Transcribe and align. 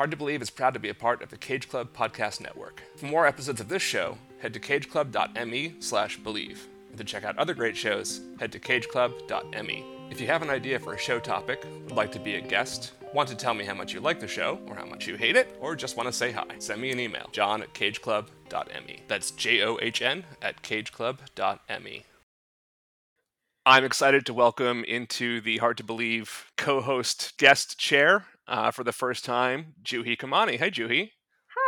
Hard 0.00 0.12
to 0.12 0.16
Believe 0.16 0.40
is 0.40 0.48
proud 0.48 0.72
to 0.72 0.80
be 0.80 0.88
a 0.88 0.94
part 0.94 1.20
of 1.20 1.28
the 1.28 1.36
Cage 1.36 1.68
Club 1.68 1.92
Podcast 1.92 2.40
Network. 2.40 2.82
For 2.96 3.04
more 3.04 3.26
episodes 3.26 3.60
of 3.60 3.68
this 3.68 3.82
show, 3.82 4.16
head 4.38 4.54
to 4.54 4.58
cageclub.me 4.58 5.74
slash 5.80 6.16
believe. 6.16 6.66
And 6.88 6.96
to 6.96 7.04
check 7.04 7.22
out 7.22 7.36
other 7.36 7.52
great 7.52 7.76
shows, 7.76 8.22
head 8.38 8.50
to 8.52 8.58
cageclub.me. 8.58 9.84
If 10.10 10.18
you 10.18 10.26
have 10.26 10.40
an 10.40 10.48
idea 10.48 10.78
for 10.78 10.94
a 10.94 10.98
show 10.98 11.20
topic, 11.20 11.66
would 11.84 11.92
like 11.92 12.12
to 12.12 12.18
be 12.18 12.36
a 12.36 12.40
guest, 12.40 12.92
want 13.12 13.28
to 13.28 13.34
tell 13.34 13.52
me 13.52 13.66
how 13.66 13.74
much 13.74 13.92
you 13.92 14.00
like 14.00 14.20
the 14.20 14.26
show, 14.26 14.58
or 14.68 14.74
how 14.74 14.86
much 14.86 15.06
you 15.06 15.16
hate 15.16 15.36
it, 15.36 15.54
or 15.60 15.76
just 15.76 15.98
want 15.98 16.06
to 16.06 16.14
say 16.14 16.32
hi, 16.32 16.46
send 16.60 16.80
me 16.80 16.90
an 16.92 16.98
email, 16.98 17.28
john 17.32 17.60
at 17.60 17.74
cageclub.me. 17.74 19.02
That's 19.06 19.32
J 19.32 19.60
O 19.60 19.78
H 19.82 20.00
N 20.00 20.24
at 20.40 20.62
cageclub.me. 20.62 22.04
I'm 23.66 23.84
excited 23.84 24.24
to 24.24 24.32
welcome 24.32 24.82
into 24.84 25.42
the 25.42 25.58
Hard 25.58 25.76
to 25.76 25.84
Believe 25.84 26.50
co 26.56 26.80
host 26.80 27.34
guest 27.36 27.78
chair 27.78 28.24
uh, 28.50 28.70
for 28.70 28.84
the 28.84 28.92
first 28.92 29.24
time, 29.24 29.74
Juhi 29.82 30.16
Kamani. 30.18 30.58
Hi, 30.58 30.68
Juhi. 30.68 31.10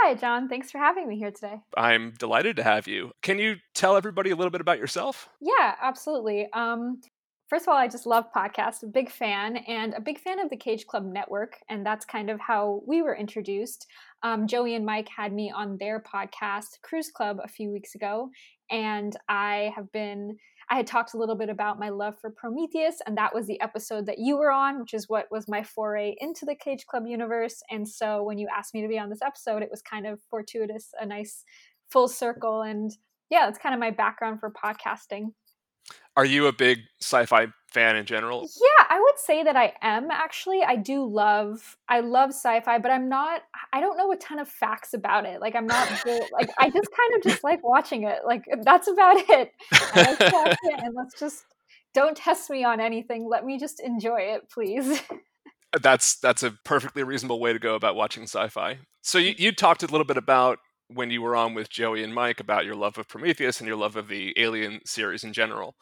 Hi, 0.04 0.14
John. 0.14 0.48
Thanks 0.48 0.70
for 0.70 0.78
having 0.78 1.08
me 1.08 1.16
here 1.16 1.30
today. 1.30 1.60
I'm 1.76 2.12
delighted 2.18 2.56
to 2.56 2.62
have 2.62 2.86
you. 2.86 3.12
Can 3.22 3.38
you 3.38 3.56
tell 3.74 3.96
everybody 3.96 4.30
a 4.30 4.36
little 4.36 4.50
bit 4.50 4.60
about 4.60 4.78
yourself? 4.78 5.28
Yeah, 5.40 5.74
absolutely. 5.80 6.48
Um, 6.52 7.00
first 7.48 7.64
of 7.64 7.68
all, 7.68 7.76
I 7.76 7.88
just 7.88 8.06
love 8.06 8.24
podcasts, 8.34 8.82
a 8.82 8.86
big 8.86 9.10
fan, 9.10 9.56
and 9.56 9.94
a 9.94 10.00
big 10.00 10.18
fan 10.18 10.40
of 10.40 10.50
the 10.50 10.56
Cage 10.56 10.86
Club 10.86 11.04
Network. 11.04 11.56
And 11.68 11.86
that's 11.86 12.04
kind 12.04 12.30
of 12.30 12.40
how 12.40 12.82
we 12.86 13.02
were 13.02 13.14
introduced. 13.14 13.86
Um, 14.22 14.46
Joey 14.46 14.74
and 14.74 14.84
Mike 14.84 15.08
had 15.08 15.32
me 15.32 15.52
on 15.54 15.76
their 15.78 16.00
podcast, 16.00 16.80
Cruise 16.82 17.10
Club, 17.10 17.38
a 17.42 17.48
few 17.48 17.70
weeks 17.70 17.94
ago. 17.94 18.30
And 18.70 19.16
I 19.28 19.72
have 19.76 19.90
been 19.92 20.36
I 20.68 20.76
had 20.76 20.86
talked 20.86 21.14
a 21.14 21.18
little 21.18 21.34
bit 21.34 21.48
about 21.48 21.78
my 21.78 21.88
love 21.88 22.18
for 22.20 22.30
Prometheus, 22.30 22.96
and 23.06 23.16
that 23.16 23.34
was 23.34 23.46
the 23.46 23.60
episode 23.60 24.06
that 24.06 24.18
you 24.18 24.36
were 24.36 24.50
on, 24.50 24.80
which 24.80 24.94
is 24.94 25.08
what 25.08 25.26
was 25.30 25.48
my 25.48 25.62
foray 25.62 26.14
into 26.18 26.44
the 26.44 26.54
Cage 26.54 26.86
Club 26.86 27.06
universe. 27.06 27.62
And 27.70 27.88
so 27.88 28.22
when 28.22 28.38
you 28.38 28.48
asked 28.56 28.74
me 28.74 28.82
to 28.82 28.88
be 28.88 28.98
on 28.98 29.10
this 29.10 29.22
episode, 29.22 29.62
it 29.62 29.70
was 29.70 29.82
kind 29.82 30.06
of 30.06 30.20
fortuitous, 30.30 30.90
a 31.00 31.06
nice 31.06 31.44
full 31.90 32.08
circle. 32.08 32.62
And 32.62 32.90
yeah, 33.30 33.46
that's 33.46 33.58
kind 33.58 33.74
of 33.74 33.80
my 33.80 33.90
background 33.90 34.40
for 34.40 34.50
podcasting. 34.52 35.32
Are 36.16 36.24
you 36.24 36.46
a 36.46 36.52
big 36.52 36.80
sci-fi 37.00 37.46
fan 37.68 37.96
in 37.96 38.04
general? 38.04 38.42
Yeah, 38.42 38.86
I 38.90 39.00
would 39.00 39.18
say 39.18 39.42
that 39.44 39.56
I 39.56 39.72
am 39.80 40.10
actually. 40.10 40.62
I 40.62 40.76
do 40.76 41.04
love 41.06 41.76
I 41.88 42.00
love 42.00 42.30
sci-fi, 42.30 42.78
but 42.78 42.90
I'm 42.90 43.08
not 43.08 43.42
I 43.72 43.80
don't 43.80 43.96
know 43.96 44.12
a 44.12 44.16
ton 44.16 44.38
of 44.38 44.48
facts 44.48 44.92
about 44.92 45.24
it. 45.24 45.40
Like 45.40 45.54
I'm 45.54 45.66
not 45.66 45.88
like 46.32 46.50
I 46.58 46.68
just 46.68 46.88
kind 46.90 47.16
of 47.16 47.22
just 47.22 47.42
like 47.42 47.64
watching 47.64 48.04
it. 48.04 48.18
Like 48.26 48.44
that's 48.62 48.88
about 48.88 49.16
it. 49.28 49.52
I 49.72 50.10
like 50.10 50.58
it 50.62 50.80
and 50.82 50.94
let's 50.94 51.18
just 51.18 51.44
don't 51.94 52.16
test 52.16 52.50
me 52.50 52.64
on 52.64 52.80
anything. 52.80 53.28
Let 53.28 53.44
me 53.44 53.58
just 53.58 53.80
enjoy 53.80 54.20
it, 54.20 54.50
please. 54.50 55.02
That's 55.80 56.16
that's 56.16 56.42
a 56.42 56.50
perfectly 56.66 57.02
reasonable 57.02 57.40
way 57.40 57.54
to 57.54 57.58
go 57.58 57.74
about 57.76 57.96
watching 57.96 58.24
sci-fi. 58.24 58.80
So 59.00 59.16
you, 59.16 59.34
mm. 59.34 59.38
you 59.38 59.52
talked 59.52 59.82
a 59.82 59.86
little 59.86 60.04
bit 60.04 60.18
about 60.18 60.58
when 60.94 61.10
you 61.10 61.22
were 61.22 61.36
on 61.36 61.54
with 61.54 61.70
Joey 61.70 62.02
and 62.02 62.14
Mike 62.14 62.40
about 62.40 62.64
your 62.64 62.74
love 62.74 62.98
of 62.98 63.08
Prometheus 63.08 63.60
and 63.60 63.66
your 63.66 63.76
love 63.76 63.96
of 63.96 64.08
the 64.08 64.34
Alien 64.36 64.80
series 64.84 65.24
in 65.24 65.32
general. 65.32 65.74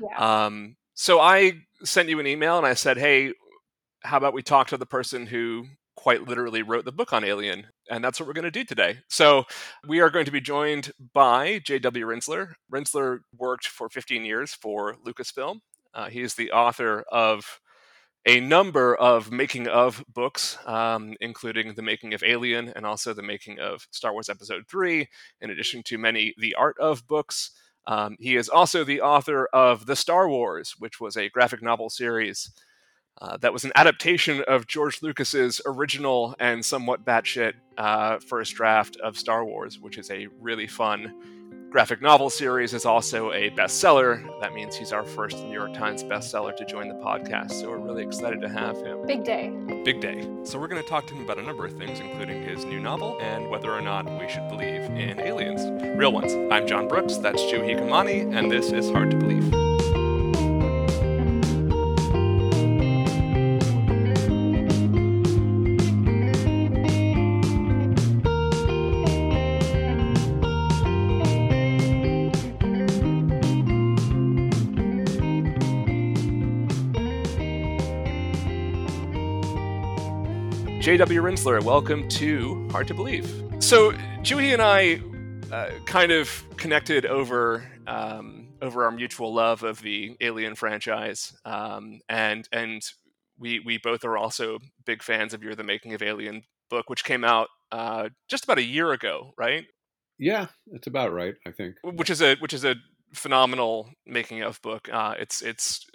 Yeah. 0.00 0.44
Um, 0.44 0.76
so 0.94 1.20
I 1.20 1.52
sent 1.84 2.08
you 2.08 2.20
an 2.20 2.26
email 2.26 2.58
and 2.58 2.66
I 2.66 2.74
said, 2.74 2.98
"Hey, 2.98 3.32
how 4.02 4.16
about 4.16 4.34
we 4.34 4.42
talk 4.42 4.68
to 4.68 4.76
the 4.76 4.86
person 4.86 5.26
who 5.26 5.66
quite 5.96 6.26
literally 6.26 6.62
wrote 6.62 6.84
the 6.84 6.92
book 6.92 7.12
on 7.12 7.24
Alien?" 7.24 7.66
And 7.90 8.04
that's 8.04 8.20
what 8.20 8.26
we're 8.26 8.34
going 8.34 8.44
to 8.44 8.50
do 8.50 8.64
today. 8.64 8.98
So 9.08 9.44
we 9.86 10.00
are 10.00 10.10
going 10.10 10.24
to 10.26 10.30
be 10.30 10.40
joined 10.40 10.92
by 11.14 11.60
J.W. 11.64 12.06
Rinzler. 12.06 12.52
Rinzler 12.72 13.20
worked 13.36 13.66
for 13.66 13.88
15 13.88 14.24
years 14.24 14.54
for 14.54 14.96
Lucasfilm. 15.06 15.60
Uh, 15.94 16.08
he 16.08 16.22
is 16.22 16.34
the 16.34 16.50
author 16.52 17.04
of 17.10 17.60
a 18.26 18.40
number 18.40 18.94
of 18.94 19.32
making 19.32 19.66
of 19.66 20.04
books, 20.12 20.56
um, 20.66 21.14
including 21.20 21.74
the 21.74 21.82
making 21.82 22.14
of 22.14 22.22
Alien 22.22 22.72
and 22.76 22.86
also 22.86 23.12
the 23.12 23.22
making 23.22 23.58
of 23.58 23.86
Star 23.90 24.12
Wars 24.12 24.28
Episode 24.28 24.64
3, 24.68 25.08
in 25.40 25.50
addition 25.50 25.82
to 25.84 25.98
many 25.98 26.34
The 26.38 26.54
Art 26.54 26.76
of 26.78 27.06
books. 27.06 27.50
Um, 27.86 28.16
he 28.20 28.36
is 28.36 28.48
also 28.48 28.84
the 28.84 29.00
author 29.00 29.48
of 29.52 29.86
The 29.86 29.96
Star 29.96 30.28
Wars, 30.28 30.76
which 30.78 31.00
was 31.00 31.16
a 31.16 31.30
graphic 31.30 31.62
novel 31.62 31.90
series 31.90 32.52
uh, 33.20 33.36
that 33.38 33.52
was 33.52 33.64
an 33.64 33.72
adaptation 33.74 34.42
of 34.48 34.66
George 34.66 35.02
Lucas's 35.02 35.60
original 35.66 36.34
and 36.38 36.64
somewhat 36.64 37.04
batshit 37.04 37.54
uh, 37.76 38.18
first 38.18 38.54
draft 38.54 38.96
of 38.96 39.18
Star 39.18 39.44
Wars, 39.44 39.78
which 39.80 39.98
is 39.98 40.10
a 40.10 40.28
really 40.40 40.66
fun 40.66 41.12
graphic 41.72 42.02
novel 42.02 42.28
series 42.28 42.74
is 42.74 42.84
also 42.84 43.32
a 43.32 43.50
bestseller. 43.50 44.22
That 44.40 44.52
means 44.52 44.76
he's 44.76 44.92
our 44.92 45.04
first 45.04 45.38
New 45.38 45.54
York 45.54 45.72
Times 45.72 46.04
bestseller 46.04 46.54
to 46.54 46.66
join 46.66 46.88
the 46.88 46.94
podcast. 46.96 47.52
So 47.52 47.70
we're 47.70 47.78
really 47.78 48.02
excited 48.02 48.42
to 48.42 48.48
have 48.50 48.76
him. 48.76 49.06
Big 49.06 49.24
day. 49.24 49.48
Big 49.82 49.98
day. 49.98 50.28
So 50.44 50.58
we're 50.58 50.68
going 50.68 50.82
to 50.82 50.88
talk 50.88 51.06
to 51.06 51.14
him 51.14 51.24
about 51.24 51.38
a 51.38 51.42
number 51.42 51.64
of 51.64 51.72
things, 51.72 51.98
including 51.98 52.42
his 52.42 52.66
new 52.66 52.78
novel 52.78 53.18
and 53.22 53.48
whether 53.48 53.72
or 53.72 53.80
not 53.80 54.04
we 54.20 54.28
should 54.28 54.46
believe 54.50 54.82
in 54.82 55.18
aliens. 55.18 55.64
Real 55.98 56.12
ones. 56.12 56.34
I'm 56.52 56.66
John 56.66 56.88
Brooks. 56.88 57.16
That's 57.16 57.40
Juhi 57.40 57.78
Kamani, 57.80 58.36
and 58.36 58.52
this 58.52 58.70
is 58.70 58.90
Hard 58.90 59.10
to 59.10 59.16
Believe. 59.16 59.71
J.W. 80.82 81.22
Rinzler, 81.22 81.62
welcome 81.62 82.08
to 82.08 82.68
Hard 82.70 82.88
to 82.88 82.94
Believe. 82.94 83.24
So, 83.60 83.92
Juhi 84.22 84.52
and 84.52 84.60
I 84.60 85.00
uh, 85.54 85.70
kind 85.84 86.10
of 86.10 86.42
connected 86.56 87.06
over 87.06 87.70
um, 87.86 88.48
over 88.60 88.82
our 88.82 88.90
mutual 88.90 89.32
love 89.32 89.62
of 89.62 89.80
the 89.82 90.16
Alien 90.20 90.56
franchise, 90.56 91.38
um, 91.44 92.00
and 92.08 92.48
and 92.50 92.82
we 93.38 93.60
we 93.60 93.78
both 93.78 94.04
are 94.04 94.18
also 94.18 94.58
big 94.84 95.04
fans 95.04 95.32
of 95.32 95.44
your 95.44 95.54
The 95.54 95.62
Making 95.62 95.94
of 95.94 96.02
Alien 96.02 96.42
book, 96.68 96.90
which 96.90 97.04
came 97.04 97.22
out 97.22 97.46
uh, 97.70 98.08
just 98.28 98.42
about 98.42 98.58
a 98.58 98.64
year 98.64 98.90
ago, 98.90 99.34
right? 99.38 99.66
Yeah, 100.18 100.48
it's 100.72 100.88
about 100.88 101.12
right, 101.12 101.34
I 101.46 101.52
think. 101.52 101.76
Which 101.84 102.10
is 102.10 102.20
a 102.20 102.34
which 102.40 102.52
is 102.52 102.64
a 102.64 102.74
phenomenal 103.14 103.90
making 104.04 104.42
of 104.42 104.60
book. 104.62 104.88
Uh, 104.92 105.14
it's 105.16 105.42
it's 105.42 105.86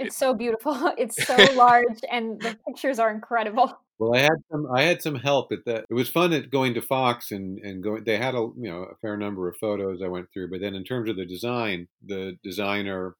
it's 0.00 0.16
so 0.16 0.34
beautiful. 0.34 0.92
It's 0.98 1.24
so 1.26 1.36
large, 1.54 2.00
and 2.10 2.40
the 2.40 2.56
pictures 2.66 2.98
are 2.98 3.12
incredible. 3.12 3.78
Well, 3.98 4.14
I 4.14 4.20
had 4.20 4.38
some. 4.50 4.66
I 4.74 4.82
had 4.82 5.02
some 5.02 5.16
help 5.16 5.52
at 5.52 5.64
that. 5.66 5.84
It 5.90 5.94
was 5.94 6.08
fun 6.08 6.32
at 6.32 6.50
going 6.50 6.74
to 6.74 6.82
Fox 6.82 7.30
and 7.30 7.58
and 7.58 7.82
going. 7.82 8.04
They 8.04 8.16
had 8.16 8.34
a 8.34 8.48
you 8.56 8.70
know 8.70 8.82
a 8.84 8.96
fair 8.96 9.16
number 9.16 9.48
of 9.48 9.56
photos 9.58 10.00
I 10.02 10.08
went 10.08 10.32
through, 10.32 10.50
but 10.50 10.60
then 10.60 10.74
in 10.74 10.84
terms 10.84 11.08
of 11.08 11.16
the 11.16 11.26
design, 11.26 11.88
the 12.04 12.38
designer 12.42 13.16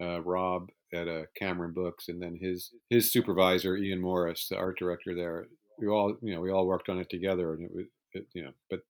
uh, 0.00 0.20
Rob 0.22 0.70
at 0.92 1.08
uh, 1.08 1.22
Cameron 1.36 1.72
Books, 1.72 2.08
and 2.08 2.20
then 2.20 2.38
his 2.40 2.70
his 2.90 3.12
supervisor 3.12 3.76
Ian 3.76 4.00
Morris, 4.00 4.48
the 4.48 4.56
art 4.56 4.78
director 4.78 5.14
there. 5.14 5.46
We 5.78 5.88
all 5.88 6.16
you 6.20 6.34
know 6.34 6.40
we 6.40 6.50
all 6.50 6.66
worked 6.66 6.88
on 6.88 6.98
it 6.98 7.10
together, 7.10 7.54
and 7.54 7.64
it 7.64 7.74
was 7.74 7.86
it, 8.12 8.26
you 8.32 8.44
know. 8.44 8.52
But 8.70 8.80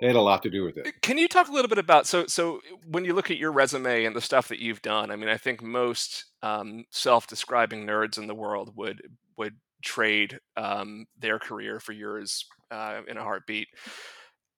they 0.00 0.06
had 0.06 0.16
a 0.16 0.20
lot 0.20 0.42
to 0.42 0.50
do 0.50 0.64
with 0.64 0.76
it. 0.76 1.02
Can 1.02 1.18
you 1.18 1.28
talk 1.28 1.48
a 1.48 1.52
little 1.52 1.68
bit 1.68 1.78
about 1.78 2.06
so 2.06 2.26
so 2.26 2.60
when 2.86 3.04
you 3.04 3.14
look 3.14 3.30
at 3.30 3.36
your 3.36 3.52
resume 3.52 4.04
and 4.04 4.16
the 4.16 4.20
stuff 4.20 4.48
that 4.48 4.58
you've 4.58 4.82
done? 4.82 5.10
I 5.10 5.16
mean, 5.16 5.28
I 5.28 5.36
think 5.36 5.62
most 5.62 6.26
um, 6.42 6.84
self-describing 6.90 7.86
nerds 7.86 8.18
in 8.18 8.26
the 8.26 8.34
world 8.34 8.72
would 8.76 9.02
would 9.36 9.54
trade 9.82 10.38
um, 10.56 11.06
their 11.18 11.38
career 11.38 11.80
for 11.80 11.92
yours 11.92 12.46
uh, 12.70 13.00
in 13.08 13.16
a 13.16 13.22
heartbeat. 13.22 13.68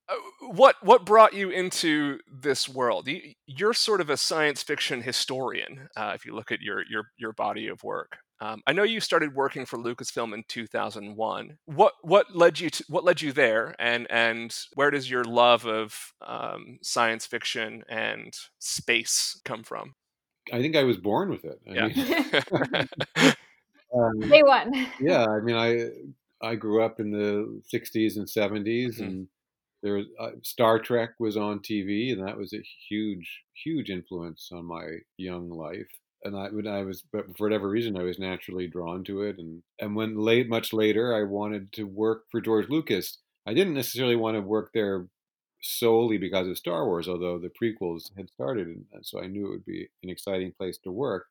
Uh, 0.08 0.14
what 0.52 0.76
what 0.82 1.06
brought 1.06 1.32
you 1.32 1.50
into 1.50 2.18
this 2.30 2.68
world? 2.68 3.08
You, 3.08 3.68
are 3.68 3.74
sort 3.74 4.00
of 4.00 4.10
a 4.10 4.16
science 4.16 4.62
fiction 4.62 5.02
historian. 5.02 5.88
Uh, 5.96 6.12
if 6.14 6.24
you 6.24 6.34
look 6.34 6.52
at 6.52 6.60
your 6.60 6.82
your 6.88 7.04
your 7.16 7.32
body 7.32 7.68
of 7.68 7.82
work, 7.82 8.18
um, 8.40 8.60
I 8.66 8.72
know 8.72 8.82
you 8.82 9.00
started 9.00 9.34
working 9.34 9.66
for 9.66 9.78
Lucasfilm 9.78 10.34
in 10.34 10.44
2001. 10.48 11.58
What 11.66 11.92
what 12.02 12.34
led 12.34 12.58
you 12.58 12.70
to 12.70 12.84
what 12.88 13.04
led 13.04 13.22
you 13.22 13.32
there, 13.32 13.74
and 13.78 14.06
and 14.10 14.54
where 14.74 14.90
does 14.90 15.08
your 15.08 15.24
love 15.24 15.64
of 15.66 16.12
um, 16.26 16.78
science 16.82 17.24
fiction 17.26 17.84
and 17.88 18.34
space 18.58 19.40
come 19.44 19.62
from? 19.62 19.94
I 20.52 20.60
think 20.60 20.74
I 20.74 20.82
was 20.82 20.96
born 20.96 21.30
with 21.30 21.44
it. 21.44 21.60
I 21.68 21.72
yeah. 21.72 21.86
Mean, 21.86 22.88
um, 23.94 24.28
Day 24.28 24.42
one. 24.42 24.88
yeah, 25.00 25.26
I 25.26 25.40
mean, 25.40 25.56
I 25.56 25.90
I 26.44 26.56
grew 26.56 26.82
up 26.82 26.98
in 26.98 27.12
the 27.12 27.62
'60s 27.72 28.16
and 28.16 28.26
'70s, 28.26 28.94
mm-hmm. 28.94 29.02
and 29.04 29.28
there 29.82 29.94
was 29.94 30.06
uh, 30.18 30.30
Star 30.42 30.80
Trek 30.80 31.10
was 31.20 31.36
on 31.36 31.60
TV, 31.60 32.12
and 32.12 32.26
that 32.26 32.36
was 32.36 32.52
a 32.52 32.62
huge, 32.88 33.42
huge 33.64 33.90
influence 33.90 34.50
on 34.52 34.64
my 34.64 34.84
young 35.16 35.48
life. 35.48 35.90
And 36.24 36.36
I, 36.36 36.48
when 36.50 36.66
I 36.66 36.82
was, 36.84 37.02
but 37.12 37.36
for 37.36 37.46
whatever 37.46 37.68
reason, 37.68 37.96
I 37.96 38.02
was 38.02 38.18
naturally 38.18 38.68
drawn 38.68 39.04
to 39.04 39.22
it. 39.22 39.38
And 39.38 39.62
and 39.80 39.96
when 39.96 40.16
late, 40.16 40.48
much 40.48 40.72
later, 40.72 41.14
I 41.14 41.24
wanted 41.24 41.72
to 41.72 41.84
work 41.84 42.24
for 42.30 42.40
George 42.40 42.68
Lucas. 42.68 43.18
I 43.46 43.54
didn't 43.54 43.74
necessarily 43.74 44.16
want 44.16 44.36
to 44.36 44.42
work 44.42 44.70
there 44.72 45.08
solely 45.62 46.18
because 46.18 46.48
of 46.48 46.58
Star 46.58 46.86
Wars, 46.86 47.08
although 47.08 47.38
the 47.38 47.50
prequels 47.50 48.16
had 48.16 48.28
started, 48.30 48.68
and 48.68 48.86
so 49.02 49.22
I 49.22 49.26
knew 49.26 49.46
it 49.46 49.50
would 49.50 49.64
be 49.66 49.88
an 50.02 50.10
exciting 50.10 50.52
place 50.52 50.78
to 50.84 50.92
work 50.92 51.26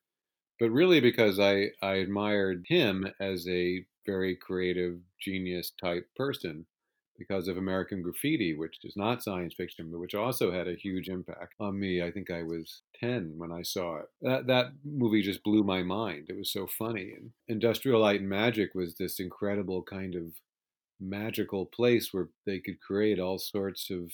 but 0.62 0.70
really 0.70 1.00
because 1.00 1.40
I, 1.40 1.72
I 1.82 1.96
admired 1.96 2.66
him 2.70 3.12
as 3.20 3.48
a 3.48 3.84
very 4.06 4.36
creative 4.36 5.00
genius 5.20 5.72
type 5.82 6.08
person 6.16 6.68
because 7.22 7.48
of 7.48 7.58
American 7.58 8.02
Graffiti, 8.02 8.56
which 8.56 8.80
is 8.84 8.98
not 8.98 9.22
science 9.22 9.54
fiction, 9.54 9.90
but 9.92 10.00
which 10.00 10.16
also 10.16 10.52
had 10.52 10.68
a 10.68 10.76
huge 10.76 11.08
impact 11.08 11.54
on 11.60 11.80
me. 11.80 12.02
I 12.02 12.12
think 12.12 12.32
I 12.32 12.42
was 12.42 12.82
10 13.00 13.34
when 13.38 13.52
I 13.52 13.62
saw 13.62 13.98
it. 13.98 14.06
That, 14.22 14.48
that 14.48 14.72
movie 14.84 15.22
just 15.22 15.44
blew 15.44 15.64
my 15.64 15.84
mind. 15.84 16.28
It 16.30 16.38
was 16.38 16.52
so 16.52 16.66
funny. 16.66 17.14
And 17.16 17.32
Industrial 17.48 18.02
Light 18.02 18.22
and 18.22 18.30
Magic 18.30 18.74
was 18.74 18.96
this 18.96 19.20
incredible 19.20 19.84
kind 19.84 20.16
of 20.16 20.24
magical 21.00 21.68
place 21.68 22.10
where 22.12 22.30
they 22.46 22.60
could 22.60 22.82
create 22.82 23.20
all 23.20 23.38
sorts 23.38 23.92
of 23.92 24.12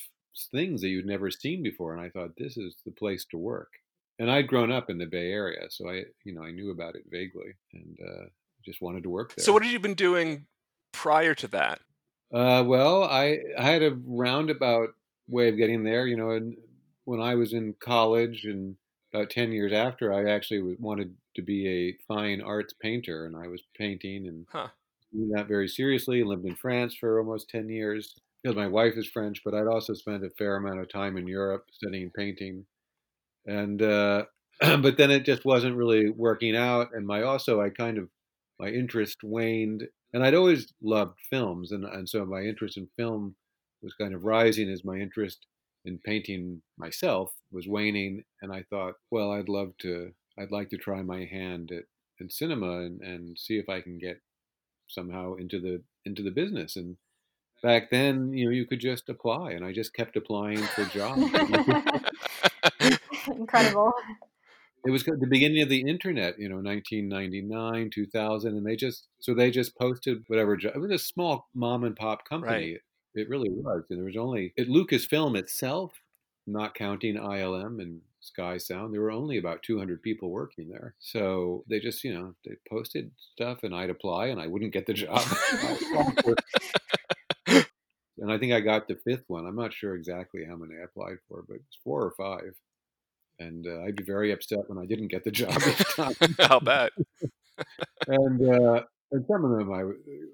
things 0.51 0.81
that 0.81 0.89
you'd 0.89 1.05
never 1.05 1.31
seen 1.31 1.63
before. 1.63 1.95
And 1.95 2.01
I 2.01 2.09
thought, 2.09 2.31
this 2.37 2.57
is 2.57 2.75
the 2.85 2.91
place 2.91 3.25
to 3.31 3.37
work. 3.37 3.69
And 4.19 4.29
I'd 4.29 4.47
grown 4.47 4.71
up 4.71 4.89
in 4.89 4.97
the 4.97 5.05
Bay 5.05 5.31
Area, 5.31 5.67
so 5.69 5.89
I, 5.89 6.03
you 6.25 6.33
know, 6.33 6.43
I 6.43 6.51
knew 6.51 6.71
about 6.71 6.95
it 6.95 7.03
vaguely, 7.09 7.53
and 7.73 7.97
uh, 8.03 8.25
just 8.65 8.81
wanted 8.81 9.03
to 9.03 9.09
work 9.09 9.35
there. 9.35 9.45
So, 9.45 9.53
what 9.53 9.63
had 9.63 9.71
you 9.71 9.79
been 9.79 9.93
doing 9.93 10.47
prior 10.91 11.35
to 11.35 11.47
that? 11.49 11.81
Uh, 12.31 12.63
well, 12.65 13.03
I, 13.03 13.39
I 13.57 13.63
had 13.63 13.83
a 13.83 13.97
roundabout 14.05 14.89
way 15.27 15.49
of 15.49 15.57
getting 15.57 15.83
there. 15.83 16.07
You 16.07 16.17
know, 16.17 16.31
and 16.31 16.57
when 17.05 17.21
I 17.21 17.35
was 17.35 17.53
in 17.53 17.73
college 17.79 18.45
and 18.45 18.75
about 19.13 19.29
10 19.29 19.51
years 19.51 19.71
after, 19.71 20.13
I 20.13 20.29
actually 20.29 20.75
wanted 20.79 21.15
to 21.35 21.41
be 21.41 21.67
a 21.67 21.97
fine 22.07 22.41
arts 22.41 22.73
painter, 22.73 23.25
and 23.25 23.35
I 23.35 23.47
was 23.47 23.63
painting 23.77 24.27
and 24.27 24.45
huh. 24.49 24.69
doing 25.13 25.29
that 25.31 25.47
very 25.47 25.67
seriously. 25.67 26.21
And 26.21 26.29
lived 26.29 26.45
in 26.45 26.55
France 26.55 26.95
for 26.95 27.19
almost 27.19 27.49
10 27.49 27.69
years 27.69 28.15
because 28.43 28.55
my 28.57 28.67
wife 28.67 28.95
is 28.97 29.07
French, 29.07 29.41
but 29.43 29.53
I'd 29.53 29.67
also 29.67 29.93
spent 29.93 30.25
a 30.25 30.29
fair 30.31 30.57
amount 30.57 30.79
of 30.79 30.89
time 30.89 31.17
in 31.17 31.27
Europe 31.27 31.65
studying 31.71 32.11
painting. 32.11 32.65
And 33.45 33.81
uh, 33.81 34.25
but 34.59 34.97
then 34.97 35.11
it 35.11 35.25
just 35.25 35.45
wasn't 35.45 35.75
really 35.75 36.09
working 36.09 36.55
out, 36.55 36.93
and 36.93 37.05
my 37.07 37.23
also 37.23 37.61
I 37.61 37.69
kind 37.69 37.97
of 37.97 38.09
my 38.59 38.69
interest 38.69 39.23
waned 39.23 39.87
and 40.17 40.25
I'd 40.25 40.33
always 40.33 40.73
loved 40.81 41.19
films, 41.29 41.71
and 41.71 41.85
and 41.85 42.09
so 42.09 42.25
my 42.25 42.41
interest 42.41 42.75
in 42.75 42.87
film 42.97 43.35
was 43.83 43.93
kind 43.93 44.15
of 44.15 44.23
rising 44.23 44.67
as 44.67 44.83
my 44.83 44.95
interest 44.95 45.45
in 45.85 45.99
painting 45.99 46.63
myself 46.75 47.31
was 47.51 47.67
waning, 47.67 48.23
and 48.41 48.51
I 48.51 48.63
thought, 48.71 48.95
well, 49.11 49.31
I'd 49.31 49.47
love 49.47 49.73
to, 49.81 50.11
I'd 50.39 50.49
like 50.49 50.71
to 50.71 50.77
try 50.77 51.03
my 51.03 51.25
hand 51.25 51.71
at 51.71 51.83
in 52.19 52.31
cinema 52.31 52.79
and, 52.79 52.99
and 53.01 53.37
see 53.37 53.59
if 53.59 53.69
I 53.69 53.79
can 53.79 53.99
get 53.99 54.19
somehow 54.87 55.35
into 55.35 55.59
the 55.59 55.83
into 56.03 56.23
the 56.23 56.31
business. 56.31 56.77
And 56.77 56.97
back 57.61 57.91
then, 57.91 58.33
you 58.33 58.45
know, 58.45 58.51
you 58.51 58.65
could 58.65 58.79
just 58.79 59.09
apply, 59.09 59.51
and 59.51 59.63
I 59.63 59.71
just 59.71 59.93
kept 59.93 60.17
applying 60.17 60.63
for 60.63 60.83
jobs. 60.85 61.21
Incredible 63.27 63.93
it 64.87 64.91
was 64.91 65.03
the 65.03 65.27
beginning 65.29 65.61
of 65.61 65.69
the 65.69 65.81
internet, 65.81 66.39
you 66.39 66.49
know, 66.49 66.55
1999, 66.55 67.89
2000, 67.89 68.57
and 68.57 68.65
they 68.65 68.75
just 68.75 69.07
so 69.19 69.33
they 69.33 69.51
just 69.51 69.77
posted 69.77 70.23
whatever. 70.27 70.55
It 70.55 70.79
was 70.79 70.91
a 70.91 70.97
small 70.97 71.47
mom 71.53 71.83
and 71.83 71.95
pop 71.95 72.27
company. 72.27 72.73
Right. 72.73 72.81
It 73.15 73.29
really 73.29 73.49
was, 73.49 73.83
and 73.89 73.97
there 73.97 74.05
was 74.05 74.17
only 74.17 74.53
at 74.59 74.67
Lucasfilm 74.67 75.37
itself, 75.37 75.93
not 76.45 76.75
counting 76.75 77.15
ILM 77.15 77.81
and 77.81 78.01
Sky 78.27 78.57
Sound, 78.57 78.93
there 78.93 79.01
were 79.01 79.11
only 79.11 79.37
about 79.37 79.63
200 79.63 80.01
people 80.01 80.29
working 80.29 80.69
there. 80.69 80.93
So 80.99 81.63
they 81.69 81.79
just, 81.79 82.03
you 82.03 82.13
know, 82.13 82.35
they 82.45 82.55
posted 82.69 83.11
stuff, 83.33 83.63
and 83.63 83.73
I'd 83.73 83.89
apply, 83.89 84.27
and 84.27 84.39
I 84.39 84.47
wouldn't 84.47 84.73
get 84.73 84.85
the 84.85 84.93
job. 84.93 85.23
and 87.47 88.31
I 88.31 88.37
think 88.37 88.53
I 88.53 88.59
got 88.59 88.87
the 88.87 88.99
fifth 89.03 89.23
one. 89.27 89.45
I'm 89.45 89.55
not 89.55 89.73
sure 89.73 89.95
exactly 89.95 90.43
how 90.47 90.55
many 90.55 90.75
I 90.79 90.83
applied 90.83 91.17
for, 91.27 91.43
but 91.47 91.55
it's 91.55 91.79
four 91.83 92.03
or 92.03 92.11
five 92.11 92.53
and 93.39 93.65
uh, 93.67 93.83
I'd 93.83 93.95
be 93.95 94.03
very 94.03 94.31
upset 94.31 94.67
when 94.67 94.77
I 94.77 94.85
didn't 94.85 95.09
get 95.09 95.23
the 95.23 95.31
job. 95.31 95.59
I'll 96.39 96.59
bet. 96.59 96.91
and 98.07 98.49
uh, 98.49 98.81
and 99.11 99.25
some 99.25 99.45
of 99.45 99.57
them, 99.57 99.71
I 99.71 99.83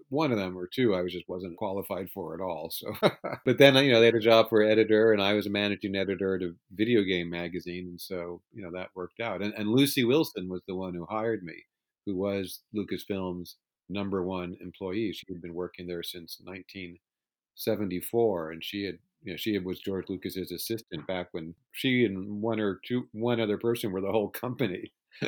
one 0.09 0.31
of 0.31 0.39
them 0.39 0.57
or 0.57 0.67
two, 0.67 0.95
I 0.95 1.01
was 1.01 1.13
just 1.13 1.29
wasn't 1.29 1.57
qualified 1.57 2.09
for 2.11 2.33
at 2.33 2.41
all. 2.41 2.71
So, 2.71 2.91
but 3.45 3.59
then 3.59 3.75
you 3.75 3.91
know 3.91 3.99
they 3.99 4.07
had 4.07 4.15
a 4.15 4.19
job 4.19 4.49
for 4.49 4.63
editor, 4.63 5.11
and 5.11 5.21
I 5.21 5.33
was 5.33 5.45
a 5.45 5.51
managing 5.51 5.95
editor 5.95 6.35
at 6.35 6.41
a 6.41 6.55
video 6.71 7.03
game 7.03 7.29
magazine, 7.29 7.85
and 7.87 8.01
so 8.01 8.41
you 8.51 8.63
know 8.63 8.71
that 8.73 8.89
worked 8.95 9.19
out. 9.19 9.43
And, 9.43 9.53
and 9.55 9.69
Lucy 9.69 10.03
Wilson 10.03 10.49
was 10.49 10.63
the 10.67 10.75
one 10.75 10.95
who 10.95 11.05
hired 11.07 11.43
me, 11.43 11.65
who 12.05 12.17
was 12.17 12.61
Lucasfilm's 12.75 13.57
number 13.89 14.23
one 14.23 14.57
employee. 14.59 15.13
She 15.13 15.31
had 15.31 15.41
been 15.41 15.53
working 15.53 15.85
there 15.85 16.03
since 16.03 16.39
1974, 16.43 18.51
and 18.51 18.63
she 18.63 18.85
had 18.85 18.97
you 19.23 19.31
know, 19.31 19.37
she 19.37 19.57
was 19.59 19.79
George 19.79 20.09
Lucas's 20.09 20.51
assistant 20.51 21.07
back 21.07 21.29
when 21.31 21.55
she 21.71 22.05
and 22.05 22.41
one 22.41 22.59
or 22.59 22.79
two, 22.85 23.07
one 23.13 23.39
other 23.39 23.57
person 23.57 23.91
were 23.91 24.01
the 24.01 24.11
whole 24.11 24.29
company. 24.29 24.91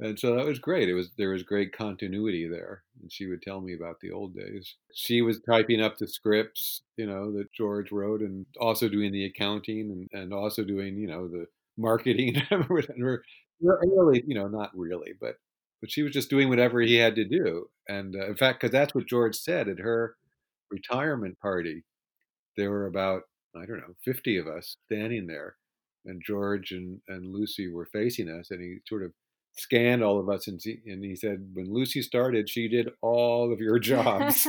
and 0.00 0.18
so 0.18 0.36
that 0.36 0.44
was 0.44 0.58
great. 0.58 0.88
It 0.88 0.94
was 0.94 1.10
there 1.16 1.30
was 1.30 1.42
great 1.42 1.76
continuity 1.76 2.46
there, 2.46 2.82
and 3.00 3.10
she 3.10 3.26
would 3.26 3.42
tell 3.42 3.60
me 3.60 3.74
about 3.74 4.00
the 4.00 4.10
old 4.10 4.34
days. 4.34 4.74
She 4.94 5.22
was 5.22 5.40
typing 5.40 5.80
up 5.80 5.96
the 5.96 6.08
scripts, 6.08 6.82
you 6.96 7.06
know, 7.06 7.32
that 7.32 7.52
George 7.52 7.90
wrote, 7.90 8.20
and 8.20 8.44
also 8.60 8.88
doing 8.88 9.12
the 9.12 9.24
accounting, 9.24 10.08
and, 10.12 10.22
and 10.22 10.32
also 10.34 10.62
doing, 10.62 10.96
you 10.96 11.06
know, 11.06 11.26
the 11.26 11.46
marketing. 11.78 12.42
really, 13.62 14.22
you 14.26 14.34
know, 14.34 14.48
not 14.48 14.70
really, 14.74 15.12
but 15.18 15.36
but 15.80 15.90
she 15.90 16.02
was 16.02 16.12
just 16.12 16.28
doing 16.28 16.50
whatever 16.50 16.80
he 16.80 16.96
had 16.96 17.14
to 17.14 17.24
do. 17.24 17.70
And 17.88 18.14
uh, 18.14 18.26
in 18.26 18.36
fact, 18.36 18.60
because 18.60 18.72
that's 18.72 18.94
what 18.94 19.06
George 19.06 19.34
said 19.34 19.68
at 19.68 19.78
her 19.78 20.16
retirement 20.70 21.38
party 21.40 21.84
there 22.56 22.70
were 22.70 22.86
about 22.86 23.22
I 23.56 23.66
don't 23.66 23.78
know 23.78 23.94
50 24.04 24.36
of 24.38 24.46
us 24.46 24.76
standing 24.86 25.26
there, 25.26 25.56
and 26.04 26.22
George 26.24 26.72
and, 26.72 27.00
and 27.08 27.34
Lucy 27.34 27.68
were 27.68 27.86
facing 27.86 28.28
us, 28.28 28.50
and 28.50 28.60
he 28.60 28.78
sort 28.86 29.02
of 29.02 29.12
scanned 29.56 30.02
all 30.04 30.20
of 30.20 30.28
us 30.28 30.46
and, 30.46 30.60
see, 30.62 30.78
and 30.86 31.04
he 31.04 31.16
said, 31.16 31.48
"When 31.52 31.72
Lucy 31.72 32.02
started, 32.02 32.48
she 32.48 32.68
did 32.68 32.90
all 33.02 33.52
of 33.52 33.60
your 33.60 33.78
jobs." 33.78 34.46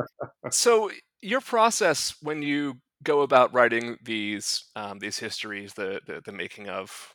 so 0.50 0.90
your 1.20 1.40
process 1.40 2.14
when 2.22 2.42
you 2.42 2.80
go 3.02 3.22
about 3.22 3.52
writing 3.52 3.96
these 4.02 4.64
um, 4.76 4.98
these 4.98 5.18
histories, 5.18 5.74
the, 5.74 6.00
the 6.06 6.22
the 6.24 6.32
making 6.32 6.68
of 6.68 7.12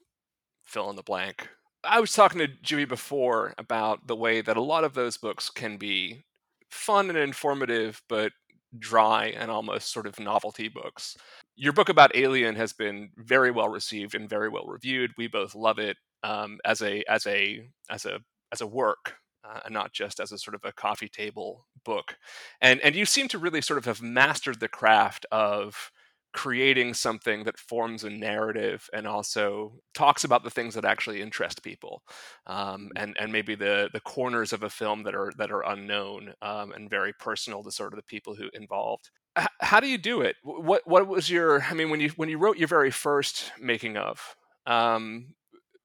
fill 0.64 0.90
in 0.90 0.96
the 0.96 1.04
blank. 1.04 1.50
I 1.84 2.00
was 2.00 2.14
talking 2.14 2.40
to 2.40 2.48
Jimmy 2.48 2.86
before 2.86 3.54
about 3.58 4.08
the 4.08 4.16
way 4.16 4.40
that 4.40 4.56
a 4.56 4.62
lot 4.62 4.86
of 4.86 4.94
those 4.94 5.18
books 5.18 5.50
can 5.50 5.76
be 5.78 6.24
fun 6.70 7.10
and 7.10 7.18
informative, 7.18 8.02
but 8.08 8.32
dry 8.78 9.28
and 9.28 9.52
almost 9.52 9.92
sort 9.92 10.08
of 10.08 10.20
novelty 10.20 10.68
books. 10.68 11.16
Your 11.56 11.74
book 11.74 11.90
about 11.90 12.16
Alien 12.16 12.56
has 12.56 12.74
been 12.74 13.10
very 13.18 13.52
well 13.52 13.70
received 13.70 14.16
and 14.16 14.30
very 14.30 14.50
well 14.50 14.66
reviewed. 14.66 15.12
We 15.18 15.28
both 15.28 15.56
love 15.56 15.80
it 15.80 15.98
um, 16.24 16.60
as 16.66 16.82
a 16.82 17.04
as 17.08 17.28
a 17.28 17.68
as 17.90 18.06
a 18.06 18.20
as 18.52 18.62
a 18.62 18.68
work, 18.68 19.16
uh, 19.44 19.60
and 19.66 19.74
not 19.74 19.94
just 19.94 20.20
as 20.20 20.32
a 20.32 20.38
sort 20.38 20.56
of 20.56 20.62
a 20.64 20.74
coffee 20.74 21.10
table 21.10 21.68
book. 21.86 22.18
And 22.62 22.80
and 22.82 22.96
you 22.96 23.06
seem 23.06 23.28
to 23.30 23.38
really 23.38 23.62
sort 23.62 23.78
of 23.78 23.86
have 23.86 24.02
mastered 24.02 24.60
the 24.60 24.68
craft 24.68 25.26
of 25.32 25.92
creating 26.34 26.94
something 26.94 27.44
that 27.44 27.58
forms 27.58 28.04
a 28.04 28.10
narrative 28.10 28.90
and 28.92 29.08
also 29.08 29.74
talks 29.94 30.24
about 30.24 30.44
the 30.44 30.50
things 30.50 30.74
that 30.74 30.86
actually 30.86 31.22
interest 31.22 31.64
people 31.64 32.04
um, 32.48 32.90
and 32.96 33.16
and 33.20 33.32
maybe 33.32 33.56
the 33.56 33.90
the 33.94 34.00
corners 34.00 34.52
of 34.52 34.64
a 34.64 34.70
film 34.70 35.04
that 35.04 35.16
are 35.16 35.32
that 35.38 35.52
are 35.52 35.62
unknown 35.62 36.34
um, 36.42 36.72
and 36.74 36.90
very 36.90 37.14
personal 37.14 37.64
to 37.64 37.72
sort 37.72 37.94
of 37.94 37.98
the 37.98 38.04
people 38.04 38.36
who 38.36 38.50
involved. 38.54 39.10
H- 39.38 39.48
how 39.62 39.80
do 39.80 39.88
you 39.88 39.98
do 39.98 40.22
it? 40.22 40.36
What 40.44 40.82
what 40.86 41.08
was 41.08 41.30
your 41.30 41.62
i 41.64 41.74
mean 41.74 41.90
when 41.90 42.00
you 42.00 42.10
when 42.16 42.30
you 42.30 42.38
wrote 42.38 42.58
your 42.58 42.68
very 42.68 42.92
first 42.92 43.52
making 43.60 43.98
of 43.98 44.36
um, 44.66 45.36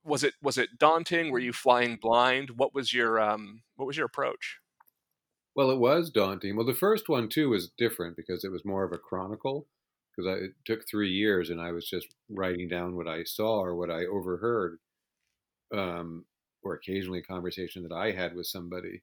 was 0.05 0.25
it 0.25 0.35
was 0.43 0.59
it 0.59 0.79
daunting? 0.79 1.31
Were 1.31 1.39
you 1.39 1.53
flying 1.53 1.99
blind? 2.01 2.51
What 2.57 2.75
was 2.75 2.93
your 2.93 3.21
um, 3.21 3.63
what 3.77 3.87
was 3.87 3.97
your 3.97 4.07
approach? 4.07 4.59
Well 5.55 5.71
it 5.71 5.79
was 5.79 6.11
daunting. 6.11 6.57
Well 6.57 6.67
the 6.67 6.75
first 6.75 7.09
one 7.09 7.29
too 7.29 7.51
was 7.51 7.71
different 7.77 8.17
because 8.17 8.45
it 8.45 8.51
was 8.51 8.65
more 8.65 8.85
of 8.85 8.93
a 8.93 8.99
chronicle 8.99 9.67
because 10.19 10.43
it 10.43 10.53
took 10.65 10.89
three 10.89 11.13
years 11.13 11.51
and 11.51 11.61
I 11.61 11.71
was 11.71 11.89
just 11.89 12.09
writing 12.29 12.69
down 12.69 12.97
what 12.97 13.07
I 13.07 13.23
saw 13.23 13.61
or 13.61 13.77
what 13.77 13.91
I 13.91 14.07
overheard, 14.07 14.79
um, 15.73 16.25
or 16.65 16.75
occasionally 16.75 17.21
a 17.21 17.23
conversation 17.23 17.85
that 17.85 17.95
I 17.95 18.11
had 18.11 18.35
with 18.35 18.47
somebody. 18.47 19.03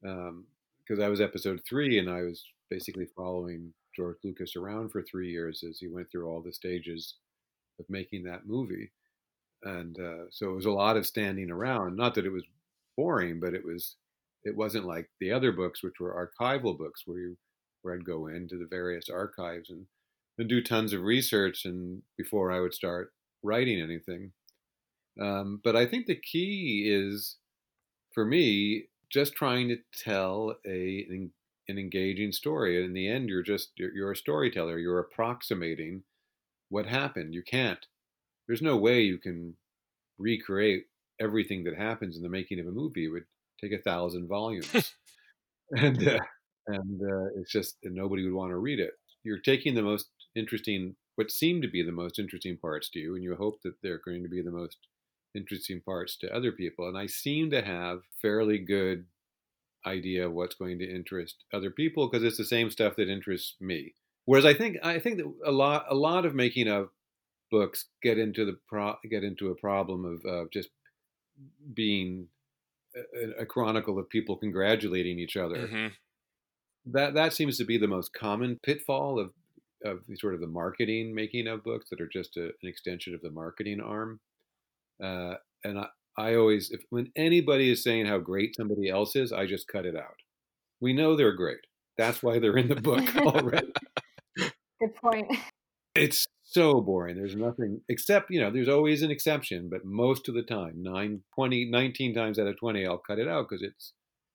Because 0.00 0.98
um, 0.98 1.02
I 1.02 1.08
was 1.08 1.20
episode 1.20 1.60
three 1.68 1.98
and 1.98 2.08
I 2.08 2.22
was 2.22 2.42
basically 2.70 3.06
following 3.14 3.72
George 3.94 4.16
Lucas 4.24 4.56
around 4.56 4.92
for 4.92 5.02
three 5.02 5.30
years 5.30 5.62
as 5.68 5.78
he 5.78 5.88
went 5.88 6.10
through 6.10 6.26
all 6.26 6.40
the 6.40 6.52
stages 6.52 7.16
of 7.78 7.84
making 7.90 8.24
that 8.24 8.46
movie. 8.46 8.90
And 9.62 9.98
uh, 9.98 10.24
so 10.30 10.50
it 10.50 10.54
was 10.54 10.66
a 10.66 10.70
lot 10.70 10.96
of 10.96 11.06
standing 11.06 11.50
around. 11.50 11.96
Not 11.96 12.14
that 12.14 12.26
it 12.26 12.32
was 12.32 12.44
boring, 12.96 13.40
but 13.40 13.52
it 13.52 13.64
was 13.64 13.96
it 14.44 14.56
wasn't 14.56 14.86
like 14.86 15.10
the 15.20 15.32
other 15.32 15.52
books, 15.52 15.82
which 15.82 16.00
were 16.00 16.30
archival 16.40 16.78
books, 16.78 17.02
where 17.04 17.18
you 17.18 17.36
where 17.82 17.94
I'd 17.94 18.04
go 18.04 18.28
into 18.28 18.56
the 18.56 18.66
various 18.66 19.08
archives 19.08 19.70
and 19.70 19.86
and 20.38 20.48
do 20.48 20.62
tons 20.62 20.92
of 20.92 21.02
research 21.02 21.64
and 21.64 22.02
before 22.16 22.52
I 22.52 22.60
would 22.60 22.74
start 22.74 23.12
writing 23.42 23.80
anything. 23.80 24.32
Um, 25.20 25.60
but 25.64 25.76
I 25.76 25.86
think 25.86 26.06
the 26.06 26.20
key 26.20 26.90
is 26.92 27.36
for 28.12 28.24
me 28.24 28.88
just 29.10 29.34
trying 29.34 29.68
to 29.68 29.78
tell 29.96 30.56
a 30.66 31.06
an, 31.08 31.30
an 31.68 31.78
engaging 31.78 32.32
story. 32.32 32.84
In 32.84 32.92
the 32.92 33.08
end, 33.08 33.28
you're 33.28 33.42
just 33.42 33.70
you're, 33.76 33.94
you're 33.94 34.12
a 34.12 34.16
storyteller. 34.16 34.78
You're 34.78 34.98
approximating 34.98 36.02
what 36.68 36.86
happened. 36.86 37.34
You 37.34 37.42
can't. 37.42 37.84
There's 38.46 38.62
no 38.62 38.76
way 38.76 39.02
you 39.02 39.18
can 39.18 39.54
recreate 40.18 40.86
everything 41.20 41.64
that 41.64 41.76
happens 41.76 42.16
in 42.16 42.22
the 42.22 42.28
making 42.28 42.60
of 42.60 42.66
a 42.66 42.70
movie. 42.70 43.06
It 43.06 43.08
would 43.08 43.24
take 43.60 43.72
a 43.72 43.82
thousand 43.82 44.28
volumes. 44.28 44.94
and 45.72 46.06
uh, 46.08 46.18
and 46.68 47.00
uh, 47.02 47.26
it's 47.36 47.52
just 47.52 47.76
nobody 47.82 48.24
would 48.24 48.34
want 48.34 48.50
to 48.50 48.56
read 48.56 48.80
it. 48.80 48.94
You're 49.24 49.40
taking 49.40 49.74
the 49.74 49.82
most 49.82 50.08
interesting, 50.36 50.96
what 51.16 51.30
seem 51.30 51.62
to 51.62 51.68
be 51.68 51.82
the 51.82 51.92
most 51.92 52.18
interesting 52.18 52.56
parts 52.56 52.90
to 52.90 52.98
you, 52.98 53.14
and 53.14 53.24
you 53.24 53.34
hope 53.36 53.62
that 53.62 53.74
they're 53.82 54.00
going 54.04 54.22
to 54.22 54.28
be 54.28 54.42
the 54.42 54.50
most 54.50 54.78
interesting 55.34 55.80
parts 55.80 56.16
to 56.18 56.34
other 56.34 56.52
people. 56.52 56.88
And 56.88 56.96
I 56.96 57.06
seem 57.06 57.50
to 57.50 57.62
have 57.62 58.00
fairly 58.20 58.58
good 58.58 59.06
idea 59.86 60.26
of 60.26 60.32
what's 60.32 60.54
going 60.54 60.78
to 60.78 60.90
interest 60.90 61.44
other 61.52 61.70
people 61.70 62.08
because 62.08 62.24
it's 62.24 62.38
the 62.38 62.44
same 62.44 62.70
stuff 62.70 62.96
that 62.96 63.08
interests 63.08 63.54
me. 63.60 63.94
Whereas 64.24 64.44
I 64.44 64.54
think 64.54 64.78
I 64.82 64.98
think 64.98 65.18
that 65.18 65.32
a 65.44 65.52
lot 65.52 65.86
a 65.88 65.94
lot 65.94 66.26
of 66.26 66.34
making 66.34 66.68
of 66.68 66.88
books 67.50 67.86
get 68.02 68.18
into 68.18 68.44
the 68.44 68.58
pro, 68.68 68.94
get 69.08 69.22
into 69.22 69.50
a 69.50 69.54
problem 69.54 70.04
of 70.04 70.24
uh, 70.28 70.44
just 70.52 70.70
being 71.72 72.26
a, 72.96 73.42
a, 73.42 73.46
chronicle 73.46 73.98
of 73.98 74.08
people 74.08 74.36
congratulating 74.36 75.20
each 75.20 75.36
other. 75.36 75.68
Mm-hmm. 75.68 75.86
That 76.92 77.14
that 77.14 77.34
seems 77.34 77.56
to 77.58 77.64
be 77.64 77.78
the 77.78 77.86
most 77.86 78.12
common 78.12 78.58
pitfall 78.64 79.20
of 79.20 79.30
of 79.84 80.00
sort 80.16 80.34
of 80.34 80.40
the 80.40 80.46
marketing 80.46 81.14
making 81.14 81.46
of 81.46 81.64
books 81.64 81.86
that 81.90 82.00
are 82.00 82.08
just 82.08 82.36
a, 82.36 82.44
an 82.44 82.52
extension 82.62 83.14
of 83.14 83.20
the 83.22 83.30
marketing 83.30 83.80
arm. 83.80 84.20
Uh, 85.02 85.34
and 85.64 85.78
I, 85.78 85.86
I 86.18 86.34
always, 86.36 86.70
if 86.70 86.82
when 86.90 87.10
anybody 87.16 87.70
is 87.70 87.82
saying 87.82 88.06
how 88.06 88.18
great 88.18 88.56
somebody 88.56 88.88
else 88.88 89.16
is, 89.16 89.32
I 89.32 89.46
just 89.46 89.68
cut 89.68 89.86
it 89.86 89.96
out. 89.96 90.16
We 90.80 90.92
know 90.92 91.16
they're 91.16 91.34
great. 91.34 91.60
That's 91.98 92.22
why 92.22 92.38
they're 92.38 92.56
in 92.56 92.68
the 92.68 92.76
book 92.76 93.16
already. 93.16 93.72
Good 94.36 94.94
point. 94.96 95.30
It's 95.94 96.26
so 96.42 96.80
boring. 96.80 97.16
There's 97.16 97.36
nothing 97.36 97.80
except, 97.88 98.30
you 98.30 98.40
know, 98.40 98.50
there's 98.50 98.68
always 98.68 99.02
an 99.02 99.10
exception, 99.10 99.68
but 99.70 99.84
most 99.84 100.28
of 100.28 100.34
the 100.34 100.42
time, 100.42 100.74
9, 100.76 101.22
20, 101.34 101.64
19 101.70 102.14
times 102.14 102.38
out 102.38 102.46
of 102.46 102.58
20, 102.58 102.86
I'll 102.86 102.98
cut 102.98 103.18
it 103.18 103.28
out 103.28 103.48
because 103.48 103.62
it's, 103.62 103.92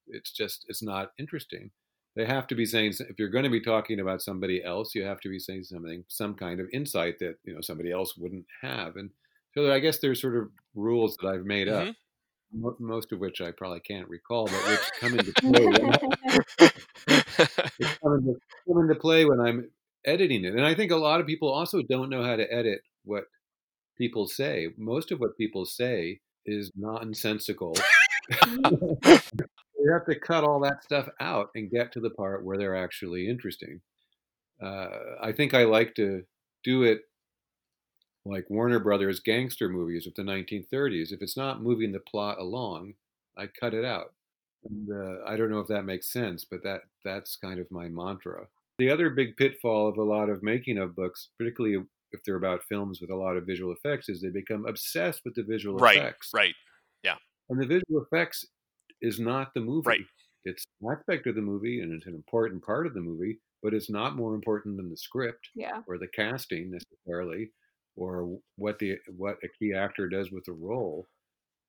it's 0.07 0.31
just, 0.31 0.65
it's 0.67 0.81
not 0.81 1.11
interesting. 1.19 1.71
They 2.15 2.25
have 2.25 2.47
to 2.47 2.55
be 2.55 2.65
saying, 2.65 2.93
if 2.99 3.17
you're 3.17 3.29
going 3.29 3.45
to 3.45 3.49
be 3.49 3.61
talking 3.61 3.99
about 3.99 4.21
somebody 4.21 4.63
else, 4.63 4.93
you 4.93 5.03
have 5.03 5.21
to 5.21 5.29
be 5.29 5.39
saying 5.39 5.63
something, 5.63 6.03
some 6.09 6.33
kind 6.33 6.59
of 6.59 6.67
insight 6.73 7.19
that, 7.19 7.35
you 7.45 7.53
know, 7.53 7.61
somebody 7.61 7.91
else 7.91 8.17
wouldn't 8.17 8.45
have. 8.61 8.97
And 8.97 9.11
so 9.53 9.71
I 9.71 9.79
guess 9.79 9.99
there's 9.99 10.21
sort 10.21 10.35
of 10.35 10.49
rules 10.75 11.15
that 11.17 11.27
I've 11.27 11.45
made 11.45 11.69
up. 11.69 11.87
Mm-hmm. 11.87 12.85
Most 12.85 13.13
of 13.13 13.19
which 13.19 13.39
I 13.39 13.51
probably 13.51 13.79
can't 13.79 14.09
recall, 14.09 14.45
but 14.45 14.67
which 14.67 14.79
come 14.99 15.17
into 15.17 15.31
play. 15.39 16.69
come, 18.03 18.13
into, 18.15 18.35
come 18.67 18.81
into 18.81 18.95
play 18.95 19.23
when 19.23 19.39
I'm 19.39 19.69
editing 20.05 20.43
it. 20.43 20.53
And 20.53 20.65
I 20.65 20.75
think 20.75 20.91
a 20.91 20.97
lot 20.97 21.21
of 21.21 21.27
people 21.27 21.49
also 21.49 21.81
don't 21.81 22.09
know 22.09 22.23
how 22.23 22.35
to 22.35 22.53
edit 22.53 22.81
what 23.05 23.23
people 23.97 24.27
say. 24.27 24.67
Most 24.77 25.11
of 25.11 25.19
what 25.21 25.37
people 25.37 25.65
say 25.65 26.19
is 26.45 26.71
nonsensical. 26.75 27.75
you 29.83 29.91
have 29.91 30.05
to 30.05 30.19
cut 30.19 30.43
all 30.43 30.59
that 30.61 30.83
stuff 30.83 31.07
out 31.19 31.49
and 31.55 31.71
get 31.71 31.91
to 31.93 31.99
the 31.99 32.09
part 32.09 32.43
where 32.43 32.57
they're 32.57 32.75
actually 32.75 33.27
interesting. 33.27 33.81
Uh, 34.61 34.89
I 35.21 35.31
think 35.31 35.53
I 35.53 35.63
like 35.63 35.95
to 35.95 36.23
do 36.63 36.83
it 36.83 37.01
like 38.25 38.49
Warner 38.49 38.79
Brothers 38.79 39.19
gangster 39.19 39.69
movies 39.69 40.05
of 40.05 40.13
the 40.13 40.21
1930s. 40.21 41.11
If 41.11 41.21
it's 41.21 41.37
not 41.37 41.63
moving 41.63 41.91
the 41.91 41.99
plot 41.99 42.39
along, 42.39 42.93
I 43.37 43.47
cut 43.47 43.73
it 43.73 43.85
out. 43.85 44.13
And 44.69 44.89
uh, 44.91 45.23
I 45.25 45.37
don't 45.37 45.49
know 45.49 45.59
if 45.59 45.67
that 45.67 45.85
makes 45.85 46.13
sense, 46.13 46.45
but 46.45 46.61
that 46.63 46.81
that's 47.03 47.35
kind 47.35 47.59
of 47.59 47.71
my 47.71 47.87
mantra. 47.87 48.45
The 48.77 48.91
other 48.91 49.09
big 49.09 49.35
pitfall 49.37 49.87
of 49.87 49.97
a 49.97 50.03
lot 50.03 50.29
of 50.29 50.43
making 50.43 50.77
of 50.77 50.95
books, 50.95 51.29
particularly 51.37 51.83
if 52.11 52.23
they're 52.23 52.35
about 52.35 52.63
films 52.69 53.01
with 53.01 53.09
a 53.09 53.15
lot 53.15 53.37
of 53.37 53.45
visual 53.45 53.73
effects, 53.73 54.07
is 54.07 54.21
they 54.21 54.29
become 54.29 54.67
obsessed 54.67 55.21
with 55.25 55.33
the 55.33 55.43
visual 55.43 55.77
right, 55.77 55.97
effects. 55.97 56.29
Right. 56.33 56.53
Yeah. 57.03 57.15
And 57.49 57.59
the 57.59 57.65
visual 57.65 58.03
effects 58.03 58.45
is 59.01 59.19
not 59.19 59.53
the 59.53 59.61
movie. 59.61 59.87
Right. 59.87 60.01
It's 60.43 60.65
an 60.81 60.91
aspect 60.91 61.27
of 61.27 61.35
the 61.35 61.41
movie 61.41 61.81
and 61.81 61.93
it's 61.93 62.07
an 62.07 62.15
important 62.15 62.63
part 62.65 62.87
of 62.87 62.93
the 62.93 63.01
movie, 63.01 63.39
but 63.61 63.73
it's 63.73 63.89
not 63.89 64.15
more 64.15 64.33
important 64.33 64.77
than 64.77 64.89
the 64.89 64.97
script 64.97 65.49
yeah. 65.55 65.81
or 65.87 65.97
the 65.97 66.07
casting 66.07 66.71
necessarily 66.71 67.51
or 67.95 68.37
what 68.55 68.79
the 68.79 68.97
what 69.15 69.37
a 69.43 69.47
key 69.59 69.73
actor 69.73 70.07
does 70.07 70.31
with 70.31 70.45
the 70.45 70.53
role. 70.53 71.07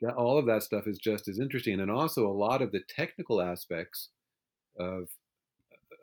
That, 0.01 0.15
all 0.15 0.39
of 0.39 0.47
that 0.47 0.63
stuff 0.63 0.87
is 0.87 0.99
just 0.99 1.29
as 1.29 1.39
interesting, 1.39 1.81
and 1.81 1.91
also 1.91 2.27
a 2.27 2.33
lot 2.33 2.63
of 2.63 2.73
the 2.73 2.83
technical 2.89 3.41
aspects 3.41 4.09
of 4.79 5.09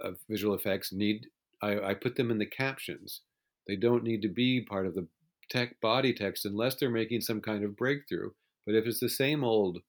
of 0.01 0.17
visual 0.29 0.55
effects 0.55 0.93
need 0.93 1.27
I, 1.61 1.79
I 1.79 1.93
put 1.93 2.15
them 2.15 2.31
in 2.31 2.37
the 2.37 2.45
captions. 2.45 3.21
They 3.67 3.75
don't 3.75 4.03
need 4.03 4.21
to 4.21 4.29
be 4.29 4.61
part 4.61 4.85
of 4.85 4.95
the 4.95 5.07
tech 5.49 5.79
body 5.81 6.13
text 6.13 6.45
unless 6.45 6.75
they're 6.75 6.89
making 6.89 7.21
some 7.21 7.41
kind 7.41 7.63
of 7.63 7.75
breakthrough. 7.75 8.31
But 8.65 8.75
if 8.75 8.85
it's 8.85 8.99
the 8.99 9.09
same 9.09 9.43
old, 9.43 9.79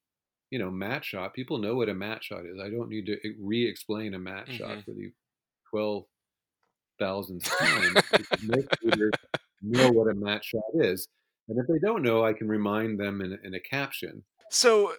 you 0.51 0.59
know, 0.59 0.71
matte 0.71 1.05
shot, 1.05 1.35
people 1.35 1.59
know 1.59 1.77
what 1.77 1.89
a 1.89 1.95
matte 1.95 2.25
shot 2.25 2.45
is. 2.45 2.59
I 2.61 2.71
don't 2.71 2.89
need 2.89 3.07
to 3.07 3.17
re-explain 3.41 4.15
a 4.15 4.19
matte 4.19 4.47
mm-hmm. 4.47 4.57
shot 4.57 4.85
for 4.85 4.93
the 4.93 5.13
twelve 5.71 6.05
thousandth 6.99 7.45
time. 7.45 7.95
know 9.63 9.91
what 9.93 10.11
a 10.11 10.15
matte 10.15 10.45
shot 10.45 10.63
is, 10.75 11.07
and 11.49 11.59
if 11.59 11.67
they 11.67 11.79
don't 11.79 12.03
know, 12.03 12.25
I 12.25 12.33
can 12.33 12.49
remind 12.49 12.99
them 12.99 13.21
in, 13.21 13.39
in 13.45 13.55
a 13.55 13.61
caption. 13.61 14.25
So, 14.51 14.93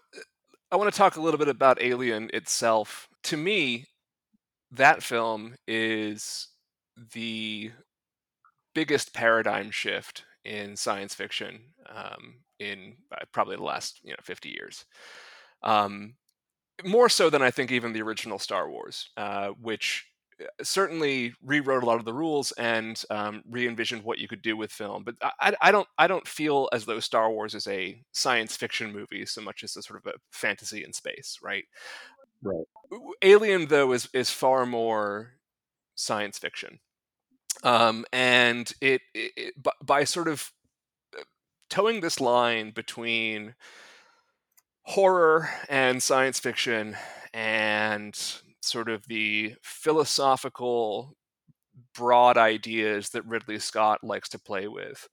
I 0.71 0.77
want 0.77 0.91
to 0.91 0.97
talk 0.97 1.17
a 1.17 1.21
little 1.21 1.37
bit 1.37 1.49
about 1.49 1.81
Alien 1.81 2.29
itself. 2.33 3.09
To 3.23 3.37
me, 3.37 3.87
that 4.71 5.03
film 5.03 5.55
is 5.67 6.47
the 7.13 7.71
biggest 8.73 9.13
paradigm 9.13 9.71
shift 9.71 10.23
in 10.45 10.75
science 10.75 11.13
fiction 11.13 11.59
um, 11.93 12.35
in 12.59 12.95
uh, 13.11 13.25
probably 13.31 13.57
the 13.57 13.63
last 13.63 13.99
you 14.03 14.11
know 14.11 14.19
50 14.21 14.49
years. 14.49 14.85
Um, 15.63 16.15
more 16.83 17.09
so 17.09 17.29
than 17.29 17.41
I 17.41 17.51
think 17.51 17.71
even 17.71 17.93
the 17.93 18.01
original 18.01 18.39
Star 18.39 18.69
Wars, 18.69 19.09
uh, 19.17 19.49
which 19.49 20.05
uh, 20.41 20.45
certainly 20.63 21.33
rewrote 21.43 21.83
a 21.83 21.85
lot 21.85 21.99
of 21.99 22.05
the 22.05 22.13
rules 22.13 22.51
and 22.53 23.01
um, 23.09 23.43
re-envisioned 23.49 24.03
what 24.03 24.19
you 24.19 24.27
could 24.27 24.41
do 24.41 24.57
with 24.57 24.71
film. 24.71 25.03
But 25.03 25.15
I, 25.39 25.53
I, 25.61 25.71
don't 25.71 25.87
I 25.97 26.07
don't 26.07 26.27
feel 26.27 26.69
as 26.73 26.85
though 26.85 26.99
Star 26.99 27.29
Wars 27.31 27.53
is 27.55 27.67
a 27.67 28.01
science 28.11 28.55
fiction 28.55 28.91
movie 28.91 29.25
so 29.25 29.41
much 29.41 29.63
as 29.63 29.75
a 29.75 29.81
sort 29.81 30.01
of 30.05 30.13
a 30.13 30.17
fantasy 30.31 30.83
in 30.83 30.93
space, 30.93 31.37
right? 31.41 31.65
Right. 32.43 32.65
Alien, 33.21 33.67
though, 33.67 33.91
is 33.93 34.09
is 34.13 34.31
far 34.31 34.65
more 34.65 35.33
science 35.95 36.39
fiction, 36.39 36.79
um, 37.63 38.05
and 38.11 38.71
it, 38.81 39.01
it, 39.13 39.31
it 39.37 39.61
by, 39.61 39.71
by 39.83 40.03
sort 40.05 40.27
of 40.27 40.51
uh, 41.15 41.21
towing 41.69 42.01
this 42.01 42.19
line 42.19 42.71
between 42.71 43.53
horror 44.83 45.49
and 45.69 46.01
science 46.01 46.39
fiction 46.39 46.95
and 47.33 48.15
sort 48.61 48.89
of 48.89 49.07
the 49.07 49.55
philosophical 49.61 51.15
broad 51.95 52.37
ideas 52.37 53.09
that 53.09 53.25
Ridley 53.25 53.59
Scott 53.59 54.03
likes 54.03 54.29
to 54.29 54.39
play 54.39 54.67
with 54.67 55.07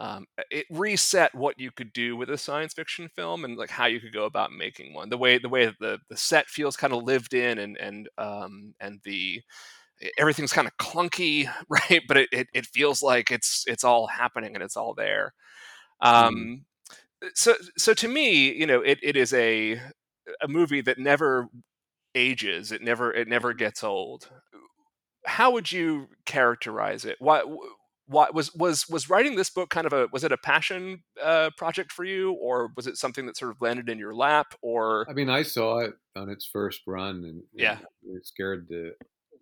um, 0.00 0.26
it 0.50 0.66
reset 0.70 1.34
what 1.34 1.58
you 1.58 1.70
could 1.72 1.92
do 1.92 2.16
with 2.16 2.30
a 2.30 2.38
science 2.38 2.72
fiction 2.72 3.08
film 3.16 3.44
and 3.44 3.56
like 3.56 3.70
how 3.70 3.86
you 3.86 4.00
could 4.00 4.12
go 4.12 4.24
about 4.24 4.52
making 4.52 4.94
one. 4.94 5.08
The 5.08 5.18
way 5.18 5.38
the 5.38 5.48
way 5.48 5.66
the 5.80 5.98
the 6.08 6.16
set 6.16 6.48
feels 6.48 6.76
kind 6.76 6.92
of 6.92 7.02
lived 7.02 7.34
in 7.34 7.58
and 7.58 7.76
and 7.78 8.08
um, 8.16 8.74
and 8.80 9.00
the 9.04 9.42
everything's 10.16 10.52
kind 10.52 10.68
of 10.68 10.76
clunky, 10.76 11.52
right? 11.68 12.02
But 12.06 12.18
it, 12.18 12.28
it, 12.30 12.46
it 12.54 12.66
feels 12.66 13.02
like 13.02 13.32
it's 13.32 13.64
it's 13.66 13.82
all 13.84 14.06
happening 14.06 14.54
and 14.54 14.62
it's 14.62 14.76
all 14.76 14.94
there. 14.94 15.34
Mm-hmm. 16.02 16.26
Um, 16.26 16.34
mm. 16.36 16.60
Uh, 17.24 17.28
so 17.34 17.54
so 17.76 17.94
to 17.94 18.08
me, 18.08 18.52
you 18.52 18.66
know, 18.66 18.80
it, 18.80 18.98
it 19.02 19.16
is 19.16 19.32
a 19.32 19.74
uh, 19.74 19.78
a 20.42 20.48
movie 20.48 20.80
that 20.82 20.98
never 20.98 21.48
ages. 22.14 22.72
It 22.72 22.82
never 22.82 23.12
it 23.12 23.28
never 23.28 23.50
mm-hmm. 23.50 23.58
gets 23.58 23.82
old. 23.84 24.30
How 25.26 25.50
would 25.52 25.70
you 25.72 26.08
characterize 26.24 27.04
it? 27.04 27.16
Why 27.18 27.42
why 28.08 28.28
was 28.32 28.54
was 28.54 28.88
was 28.88 29.08
writing 29.10 29.36
this 29.36 29.50
book 29.50 29.68
kind 29.70 29.86
of 29.86 29.92
a 29.92 30.08
was 30.12 30.24
it 30.24 30.32
a 30.32 30.38
passion 30.38 31.02
uh, 31.22 31.50
project 31.56 31.92
for 31.92 32.04
you 32.04 32.32
or 32.32 32.70
was 32.74 32.86
it 32.86 32.96
something 32.96 33.26
that 33.26 33.36
sort 33.36 33.50
of 33.50 33.60
landed 33.60 33.88
in 33.88 33.98
your 33.98 34.14
lap 34.14 34.54
or 34.62 35.06
i 35.08 35.12
mean 35.12 35.28
i 35.28 35.42
saw 35.42 35.78
it 35.78 35.92
on 36.16 36.28
its 36.28 36.46
first 36.46 36.80
run 36.86 37.24
and 37.24 37.42
yeah 37.52 37.78
it 38.04 38.26
scared 38.26 38.66
the 38.68 38.92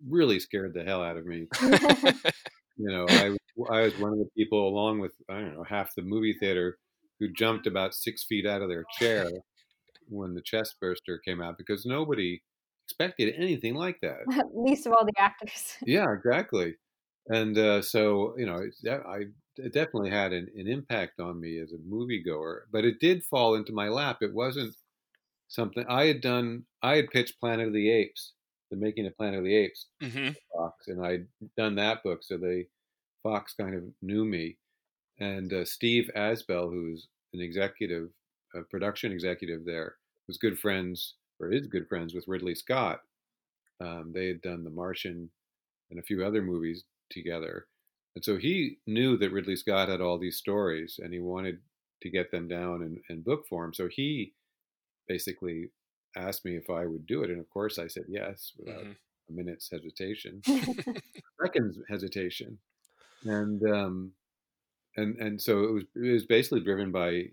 really 0.07 0.39
scared 0.39 0.73
the 0.73 0.83
hell 0.83 1.01
out 1.01 1.17
of 1.17 1.25
me 1.25 1.47
you 1.61 2.89
know 2.89 3.05
i 3.09 3.35
i 3.71 3.81
was 3.81 3.97
one 3.99 4.11
of 4.11 4.19
the 4.19 4.29
people 4.37 4.67
along 4.67 4.99
with 4.99 5.13
i 5.29 5.35
don't 5.35 5.55
know 5.55 5.63
half 5.63 5.95
the 5.95 6.01
movie 6.01 6.35
theater 6.39 6.77
who 7.19 7.27
jumped 7.29 7.67
about 7.67 7.93
six 7.93 8.23
feet 8.23 8.45
out 8.45 8.61
of 8.61 8.69
their 8.69 8.85
chair 8.99 9.29
when 10.09 10.33
the 10.33 10.41
chest 10.41 10.75
burster 10.79 11.19
came 11.23 11.41
out 11.41 11.57
because 11.57 11.85
nobody 11.85 12.41
expected 12.85 13.33
anything 13.37 13.75
like 13.75 13.99
that 14.01 14.19
least 14.53 14.85
of 14.85 14.93
all 14.93 15.05
the 15.05 15.21
actors 15.21 15.75
yeah 15.85 16.05
exactly 16.13 16.75
and 17.29 17.57
uh, 17.57 17.81
so 17.81 18.33
you 18.37 18.45
know, 18.45 18.61
I 18.89 19.25
it 19.57 19.73
definitely 19.73 20.11
had 20.11 20.33
an, 20.33 20.47
an, 20.55 20.67
impact 20.67 21.19
on 21.19 21.39
me 21.39 21.59
as 21.59 21.73
a 21.73 21.77
moviegoer. 21.77 22.61
But 22.71 22.85
it 22.85 22.99
did 22.99 23.23
fall 23.23 23.55
into 23.55 23.73
my 23.73 23.89
lap. 23.89 24.17
It 24.21 24.33
wasn't 24.33 24.75
something 25.47 25.83
I 25.89 26.05
had 26.05 26.21
done. 26.21 26.63
I 26.83 26.95
had 26.95 27.09
pitched 27.09 27.39
Planet 27.39 27.67
of 27.67 27.73
the 27.73 27.89
Apes, 27.89 28.33
the 28.71 28.77
making 28.77 29.07
of 29.07 29.17
Planet 29.17 29.39
of 29.39 29.45
the 29.45 29.55
Apes, 29.55 29.87
mm-hmm. 30.01 30.29
Fox, 30.55 30.87
and 30.87 31.05
I'd 31.05 31.25
done 31.57 31.75
that 31.75 32.03
book, 32.03 32.19
so 32.21 32.37
they 32.37 32.67
Fox 33.23 33.53
kind 33.59 33.75
of 33.75 33.83
knew 34.01 34.23
me. 34.23 34.57
And 35.19 35.51
uh, 35.51 35.65
Steve 35.65 36.09
Asbell, 36.15 36.71
who's 36.71 37.07
an 37.33 37.41
executive, 37.41 38.09
a 38.55 38.61
production 38.61 39.11
executive 39.11 39.65
there, 39.65 39.95
was 40.27 40.37
good 40.37 40.59
friends 40.59 41.15
or 41.39 41.51
is 41.51 41.67
good 41.67 41.87
friends 41.87 42.13
with 42.13 42.27
Ridley 42.27 42.55
Scott. 42.55 43.01
Um, 43.79 44.11
they 44.13 44.27
had 44.27 44.41
done 44.41 44.63
The 44.63 44.69
Martian 44.69 45.29
and 45.89 45.99
a 45.99 46.03
few 46.03 46.25
other 46.25 46.41
movies 46.41 46.83
together. 47.09 47.67
And 48.15 48.25
so 48.25 48.37
he 48.37 48.77
knew 48.87 49.17
that 49.17 49.31
Ridley 49.31 49.55
Scott 49.55 49.89
had 49.89 50.01
all 50.01 50.17
these 50.17 50.37
stories 50.37 50.99
and 51.01 51.13
he 51.13 51.19
wanted 51.19 51.59
to 52.01 52.09
get 52.09 52.31
them 52.31 52.47
down 52.47 52.81
in, 52.81 53.01
in 53.09 53.21
book 53.21 53.47
form. 53.47 53.73
So 53.73 53.87
he 53.87 54.33
basically 55.07 55.69
asked 56.15 56.43
me 56.43 56.55
if 56.55 56.69
I 56.69 56.85
would 56.85 57.05
do 57.05 57.23
it. 57.23 57.29
And 57.29 57.39
of 57.39 57.49
course 57.49 57.77
I 57.79 57.87
said 57.87 58.05
yes 58.07 58.53
without 58.57 58.81
mm-hmm. 58.81 58.91
a 59.29 59.31
minute's 59.31 59.69
hesitation, 59.69 60.41
seconds 61.41 61.77
hesitation. 61.89 62.57
And, 63.23 63.63
um, 63.71 64.11
and, 64.97 65.17
and 65.17 65.41
so 65.41 65.63
it 65.63 65.71
was, 65.71 65.83
it 65.95 66.11
was 66.11 66.25
basically 66.25 66.61
driven 66.61 66.91
by 66.91 67.25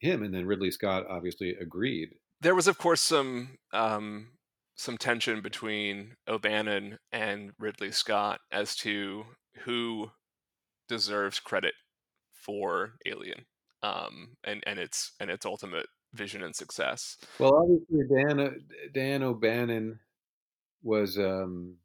him. 0.00 0.22
And 0.22 0.34
then 0.34 0.46
Ridley 0.46 0.70
Scott 0.70 1.06
obviously 1.08 1.54
agreed. 1.60 2.10
There 2.40 2.54
was, 2.54 2.66
of 2.66 2.76
course, 2.76 3.00
some 3.00 3.58
um, 3.72 4.32
some 4.74 4.98
tension 4.98 5.40
between 5.40 6.16
O'Bannon 6.26 6.98
and 7.12 7.52
Ridley 7.58 7.92
Scott 7.92 8.40
as 8.50 8.74
to 8.76 9.24
who 9.64 10.10
deserves 10.88 11.38
credit 11.40 11.74
for 12.34 12.94
Alien 13.06 13.46
um, 13.82 14.36
and 14.44 14.62
and 14.66 14.78
its 14.78 15.12
and 15.20 15.30
its 15.30 15.46
ultimate 15.46 15.86
vision 16.14 16.42
and 16.42 16.54
success. 16.54 17.16
Well, 17.38 17.54
obviously 17.54 18.06
Dan 18.14 18.64
Dan 18.92 19.22
O'Bannon 19.22 20.00
was 20.82 21.16
um, 21.18 21.76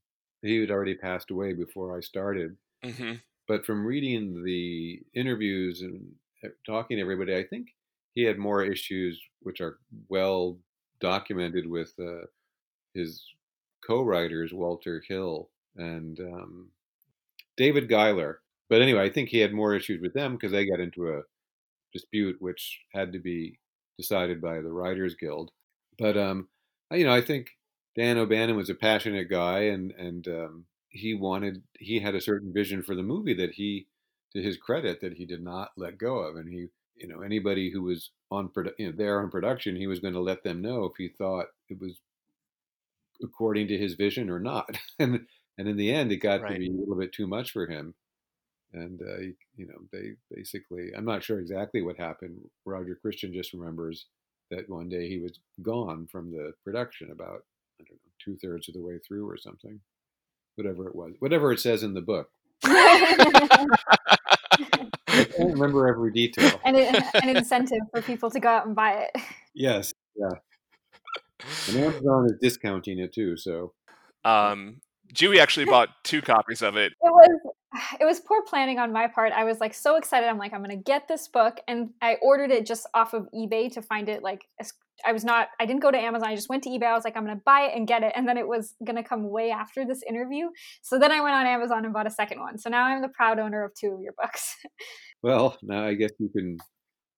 he 0.42 0.60
had 0.60 0.72
already 0.72 0.96
passed 0.96 1.32
away 1.32 1.54
before 1.54 1.96
I 1.96 2.02
started. 2.02 2.58
Mm-hmm. 2.84 3.14
But 3.48 3.66
from 3.66 3.86
reading 3.86 4.44
the 4.44 5.02
interviews 5.14 5.82
and 5.82 6.14
uh, 6.44 6.50
talking 6.66 6.98
to 6.98 7.02
everybody, 7.02 7.36
I 7.36 7.44
think 7.44 7.70
he 8.14 8.24
had 8.24 8.38
more 8.38 8.64
issues 8.64 9.22
which 9.42 9.62
are 9.62 9.80
well 10.10 10.60
documented 11.00 11.68
with 11.68 11.94
uh, 12.00 12.26
his 12.94 13.24
co-writers 13.86 14.54
Walter 14.54 15.04
Hill 15.08 15.50
and 15.76 16.20
um, 16.20 16.72
David 17.58 17.90
Giler. 17.90 18.42
But 18.70 18.82
anyway, 18.82 19.04
I 19.04 19.10
think 19.10 19.30
he 19.30 19.40
had 19.40 19.54
more 19.54 19.76
issues 19.76 20.02
with 20.02 20.14
them 20.14 20.34
because 20.34 20.52
they 20.52 20.66
got 20.70 20.80
into 20.80 21.10
a 21.10 21.24
dispute 21.94 22.38
which 22.42 22.82
had 22.94 23.14
to 23.14 23.20
be 23.20 23.60
decided 23.98 24.42
by 24.42 24.56
the 24.62 24.72
Writers 24.72 25.16
Guild. 25.16 25.52
But 25.98 26.18
um, 26.18 26.50
you 26.92 27.06
know, 27.06 27.14
I 27.14 27.22
think 27.22 27.50
Dan 27.96 28.18
O'Bannon 28.18 28.56
was 28.56 28.70
a 28.70 28.76
passionate 28.76 29.30
guy, 29.30 29.62
and 29.62 29.92
and 29.92 30.28
um, 30.28 30.66
he 30.98 31.14
wanted 31.14 31.64
he 31.80 32.00
had 32.00 32.16
a 32.16 32.22
certain 32.22 32.54
vision 32.54 32.84
for 32.84 32.96
the 32.96 33.04
movie 33.04 33.34
that 33.36 33.54
he, 33.54 33.88
to 34.34 34.42
his 34.42 34.58
credit, 34.58 35.02
that 35.02 35.14
he 35.14 35.26
did 35.26 35.44
not 35.44 35.72
let 35.78 35.98
go 35.98 36.20
of, 36.20 36.36
and 36.36 36.50
he 36.50 36.68
you 36.96 37.08
know 37.08 37.22
anybody 37.22 37.72
who 37.72 37.84
was 37.84 38.12
on 38.32 38.50
produ- 38.50 38.74
you 38.78 38.88
know, 38.88 38.94
there 38.96 39.22
on 39.22 39.30
production, 39.30 39.76
he 39.76 39.88
was 39.88 40.00
going 40.00 40.14
to 40.14 40.20
let 40.20 40.44
them 40.44 40.62
know 40.62 40.86
if 40.86 40.94
he 40.98 41.08
thought 41.08 41.48
it 41.70 41.80
was 41.80 42.00
according 43.24 43.68
to 43.68 43.78
his 43.78 43.94
vision 43.96 44.30
or 44.30 44.40
not. 44.40 44.78
and 45.00 45.26
and 45.58 45.68
in 45.68 45.78
the 45.78 45.92
end, 45.92 46.12
it 46.12 46.18
got 46.18 46.42
right. 46.42 46.54
to 46.54 46.60
be 46.60 46.70
a 46.70 46.72
little 46.72 46.96
bit 46.96 47.14
too 47.14 47.28
much 47.28 47.52
for 47.52 47.68
him. 47.68 47.96
And 48.74 49.02
uh, 49.02 49.20
you 49.56 49.68
know, 49.68 49.80
they 49.92 50.12
basically, 50.30 50.92
I'm 50.96 51.06
not 51.06 51.24
sure 51.24 51.40
exactly 51.40 51.82
what 51.82 51.98
happened. 51.98 52.38
Roger 52.66 52.96
Christian 52.96 53.34
just 53.34 53.54
remembers 53.54 54.06
that 54.52 54.70
one 54.70 54.90
day 54.90 55.08
he 55.10 55.20
was 55.20 55.40
gone 55.62 56.08
from 56.08 56.32
the 56.32 56.54
production 56.64 57.12
about 57.12 57.44
I 57.80 57.84
don't 57.84 57.92
know 57.92 58.12
two 58.24 58.38
thirds 58.38 58.68
of 58.68 58.76
the 58.76 58.82
way 58.82 59.00
through 59.00 59.30
or 59.30 59.38
something, 59.38 59.80
whatever 60.58 60.88
it 60.88 60.96
was, 60.96 61.14
whatever 61.20 61.52
it 61.52 61.60
says 61.60 61.84
in 61.84 61.94
the 61.94 62.02
book. 62.02 62.30
I 65.18 65.26
don't 65.38 65.54
remember 65.54 65.88
every 65.88 66.12
detail. 66.12 66.60
And 66.64 66.76
an 66.76 67.36
incentive 67.36 67.80
for 67.92 68.02
people 68.02 68.30
to 68.32 68.40
go 68.40 68.50
out 68.50 68.66
and 68.66 68.76
buy 68.76 68.94
it. 69.04 69.22
Yes, 69.60 69.92
yeah. 70.16 70.38
And 71.68 71.78
Amazon 71.78 72.28
is 72.28 72.34
discounting 72.40 73.00
it 73.00 73.12
too, 73.12 73.38
so. 73.38 73.74
Um, 74.24 74.82
Juhi 75.12 75.40
actually 75.40 75.66
bought 75.66 75.90
two 76.04 76.22
copies 76.22 76.62
of 76.62 76.78
it. 76.78 76.94
It 77.02 77.12
was 77.12 77.40
it 78.00 78.06
was 78.06 78.20
poor 78.20 78.44
planning 78.44 78.78
on 78.78 78.94
my 78.94 79.08
part. 79.08 79.34
I 79.34 79.46
was 79.46 79.60
like 79.60 79.74
so 79.74 79.96
excited. 79.96 80.28
I'm 80.28 80.38
like, 80.38 80.54
I'm 80.54 80.62
gonna 80.62 80.76
get 80.76 81.08
this 81.08 81.28
book, 81.28 81.60
and 81.68 81.90
I 82.04 82.18
ordered 82.22 82.52
it 82.52 82.68
just 82.68 82.86
off 82.94 83.16
of 83.16 83.28
eBay 83.34 83.74
to 83.74 83.82
find 83.82 84.10
it. 84.10 84.22
Like, 84.22 84.48
I 85.06 85.14
was 85.14 85.24
not, 85.24 85.50
I 85.60 85.66
didn't 85.66 85.82
go 85.82 85.92
to 85.92 85.98
Amazon. 85.98 86.30
I 86.30 86.36
just 86.36 86.50
went 86.50 86.64
to 86.64 86.70
eBay. 86.70 86.86
I 86.86 86.94
was 86.94 87.04
like, 87.04 87.16
I'm 87.16 87.26
gonna 87.26 87.42
buy 87.46 87.62
it 87.62 87.76
and 87.76 87.88
get 87.88 88.04
it, 88.04 88.14
and 88.16 88.28
then 88.28 88.38
it 88.38 88.48
was 88.48 88.76
gonna 88.86 89.04
come 89.04 89.30
way 89.30 89.52
after 89.52 89.86
this 89.86 90.02
interview. 90.08 90.48
So 90.82 91.00
then 91.00 91.12
I 91.12 91.22
went 91.22 91.36
on 91.36 91.46
Amazon 91.46 91.86
and 91.86 91.94
bought 91.94 92.08
a 92.08 92.12
second 92.12 92.40
one. 92.40 92.58
So 92.58 92.70
now 92.70 92.86
I'm 92.86 93.02
the 93.02 93.10
proud 93.10 93.40
owner 93.40 93.64
of 93.64 93.74
two 93.74 93.94
of 93.94 94.02
your 94.02 94.14
books. 94.14 94.56
well, 95.24 95.58
now 95.62 95.86
I 95.86 95.94
guess 95.94 96.12
you 96.20 96.30
can 96.30 96.58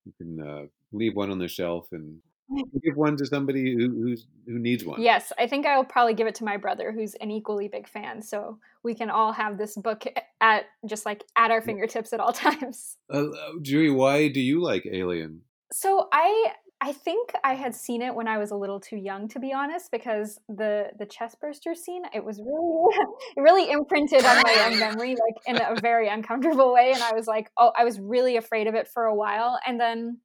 you 0.05 0.13
can 0.17 0.47
uh, 0.47 0.65
leave 0.91 1.15
one 1.15 1.31
on 1.31 1.39
the 1.39 1.47
shelf 1.47 1.87
and 1.91 2.19
give 2.83 2.95
one 2.95 3.15
to 3.17 3.25
somebody 3.25 3.75
who, 3.75 3.89
who's 3.89 4.27
who 4.45 4.59
needs 4.59 4.83
one. 4.83 5.01
Yes, 5.01 5.31
I 5.37 5.47
think 5.47 5.65
I 5.65 5.77
will 5.77 5.85
probably 5.85 6.13
give 6.13 6.27
it 6.27 6.35
to 6.35 6.43
my 6.43 6.57
brother, 6.57 6.91
who's 6.91 7.13
an 7.15 7.31
equally 7.31 7.67
big 7.67 7.87
fan. 7.87 8.21
So 8.21 8.59
we 8.83 8.95
can 8.95 9.09
all 9.09 9.31
have 9.33 9.57
this 9.57 9.75
book 9.75 10.05
at 10.41 10.65
just 10.85 11.05
like 11.05 11.23
at 11.37 11.51
our 11.51 11.61
fingertips 11.61 12.13
at 12.13 12.19
all 12.19 12.33
times. 12.33 12.97
Uh, 13.11 13.27
Juhi, 13.61 13.93
why 13.93 14.27
do 14.29 14.39
you 14.39 14.61
like 14.61 14.85
Alien? 14.91 15.41
So 15.71 16.07
I 16.11 16.53
I 16.81 16.93
think 16.93 17.33
I 17.43 17.55
had 17.55 17.75
seen 17.75 18.01
it 18.01 18.15
when 18.15 18.27
I 18.27 18.37
was 18.37 18.51
a 18.51 18.55
little 18.55 18.79
too 18.79 18.95
young, 18.95 19.27
to 19.29 19.39
be 19.39 19.51
honest, 19.51 19.91
because 19.91 20.39
the 20.47 20.87
the 20.97 21.05
chestburster 21.05 21.75
scene 21.75 22.03
it 22.13 22.23
was 22.23 22.39
really 22.39 22.97
really 23.37 23.71
imprinted 23.71 24.23
on 24.23 24.41
my 24.43 24.53
young 24.53 24.79
memory, 24.87 25.09
like 25.11 25.35
in 25.45 25.57
a 25.57 25.79
very 25.81 26.07
uncomfortable 26.07 26.73
way, 26.73 26.91
and 26.93 27.03
I 27.03 27.13
was 27.13 27.27
like, 27.27 27.51
oh, 27.57 27.73
I 27.77 27.83
was 27.83 27.99
really 27.99 28.37
afraid 28.37 28.67
of 28.67 28.75
it 28.75 28.87
for 28.87 29.05
a 29.05 29.15
while, 29.15 29.59
and 29.67 29.79
then 29.79 30.19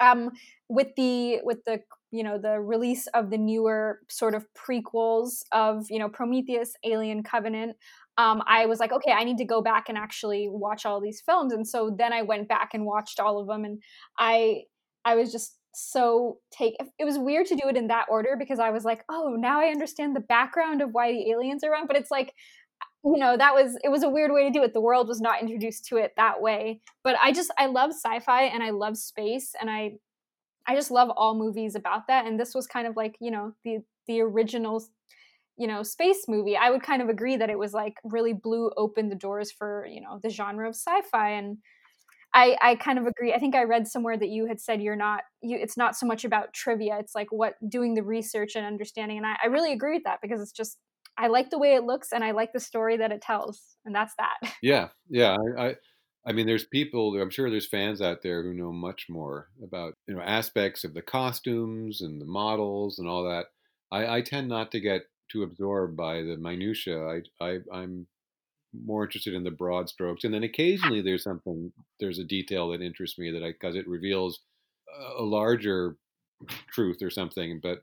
um, 0.00 0.32
with 0.68 0.88
the 0.96 1.40
with 1.44 1.64
the 1.64 1.80
you 2.10 2.24
know 2.24 2.38
the 2.38 2.60
release 2.60 3.06
of 3.08 3.30
the 3.30 3.38
newer 3.38 4.00
sort 4.08 4.34
of 4.34 4.46
prequels 4.54 5.42
of 5.52 5.86
you 5.90 6.00
know 6.00 6.08
Prometheus, 6.08 6.74
Alien 6.84 7.22
Covenant, 7.22 7.76
um, 8.18 8.42
I 8.48 8.66
was 8.66 8.80
like, 8.80 8.92
okay, 8.92 9.12
I 9.12 9.22
need 9.22 9.38
to 9.38 9.44
go 9.44 9.62
back 9.62 9.88
and 9.88 9.96
actually 9.96 10.48
watch 10.50 10.84
all 10.86 11.00
these 11.00 11.20
films, 11.20 11.52
and 11.52 11.66
so 11.66 11.94
then 11.96 12.12
I 12.12 12.22
went 12.22 12.48
back 12.48 12.70
and 12.74 12.84
watched 12.84 13.20
all 13.20 13.40
of 13.40 13.46
them, 13.46 13.64
and 13.64 13.80
I 14.18 14.62
I 15.04 15.14
was 15.14 15.30
just 15.30 15.56
so 15.74 16.38
take 16.50 16.76
it 16.98 17.04
was 17.04 17.18
weird 17.18 17.46
to 17.46 17.56
do 17.56 17.68
it 17.68 17.76
in 17.76 17.88
that 17.88 18.06
order 18.08 18.36
because 18.38 18.58
I 18.58 18.70
was 18.70 18.84
like, 18.84 19.04
oh, 19.08 19.36
now 19.38 19.60
I 19.60 19.66
understand 19.66 20.14
the 20.14 20.20
background 20.20 20.82
of 20.82 20.90
why 20.92 21.12
the 21.12 21.30
aliens 21.30 21.64
are 21.64 21.72
around, 21.72 21.86
but 21.86 21.96
it's 21.96 22.10
like 22.10 22.32
uh, 22.82 23.10
you 23.10 23.18
know 23.18 23.36
that 23.36 23.54
was 23.54 23.78
it 23.82 23.90
was 23.90 24.02
a 24.02 24.08
weird 24.08 24.32
way 24.32 24.44
to 24.44 24.50
do 24.50 24.62
it. 24.62 24.72
The 24.74 24.80
world 24.80 25.08
was 25.08 25.20
not 25.20 25.42
introduced 25.42 25.86
to 25.86 25.96
it 25.96 26.12
that 26.16 26.40
way. 26.40 26.80
But 27.02 27.16
i 27.22 27.32
just 27.32 27.50
i 27.58 27.66
love 27.66 27.90
sci-fi 27.90 28.44
and 28.44 28.62
i 28.62 28.70
love 28.70 28.96
space 28.96 29.54
and 29.60 29.70
i 29.70 29.92
i 30.66 30.74
just 30.74 30.90
love 30.90 31.10
all 31.10 31.34
movies 31.38 31.74
about 31.74 32.06
that. 32.08 32.26
And 32.26 32.38
this 32.38 32.54
was 32.54 32.66
kind 32.66 32.86
of 32.86 32.96
like 32.96 33.16
you 33.20 33.30
know 33.30 33.52
the 33.64 33.78
the 34.06 34.20
original 34.20 34.84
you 35.56 35.66
know 35.66 35.82
space 35.82 36.24
movie. 36.28 36.56
I 36.56 36.70
would 36.70 36.82
kind 36.82 37.02
of 37.02 37.08
agree 37.08 37.36
that 37.36 37.50
it 37.50 37.58
was 37.58 37.72
like 37.72 37.94
really 38.04 38.32
blew 38.32 38.70
open 38.76 39.08
the 39.08 39.14
doors 39.14 39.52
for 39.52 39.86
you 39.86 40.00
know 40.00 40.20
the 40.22 40.30
genre 40.30 40.68
of 40.68 40.74
sci-fi 40.74 41.30
and 41.30 41.58
I, 42.34 42.56
I 42.60 42.74
kind 42.74 42.98
of 42.98 43.06
agree. 43.06 43.32
I 43.32 43.38
think 43.38 43.54
I 43.54 43.62
read 43.62 43.86
somewhere 43.86 44.18
that 44.18 44.28
you 44.28 44.46
had 44.46 44.60
said 44.60 44.82
you're 44.82 44.96
not 44.96 45.22
you 45.40 45.56
it's 45.56 45.76
not 45.76 45.96
so 45.96 46.04
much 46.06 46.24
about 46.24 46.52
trivia. 46.52 46.98
It's 46.98 47.14
like 47.14 47.28
what 47.30 47.54
doing 47.68 47.94
the 47.94 48.02
research 48.02 48.56
and 48.56 48.66
understanding. 48.66 49.18
And 49.18 49.26
I, 49.26 49.36
I 49.44 49.46
really 49.46 49.72
agree 49.72 49.94
with 49.94 50.04
that 50.04 50.18
because 50.20 50.42
it's 50.42 50.52
just 50.52 50.78
I 51.16 51.28
like 51.28 51.50
the 51.50 51.58
way 51.58 51.74
it 51.74 51.84
looks 51.84 52.12
and 52.12 52.24
I 52.24 52.32
like 52.32 52.52
the 52.52 52.60
story 52.60 52.96
that 52.96 53.12
it 53.12 53.22
tells, 53.22 53.76
and 53.84 53.94
that's 53.94 54.14
that. 54.18 54.52
Yeah, 54.62 54.88
yeah. 55.08 55.36
I, 55.58 55.66
I, 55.68 55.74
I 56.26 56.32
mean, 56.32 56.46
there's 56.46 56.64
people. 56.66 57.20
I'm 57.20 57.30
sure 57.30 57.50
there's 57.50 57.68
fans 57.68 58.00
out 58.00 58.22
there 58.22 58.42
who 58.42 58.54
know 58.54 58.72
much 58.72 59.06
more 59.08 59.48
about 59.62 59.94
you 60.08 60.14
know 60.14 60.22
aspects 60.22 60.82
of 60.84 60.94
the 60.94 61.02
costumes 61.02 62.00
and 62.00 62.20
the 62.20 62.26
models 62.26 62.98
and 62.98 63.08
all 63.08 63.24
that. 63.24 63.46
I, 63.92 64.16
I 64.16 64.20
tend 64.22 64.48
not 64.48 64.72
to 64.72 64.80
get 64.80 65.02
too 65.30 65.42
absorbed 65.42 65.96
by 65.96 66.22
the 66.22 66.36
minutia. 66.36 66.98
I, 67.06 67.22
I, 67.40 67.58
I'm 67.72 68.06
more 68.84 69.04
interested 69.04 69.34
in 69.34 69.44
the 69.44 69.50
broad 69.50 69.88
strokes, 69.88 70.24
and 70.24 70.32
then 70.32 70.42
occasionally 70.42 71.02
there's 71.02 71.22
something, 71.22 71.72
there's 72.00 72.18
a 72.18 72.24
detail 72.24 72.70
that 72.70 72.82
interests 72.82 73.18
me 73.18 73.30
that 73.30 73.42
I 73.42 73.52
because 73.52 73.76
it 73.76 73.88
reveals 73.88 74.40
a 75.18 75.22
larger 75.22 75.96
truth 76.72 77.02
or 77.02 77.10
something. 77.10 77.60
But 77.62 77.82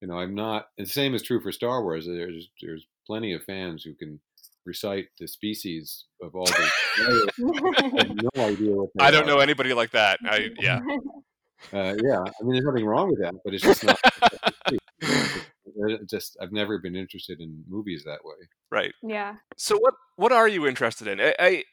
you 0.00 0.08
know, 0.08 0.18
I'm 0.18 0.34
not. 0.34 0.68
the 0.76 0.86
same 0.86 1.14
is 1.14 1.22
true 1.22 1.40
for 1.40 1.52
Star 1.52 1.82
Wars. 1.82 2.06
There's 2.06 2.48
there's 2.60 2.86
plenty 3.06 3.32
of 3.32 3.42
fans 3.44 3.82
who 3.82 3.94
can 3.94 4.20
recite 4.64 5.08
the 5.18 5.28
species 5.28 6.04
of 6.22 6.34
all 6.34 6.46
the. 6.46 6.70
no 8.34 8.42
idea 8.44 8.72
what. 8.72 8.90
I 9.00 9.10
don't 9.10 9.24
are. 9.24 9.26
know 9.26 9.38
anybody 9.38 9.72
like 9.72 9.92
that. 9.92 10.18
I 10.24 10.50
yeah. 10.60 10.80
Uh, 11.72 11.96
yeah, 12.04 12.20
I 12.20 12.42
mean, 12.42 12.52
there's 12.52 12.64
nothing 12.64 12.84
wrong 12.84 13.08
with 13.08 13.20
that, 13.20 13.34
but 13.42 13.54
it's 13.54 13.62
just 13.62 13.82
not. 13.82 13.98
just 16.08 16.36
I've 16.40 16.52
never 16.52 16.78
been 16.78 16.96
interested 16.96 17.40
in 17.40 17.64
movies 17.68 18.04
that 18.04 18.24
way. 18.24 18.48
Right. 18.70 18.92
Yeah. 19.02 19.36
So 19.56 19.78
what 19.78 19.94
what 20.16 20.32
are 20.32 20.48
you 20.48 20.66
interested 20.66 21.06
in? 21.08 21.20
I, 21.20 21.34
I, 21.38 21.64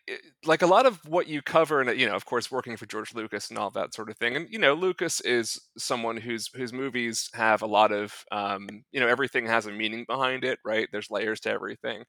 like 0.45 0.61
a 0.61 0.67
lot 0.67 0.85
of 0.85 0.99
what 1.07 1.27
you 1.27 1.41
cover, 1.41 1.79
and 1.79 1.99
you 1.99 2.05
know, 2.05 2.13
of 2.13 2.25
course, 2.25 2.51
working 2.51 2.75
for 2.75 2.85
George 2.85 3.15
Lucas 3.15 3.49
and 3.49 3.57
all 3.57 3.69
that 3.71 3.93
sort 3.93 4.09
of 4.09 4.17
thing. 4.17 4.35
And 4.35 4.47
you 4.49 4.59
know, 4.59 4.73
Lucas 4.73 5.21
is 5.21 5.59
someone 5.77 6.17
whose 6.17 6.49
whose 6.53 6.73
movies 6.73 7.29
have 7.33 7.61
a 7.61 7.67
lot 7.67 7.91
of, 7.91 8.13
um, 8.31 8.67
you 8.91 8.99
know, 8.99 9.07
everything 9.07 9.45
has 9.45 9.65
a 9.65 9.71
meaning 9.71 10.05
behind 10.07 10.43
it, 10.43 10.59
right? 10.65 10.89
There's 10.91 11.09
layers 11.09 11.39
to 11.41 11.51
everything. 11.51 12.03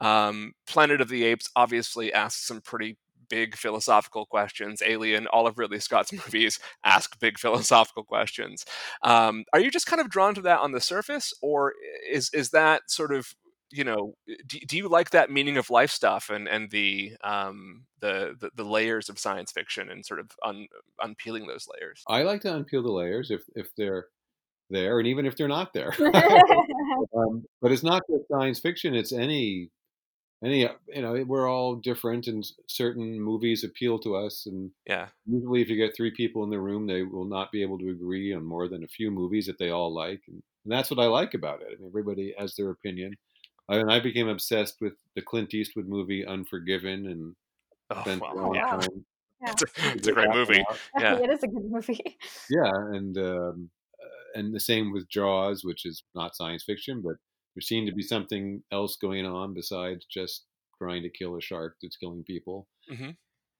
Um, 0.00 0.52
Planet 0.66 1.00
of 1.00 1.08
the 1.08 1.24
Apes 1.24 1.50
obviously 1.56 2.12
asks 2.12 2.46
some 2.46 2.60
pretty 2.60 2.96
big 3.32 3.56
philosophical 3.56 4.26
questions. 4.26 4.82
Alien, 4.84 5.26
all 5.28 5.46
of 5.46 5.58
Ridley 5.58 5.80
Scott's 5.80 6.12
movies 6.24 6.60
ask 6.84 7.18
big 7.18 7.38
philosophical 7.38 8.04
questions. 8.04 8.66
Um, 9.02 9.44
are 9.54 9.60
you 9.60 9.70
just 9.70 9.86
kind 9.86 10.02
of 10.02 10.10
drawn 10.10 10.34
to 10.34 10.42
that 10.42 10.60
on 10.60 10.72
the 10.72 10.82
surface, 10.82 11.32
or 11.40 11.72
is 12.10 12.28
is 12.34 12.50
that 12.50 12.90
sort 12.90 13.10
of 13.14 13.34
you 13.70 13.84
know 13.84 14.14
do, 14.46 14.58
do 14.68 14.76
you 14.76 14.86
like 14.86 15.10
that 15.10 15.30
meaning 15.30 15.56
of 15.56 15.70
life 15.70 15.90
stuff 15.90 16.28
and 16.28 16.46
and 16.46 16.70
the 16.70 17.12
um 17.24 17.84
the, 18.00 18.34
the, 18.38 18.50
the 18.54 18.64
layers 18.64 19.08
of 19.08 19.18
science 19.18 19.50
fiction 19.50 19.88
and 19.88 20.04
sort 20.04 20.20
of 20.20 20.30
un, 20.44 20.66
unpeeling 21.00 21.46
those 21.46 21.66
layers 21.72 22.04
i 22.06 22.22
like 22.22 22.42
to 22.42 22.48
unpeel 22.48 22.82
the 22.82 22.92
layers 22.92 23.30
if 23.30 23.40
if 23.54 23.74
they're 23.76 24.08
there 24.68 24.98
and 24.98 25.08
even 25.08 25.24
if 25.24 25.36
they're 25.36 25.48
not 25.48 25.72
there 25.72 25.94
um, 27.16 27.44
but 27.62 27.72
it's 27.72 27.82
not 27.82 28.02
just 28.10 28.28
science 28.30 28.60
fiction 28.60 28.94
it's 28.94 29.12
any 29.12 29.70
any 30.44 30.60
you 30.60 31.02
know 31.02 31.22
we're 31.26 31.48
all 31.48 31.76
different 31.76 32.26
and 32.26 32.44
certain 32.66 33.20
movies 33.20 33.64
appeal 33.64 33.98
to 33.98 34.16
us 34.16 34.46
and 34.46 34.70
yeah 34.86 35.06
usually 35.26 35.62
if 35.62 35.68
you 35.68 35.76
get 35.76 35.94
three 35.94 36.10
people 36.10 36.42
in 36.42 36.50
the 36.50 36.58
room 36.58 36.86
they 36.86 37.02
will 37.02 37.24
not 37.24 37.52
be 37.52 37.62
able 37.62 37.78
to 37.78 37.90
agree 37.90 38.34
on 38.34 38.44
more 38.44 38.68
than 38.68 38.82
a 38.82 38.88
few 38.88 39.10
movies 39.10 39.46
that 39.46 39.58
they 39.58 39.70
all 39.70 39.94
like 39.94 40.20
and, 40.26 40.42
and 40.64 40.72
that's 40.72 40.90
what 40.90 41.00
i 41.00 41.06
like 41.06 41.34
about 41.34 41.60
it 41.62 41.68
I 41.68 41.80
mean, 41.80 41.88
everybody 41.88 42.34
has 42.38 42.56
their 42.56 42.70
opinion 42.70 43.14
I 43.68 43.78
mean, 43.78 43.88
I 43.88 44.00
became 44.00 44.28
obsessed 44.28 44.80
with 44.80 44.94
the 45.14 45.22
Clint 45.22 45.54
Eastwood 45.54 45.88
movie 45.88 46.26
Unforgiven, 46.26 47.06
and 47.06 47.34
oh, 47.90 48.00
spent 48.02 48.20
wow. 48.20 48.32
a 48.32 48.34
long 48.34 48.54
yeah. 48.54 48.70
time. 48.70 49.04
Yeah. 49.40 49.50
It's, 49.50 49.62
a, 49.62 49.66
it's 49.96 50.08
a 50.08 50.12
great 50.12 50.30
movie 50.30 50.64
yeah 51.00 51.16
it 51.16 51.28
is 51.28 51.42
a 51.42 51.48
good 51.48 51.64
movie. 51.64 52.16
Yeah, 52.48 52.70
and 52.92 53.18
um, 53.18 53.70
uh, 54.00 54.38
and 54.38 54.54
the 54.54 54.60
same 54.60 54.92
with 54.92 55.08
Jaws, 55.08 55.64
which 55.64 55.84
is 55.84 56.04
not 56.14 56.36
science 56.36 56.62
fiction, 56.62 57.00
but 57.00 57.16
there 57.54 57.62
seemed 57.62 57.88
to 57.88 57.94
be 57.94 58.02
something 58.02 58.62
else 58.72 58.96
going 58.96 59.26
on 59.26 59.54
besides 59.54 60.06
just 60.06 60.46
trying 60.78 61.02
to 61.02 61.10
kill 61.10 61.36
a 61.36 61.40
shark 61.40 61.76
that's 61.82 61.96
killing 61.96 62.24
people. 62.24 62.68
hmm 62.88 63.12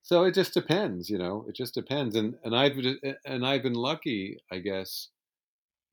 So 0.03 0.25
it 0.25 0.35
just 0.35 0.55
depends, 0.55 1.11
you 1.11 1.19
know. 1.19 1.47
It 1.49 1.57
just 1.57 1.75
depends, 1.75 2.17
and 2.17 2.39
and 2.45 2.57
I've 2.57 2.77
and 3.27 3.47
I've 3.47 3.63
been 3.65 3.75
lucky, 3.75 4.39
I 4.53 4.59
guess, 4.61 5.11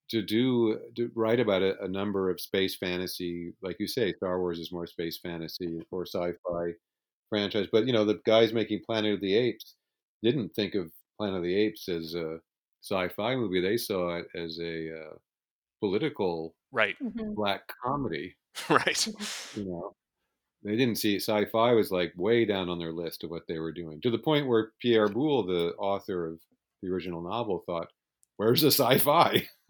to 0.10 0.22
do 0.22 0.80
to 0.96 1.12
write 1.16 1.40
about 1.40 1.62
a, 1.62 1.82
a 1.84 1.88
number 1.88 2.30
of 2.30 2.42
space 2.42 2.76
fantasy, 2.76 3.54
like 3.62 3.78
you 3.80 3.88
say, 3.88 4.14
Star 4.14 4.40
Wars 4.40 4.60
is 4.60 4.72
more 4.72 4.88
space 4.88 5.20
fantasy 5.20 5.82
or 5.92 6.06
sci-fi 6.06 6.74
franchise. 7.30 7.68
But 7.72 7.88
you 7.88 7.94
know, 7.94 8.06
the 8.06 8.22
guys 8.26 8.54
making 8.54 8.84
Planet 8.86 9.16
of 9.16 9.22
the 9.22 9.36
Apes 9.36 9.76
didn't 10.24 10.52
think 10.52 10.76
of 10.76 10.92
Planet 11.20 11.38
of 11.38 11.44
the 11.44 11.56
Apes 11.56 11.90
as 11.90 12.16
a 12.16 12.40
sci-fi 12.84 13.36
movie; 13.36 13.62
they 13.62 13.78
saw 13.78 14.18
it 14.18 14.28
as 14.36 14.60
a 14.62 15.00
uh, 15.12 15.16
political 15.82 16.56
right 16.72 16.96
Mhm. 17.02 17.36
black 17.36 17.62
comedy. 17.84 18.36
right 18.70 19.08
You 19.54 19.66
know, 19.66 19.96
they 20.64 20.78
didn't 20.78 20.98
see 20.98 21.18
sci-fi 21.18 21.74
was 21.74 21.92
like 21.92 22.14
way 22.18 22.46
down 22.46 22.70
on 22.70 22.80
their 22.80 22.94
list 22.94 23.24
of 23.24 23.32
what 23.32 23.48
they 23.48 23.60
were 23.60 23.72
doing 23.74 24.02
to 24.02 24.12
the 24.12 24.20
point 24.20 24.48
where 24.48 24.74
Pierre 24.82 25.10
Boulle, 25.10 25.44
the 25.48 25.76
author 25.78 26.28
of 26.28 26.42
the 26.82 26.90
original 26.90 27.22
novel, 27.22 27.64
thought, 27.68 27.90
"Where's 28.38 28.62
the 28.62 28.70
sci-fi?" 28.72 29.48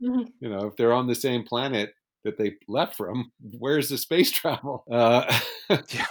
Mhm. 0.00 0.32
you 0.40 0.48
know, 0.48 0.66
if 0.66 0.76
they're 0.76 0.92
on 0.92 1.06
the 1.06 1.14
same 1.14 1.44
planet 1.44 1.94
that 2.24 2.36
they 2.38 2.56
left 2.68 2.96
from, 2.96 3.32
where's 3.58 3.88
the 3.88 3.98
space 3.98 4.30
travel? 4.32 4.84
Uh, 4.90 5.40
yeah 5.90 6.06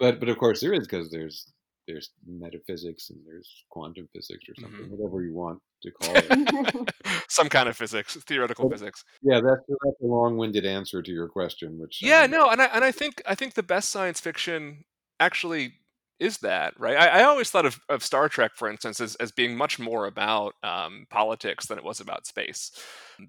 but 0.00 0.20
but 0.20 0.28
of 0.30 0.38
course 0.38 0.60
there 0.60 0.74
is 0.74 0.86
because 0.88 1.10
there's 1.10 1.52
there's 1.86 2.10
metaphysics 2.26 3.10
and 3.10 3.18
there's 3.26 3.64
quantum 3.70 4.08
physics 4.14 4.44
or 4.48 4.54
something, 4.60 4.86
Mhm. 4.86 4.90
whatever 4.90 5.22
you 5.22 5.34
want 5.34 5.60
to 5.82 5.90
call 6.00 6.14
it. 6.16 6.90
some 7.28 7.48
kind 7.48 7.68
of 7.68 7.76
physics 7.76 8.14
theoretical 8.26 8.68
But- 8.68 8.78
physics 8.78 9.04
yeah, 9.22 9.40
that's 9.40 9.60
that's 9.68 10.00
a 10.02 10.06
long-winded 10.06 10.64
answer 10.64 11.02
to 11.02 11.10
your 11.12 11.28
question. 11.28 11.78
Which 11.78 12.00
yeah 12.02 12.26
no 12.26 12.48
and 12.50 12.60
i 12.62 12.66
and 12.66 12.84
i 12.84 12.90
think 12.92 13.22
i 13.26 13.34
think 13.34 13.54
the 13.54 13.62
best 13.62 13.90
science 13.90 14.20
fiction 14.20 14.84
actually 15.20 15.74
is 16.20 16.38
that 16.38 16.78
right 16.78 16.96
i, 16.96 17.20
I 17.20 17.24
always 17.24 17.50
thought 17.50 17.66
of, 17.66 17.80
of 17.88 18.02
star 18.02 18.28
trek 18.28 18.52
for 18.54 18.68
instance 18.70 19.00
as, 19.00 19.14
as 19.16 19.32
being 19.32 19.56
much 19.56 19.78
more 19.78 20.06
about 20.06 20.54
um, 20.62 21.06
politics 21.10 21.66
than 21.66 21.76
it 21.78 21.84
was 21.84 22.00
about 22.00 22.26
space 22.26 22.70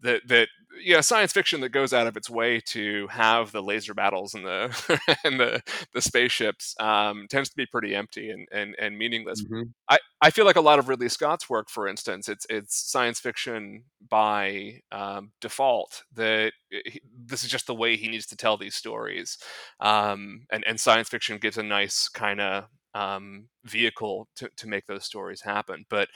that 0.02 0.22
that 0.28 0.48
yeah 0.84 1.02
science 1.02 1.32
fiction 1.32 1.62
that 1.62 1.70
goes 1.70 1.94
out 1.94 2.08
of 2.08 2.18
its 2.18 2.30
way 2.30 2.60
to 2.60 3.08
have 3.08 3.52
the 3.52 3.62
laser 3.62 3.94
battles 3.94 4.34
and 4.34 4.46
the 4.46 5.00
and 5.24 5.40
the 5.40 5.62
the 5.94 6.02
spaceships 6.02 6.76
um, 6.80 7.28
tends 7.30 7.50
to 7.50 7.56
be 7.56 7.66
pretty 7.66 7.96
empty 7.96 8.30
and 8.30 8.48
and, 8.52 8.76
and 8.80 8.98
meaningless 8.98 9.44
mhm. 9.44 9.72
I, 9.90 10.00
I 10.22 10.32
feel 10.32 10.46
like 10.46 10.56
a 10.56 10.62
lot 10.62 10.80
of 10.80 10.90
Ridley 10.90 11.10
Scott's 11.10 11.50
work, 11.50 11.70
for 11.70 11.88
instance, 11.88 12.28
it's 12.28 12.48
it's 12.50 12.76
science 12.92 13.20
fiction 13.20 13.84
by 14.10 14.80
um, 14.92 15.34
default. 15.40 16.04
That 16.16 16.54
he, 16.70 17.02
this 17.26 17.44
is 17.44 17.50
just 17.50 17.68
the 17.68 17.76
way 17.76 17.96
he 17.96 18.08
needs 18.08 18.26
to 18.28 18.36
tell 18.36 18.58
these 18.58 18.76
stories, 18.76 19.38
um, 19.80 20.46
and 20.52 20.64
and 20.66 20.80
science 20.80 21.10
fiction 21.10 21.38
gives 21.38 21.58
a 21.58 21.64
nice 21.64 22.10
kind 22.10 22.42
of 22.42 22.66
um, 22.96 23.50
vehicle 23.66 24.28
to 24.38 24.50
to 24.58 24.68
make 24.68 24.88
those 24.88 25.06
stories 25.06 25.42
happen. 25.42 25.86
But 25.90 26.10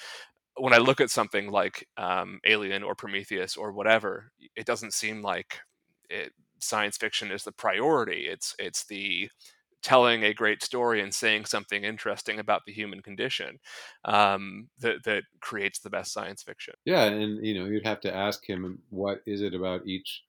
when 0.60 0.74
I 0.74 0.78
look 0.78 1.02
at 1.02 1.10
something 1.10 1.50
like 1.52 1.88
um, 1.98 2.40
Alien 2.46 2.84
or 2.84 2.96
Prometheus 2.96 3.56
or 3.58 3.72
whatever, 3.72 4.32
it 4.56 4.66
doesn't 4.66 4.94
seem 4.94 5.22
like 5.22 5.60
it, 6.10 6.34
science 6.60 6.98
fiction 6.98 7.32
is 7.32 7.44
the 7.44 7.52
priority. 7.52 8.28
It's 8.28 8.56
it's 8.60 8.86
the 8.86 9.30
telling 9.82 10.24
a 10.24 10.34
great 10.34 10.62
story 10.62 11.02
and 11.02 11.14
saying 11.14 11.46
something 11.46 11.86
interesting 11.86 12.38
about 12.38 12.64
the 12.66 12.74
human 12.74 13.02
condition 13.02 13.60
um, 14.06 14.70
that 14.80 15.04
that 15.06 15.24
creates 15.40 15.80
the 15.80 15.90
best 15.90 16.12
science 16.12 16.44
fiction. 16.44 16.74
yeah, 16.86 17.06
and 17.06 17.46
you 17.46 17.58
know 17.58 17.66
you'd 17.66 17.86
have 17.86 18.02
to 18.02 18.14
ask 18.16 18.48
him 18.48 18.82
what 18.90 19.22
is 19.26 19.42
it 19.42 19.54
about 19.54 19.88
each 19.88 20.24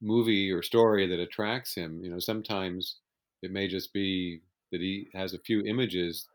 movie 0.00 0.50
or 0.50 0.62
story 0.62 1.06
that 1.06 1.20
attracts 1.20 1.74
him. 1.74 2.02
You 2.02 2.10
know, 2.10 2.18
sometimes 2.18 2.96
it 3.42 3.50
may 3.50 3.68
just 3.68 3.92
be 3.92 4.42
that 4.72 4.80
he 4.80 5.08
has 5.14 5.34
a 5.34 5.38
few 5.38 5.62
images 5.62 6.28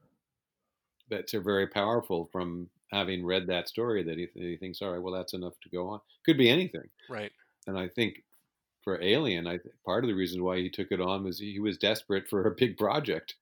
that 1.09 1.33
are 1.33 1.41
very 1.41 1.67
powerful 1.67 2.29
from 2.31 2.69
having 2.91 3.25
read 3.25 3.47
that 3.47 3.69
story 3.69 4.03
that 4.03 4.17
he, 4.17 4.27
he 4.33 4.57
thinks, 4.57 4.81
all 4.81 4.91
right, 4.91 5.01
well, 5.01 5.13
that's 5.13 5.33
enough 5.33 5.53
to 5.63 5.69
go 5.69 5.89
on. 5.89 6.01
Could 6.25 6.37
be 6.37 6.49
anything. 6.49 6.89
Right. 7.09 7.31
And 7.67 7.77
I 7.77 7.87
think 7.87 8.23
for 8.83 9.01
Alien, 9.01 9.47
I 9.47 9.59
part 9.85 10.03
of 10.03 10.07
the 10.07 10.15
reason 10.15 10.43
why 10.43 10.57
he 10.57 10.69
took 10.69 10.91
it 10.91 11.01
on 11.01 11.23
was 11.23 11.39
he 11.39 11.59
was 11.59 11.77
desperate 11.77 12.27
for 12.27 12.47
a 12.47 12.55
big 12.55 12.77
project, 12.77 13.35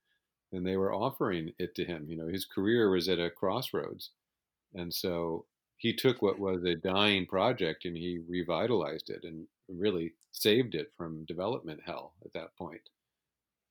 and 0.52 0.66
they 0.66 0.76
were 0.76 0.92
offering 0.92 1.52
it 1.58 1.74
to 1.76 1.84
him. 1.84 2.06
You 2.08 2.16
know, 2.16 2.28
his 2.28 2.44
career 2.44 2.90
was 2.90 3.08
at 3.08 3.18
a 3.18 3.30
crossroads, 3.30 4.10
and 4.74 4.92
so 4.92 5.46
he 5.80 5.94
took 5.94 6.20
what 6.20 6.38
was 6.38 6.62
a 6.64 6.74
dying 6.74 7.24
project 7.24 7.86
and 7.86 7.96
he 7.96 8.20
revitalized 8.28 9.08
it 9.08 9.24
and 9.24 9.46
really 9.66 10.12
saved 10.30 10.74
it 10.74 10.92
from 10.94 11.24
development 11.24 11.80
hell 11.86 12.12
at 12.22 12.32
that 12.34 12.54
point. 12.56 12.82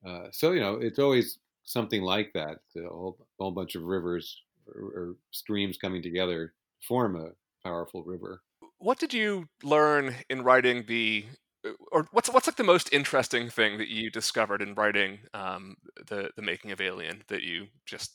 Uh, 0.04 0.26
so 0.32 0.50
you 0.50 0.60
know, 0.60 0.74
it's 0.74 0.98
always 0.98 1.38
something 1.62 2.02
like 2.02 2.32
that. 2.32 2.58
A 2.76 2.88
whole, 2.88 3.16
whole 3.38 3.52
bunch 3.52 3.76
of 3.76 3.84
rivers 3.84 4.42
or, 4.74 4.82
or 4.82 5.16
streams 5.30 5.76
coming 5.76 6.02
together 6.02 6.52
form 6.86 7.16
a 7.16 7.30
powerful 7.62 8.02
river. 8.04 8.42
What 8.78 8.98
did 8.98 9.12
you 9.12 9.48
learn 9.62 10.14
in 10.28 10.42
writing 10.42 10.84
the 10.86 11.26
uh, 11.66 11.72
or 11.92 12.06
what's 12.12 12.30
what's 12.30 12.46
like 12.46 12.56
the 12.56 12.64
most 12.64 12.92
interesting 12.92 13.50
thing 13.50 13.78
that 13.78 13.88
you 13.88 14.10
discovered 14.10 14.62
in 14.62 14.74
writing 14.74 15.20
um, 15.34 15.76
the 16.06 16.30
the 16.36 16.42
making 16.42 16.72
of 16.72 16.80
Alien 16.80 17.22
that 17.28 17.42
you 17.42 17.66
just 17.86 18.12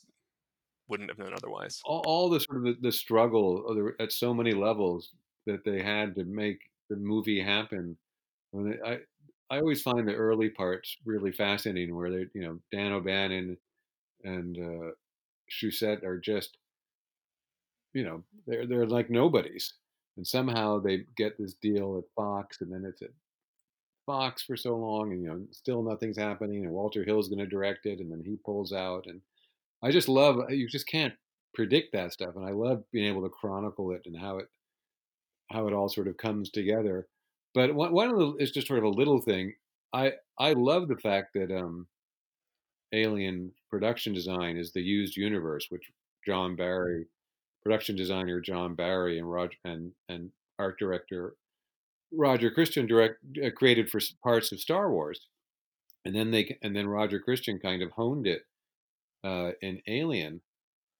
wouldn't 0.88 1.10
have 1.10 1.18
known 1.18 1.32
otherwise? 1.32 1.80
all, 1.84 2.02
all 2.06 2.30
the 2.30 2.40
sort 2.40 2.58
of 2.58 2.64
the, 2.64 2.76
the 2.80 2.92
struggle 2.92 3.62
the, 3.74 4.02
at 4.02 4.12
so 4.12 4.34
many 4.34 4.52
levels 4.52 5.12
that 5.46 5.64
they 5.64 5.82
had 5.82 6.14
to 6.16 6.24
make 6.24 6.58
the 6.90 6.96
movie 6.96 7.40
happen. 7.40 7.96
I, 8.54 8.56
mean, 8.58 8.78
I 8.84 8.98
I 9.48 9.58
always 9.58 9.82
find 9.82 10.08
the 10.08 10.14
early 10.14 10.50
parts 10.50 10.96
really 11.04 11.32
fascinating, 11.32 11.94
where 11.94 12.10
they 12.10 12.26
you 12.34 12.42
know 12.42 12.58
Dan 12.72 12.92
O'Bannon 12.92 13.56
and 14.24 14.58
uh, 14.58 14.90
Shusett 15.50 16.02
are 16.04 16.18
just 16.18 16.56
you 17.94 18.04
know 18.04 18.22
they're 18.46 18.66
they're 18.66 18.86
like 18.86 19.10
nobodies, 19.10 19.74
and 20.16 20.26
somehow 20.26 20.78
they 20.78 21.04
get 21.16 21.38
this 21.38 21.54
deal 21.54 21.98
at 21.98 22.14
Fox, 22.14 22.60
and 22.60 22.72
then 22.72 22.84
it's 22.84 23.02
at 23.02 23.10
Fox 24.06 24.42
for 24.42 24.56
so 24.56 24.76
long, 24.76 25.12
and 25.12 25.22
you 25.22 25.28
know 25.28 25.40
still 25.50 25.82
nothing's 25.82 26.18
happening, 26.18 26.64
and 26.64 26.72
Walter 26.72 27.04
Hill's 27.04 27.28
going 27.28 27.38
to 27.38 27.46
direct 27.46 27.86
it, 27.86 28.00
and 28.00 28.10
then 28.10 28.22
he 28.24 28.36
pulls 28.44 28.72
out, 28.72 29.06
and 29.06 29.20
I 29.82 29.90
just 29.90 30.08
love 30.08 30.50
you 30.50 30.68
just 30.68 30.86
can't 30.86 31.14
predict 31.54 31.92
that 31.92 32.12
stuff, 32.12 32.36
and 32.36 32.44
I 32.44 32.50
love 32.50 32.84
being 32.92 33.06
able 33.06 33.22
to 33.22 33.28
chronicle 33.30 33.92
it 33.92 34.02
and 34.04 34.16
how 34.16 34.38
it 34.38 34.48
how 35.50 35.66
it 35.66 35.72
all 35.72 35.88
sort 35.88 36.08
of 36.08 36.16
comes 36.16 36.50
together. 36.50 37.06
But 37.54 37.74
one 37.74 37.92
one 37.92 38.10
of 38.10 38.18
the 38.18 38.34
is 38.34 38.50
just 38.50 38.66
sort 38.66 38.78
of 38.78 38.84
a 38.84 38.88
little 38.88 39.20
thing. 39.20 39.54
I 39.92 40.12
I 40.38 40.52
love 40.52 40.88
the 40.88 40.98
fact 40.98 41.28
that 41.34 41.50
um, 41.50 41.86
Alien 42.92 43.52
production 43.70 44.12
design 44.12 44.56
is 44.56 44.72
the 44.72 44.82
used 44.82 45.16
universe, 45.16 45.66
which 45.70 45.90
John 46.24 46.56
Barry, 46.56 47.06
production 47.62 47.96
designer 47.96 48.40
John 48.40 48.74
Barry, 48.74 49.18
and 49.18 49.30
Roger 49.30 49.56
and 49.64 49.92
and 50.08 50.30
art 50.58 50.78
director 50.78 51.36
Roger 52.12 52.50
Christian 52.50 52.86
direct 52.86 53.18
uh, 53.44 53.50
created 53.50 53.90
for 53.90 54.00
parts 54.22 54.52
of 54.52 54.60
Star 54.60 54.90
Wars, 54.90 55.26
and 56.04 56.14
then 56.14 56.30
they 56.30 56.58
and 56.62 56.74
then 56.74 56.88
Roger 56.88 57.18
Christian 57.18 57.58
kind 57.58 57.82
of 57.82 57.92
honed 57.92 58.26
it 58.26 58.42
uh, 59.24 59.52
in 59.60 59.82
Alien, 59.86 60.40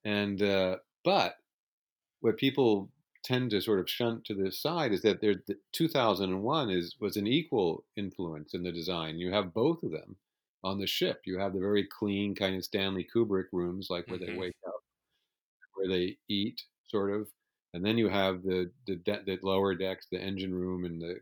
and 0.05 0.42
uh, 0.42 0.77
but 1.05 1.37
what 2.20 2.37
people 2.37 2.90
tend 3.25 3.51
to 3.51 3.61
sort 3.61 3.81
of 3.81 3.90
shunt 3.90 4.25
to 4.25 4.35
the 4.35 4.53
side 4.53 4.92
is 4.92 5.03
that 5.03 5.20
there, 5.20 5.35
the 5.46 5.57
2001 5.72 6.70
is 6.70 6.96
was 7.01 7.16
an 7.16 7.27
equal 7.27 7.85
influence 7.96 8.55
in 8.55 8.62
the 8.62 8.72
design. 8.72 9.18
You 9.18 9.33
have 9.33 9.55
both 9.55 9.83
of 9.83 9.90
them 9.90 10.16
on 10.67 10.81
the 10.81 10.87
ship. 10.87 11.21
You 11.25 11.39
have 11.39 11.55
the 11.55 11.61
very 11.61 11.87
clean 11.99 12.35
kind 12.35 12.57
of 12.57 12.65
Stanley 12.65 13.07
Kubrick 13.15 13.47
rooms, 13.53 13.87
like 13.89 14.09
where 14.09 14.19
mm-hmm. 14.19 14.33
they 14.33 14.39
wake 14.39 14.57
up, 14.67 14.83
where 15.75 15.89
they 15.89 16.17
eat, 16.29 16.61
sort 16.89 17.15
of, 17.15 17.29
and 17.73 17.85
then 17.85 17.97
you 17.97 18.09
have 18.09 18.43
the 18.43 18.71
the, 18.87 18.97
de- 18.97 19.23
the 19.25 19.39
lower 19.43 19.75
decks, 19.75 20.09
the 20.11 20.21
engine 20.21 20.55
room, 20.55 20.85
and 20.85 21.01
the 21.01 21.17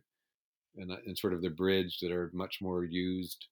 and, 0.77 0.91
uh, 0.91 0.97
and 1.07 1.17
sort 1.17 1.35
of 1.35 1.43
the 1.43 1.51
bridge 1.51 1.99
that 2.01 2.11
are 2.11 2.31
much 2.33 2.59
more 2.63 2.85
used 2.85 3.47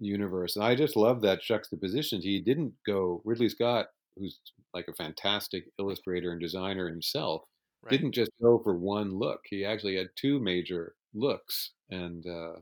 universe. 0.00 0.56
And 0.56 0.64
I 0.64 0.74
just 0.74 0.96
love 0.96 1.22
that 1.22 1.42
juxtaposition. 1.42 2.20
He 2.20 2.40
didn't 2.40 2.74
go 2.84 3.22
Ridley 3.24 3.48
Scott, 3.48 3.86
who's 4.16 4.40
like 4.74 4.88
a 4.88 4.94
fantastic 4.94 5.66
illustrator 5.78 6.32
and 6.32 6.40
designer 6.40 6.88
himself, 6.88 7.42
right. 7.82 7.90
didn't 7.92 8.12
just 8.12 8.32
go 8.42 8.58
for 8.58 8.74
one 8.74 9.16
look. 9.16 9.42
He 9.48 9.64
actually 9.64 9.96
had 9.96 10.08
two 10.16 10.40
major 10.40 10.94
looks, 11.14 11.70
and 11.90 12.26
uh, 12.26 12.54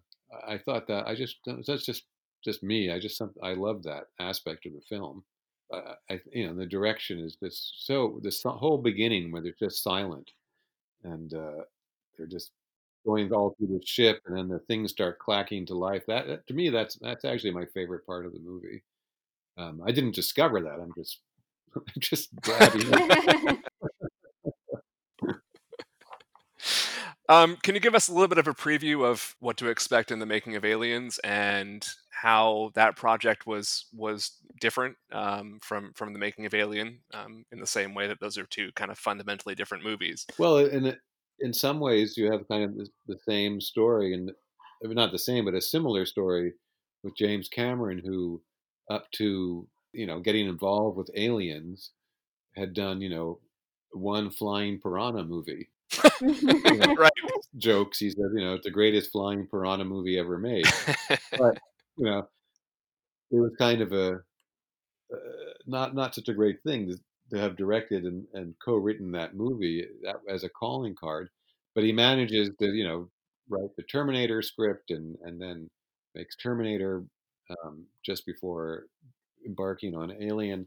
I 0.47 0.59
thought 0.59 0.87
that 0.89 1.07
I 1.07 1.15
just 1.15 1.37
that's 1.47 1.87
just 1.87 2.05
just 2.45 2.63
me. 2.63 2.91
I 2.91 2.99
just 2.99 3.21
I 3.43 3.55
love 3.55 3.83
that 3.85 4.05
aspect 4.19 4.67
of 4.67 4.73
the 4.73 4.81
film. 4.89 5.25
Uh, 5.73 5.95
I 6.11 6.21
you 6.33 6.47
know 6.47 6.55
the 6.55 6.67
direction 6.67 7.19
is 7.19 7.37
just 7.43 7.87
so 7.87 8.19
this 8.23 8.43
whole 8.45 8.79
beginning 8.79 9.31
where 9.31 9.43
they're 9.43 9.53
just 9.59 9.83
silent, 9.83 10.33
and 11.05 11.33
uh, 11.35 11.63
they're 12.17 12.27
just 12.27 12.51
going 13.07 13.33
all 13.33 13.55
through 13.57 13.69
the 13.69 13.81
ship, 13.85 14.23
and 14.27 14.37
then 14.37 14.49
the 14.49 14.59
things 14.61 14.91
start 14.91 15.19
clacking 15.19 15.67
to 15.67 15.75
life. 15.75 16.03
That, 16.07 16.27
that 16.27 16.47
to 16.49 16.55
me, 16.55 16.71
that's 16.71 16.97
that's 16.97 17.25
actually 17.25 17.53
my 17.53 17.67
favorite 17.67 18.07
part 18.07 18.27
of 18.27 18.33
the 18.33 18.41
movie. 18.41 18.83
Um, 19.57 19.83
I 19.87 19.93
didn't 19.93 20.15
discover 20.15 20.61
that. 20.63 20.81
I'm 20.81 20.93
just 20.97 21.21
I'm 21.77 21.83
just 21.99 22.29
grabbing. 22.41 23.63
um, 27.29 27.57
can 27.63 27.75
you 27.75 27.81
give 27.81 27.95
us 27.95 28.09
a 28.09 28.13
little 28.13 28.29
bit 28.29 28.39
of 28.39 28.49
a 28.49 28.55
preview 28.55 29.05
of 29.05 29.37
what 29.41 29.57
to 29.59 29.69
expect 29.69 30.11
in 30.11 30.19
the 30.19 30.27
making 30.27 30.57
of 30.57 30.65
Aliens 30.65 31.19
and 31.25 31.87
how 32.21 32.71
that 32.75 32.97
project 32.97 33.47
was 33.47 33.87
was 33.95 34.33
different 34.61 34.97
um, 35.13 35.59
from 35.63 35.93
from 35.95 36.13
the 36.13 36.19
making 36.19 36.45
of 36.45 36.55
Alien 36.55 36.99
um, 37.15 37.45
in 37.51 37.61
the 37.61 37.67
same 37.67 37.95
way 37.95 38.07
that 38.07 38.21
those 38.21 38.37
are 38.37 38.45
two 38.45 38.71
kind 38.75 38.91
of 38.91 38.99
fundamentally 38.99 39.55
different 39.55 39.85
movies? 39.85 40.27
Well, 40.39 40.59
in 40.59 40.95
in 41.41 41.53
some 41.55 41.81
ways, 41.81 42.19
you 42.19 42.31
have 42.31 42.47
kind 42.49 42.65
of 42.65 42.77
the, 42.77 42.89
the 43.07 43.19
same 43.27 43.61
story, 43.61 44.13
and 44.13 44.31
not 44.83 45.13
the 45.13 45.19
same, 45.19 45.47
but 45.47 45.55
a 45.55 45.63
similar 45.63 46.05
story 46.05 46.53
with 47.03 47.17
James 47.17 47.49
Cameron, 47.49 48.03
who 48.05 48.43
up 48.91 49.11
to 49.13 49.67
you 49.93 50.07
know 50.07 50.21
getting 50.21 50.47
involved 50.47 50.99
with 50.99 51.11
aliens 51.15 51.93
had 52.55 52.75
done 52.75 53.01
you 53.01 53.09
know 53.09 53.39
one 53.93 54.31
flying 54.31 54.79
piranha 54.79 55.25
movie 55.25 55.69
you 56.21 56.77
know, 56.77 56.95
right. 56.95 57.11
jokes 57.59 57.99
he 57.99 58.11
said 58.11 58.31
you 58.35 58.45
know 58.45 58.55
it's 58.55 58.65
the 58.65 58.71
greatest 58.71 59.11
flying 59.11 59.47
piranha 59.47 59.85
movie 59.85 60.19
ever 60.19 60.39
made 60.39 60.65
but 61.39 61.59
you 62.01 62.07
know 62.07 62.29
it 63.31 63.37
was 63.41 63.53
kind 63.59 63.81
of 63.81 63.93
a 63.93 64.21
uh, 65.13 65.53
not 65.67 65.95
not 65.95 66.15
such 66.15 66.29
a 66.29 66.35
great 66.35 66.63
thing 66.65 66.89
to, 66.89 66.97
to 67.33 67.41
have 67.41 67.57
directed 67.57 68.05
and, 68.05 68.25
and 68.35 68.55
co-written 68.65 69.11
that 69.13 69.35
movie 69.35 69.87
that, 70.03 70.17
as 70.29 70.45
a 70.45 70.49
calling 70.49 70.95
card 70.95 71.29
but 71.75 71.85
he 71.85 71.93
manages 71.93 72.51
to 72.61 72.67
you 72.73 72.85
know 72.87 73.09
write 73.49 73.71
the 73.77 73.83
terminator 73.85 74.43
script 74.43 74.91
and 74.91 75.17
and 75.25 75.41
then 75.41 75.69
makes 76.15 76.37
terminator 76.37 77.05
um, 77.65 77.85
just 78.05 78.27
before 78.27 78.87
embarking 79.47 79.95
on 79.97 80.13
alien 80.23 80.67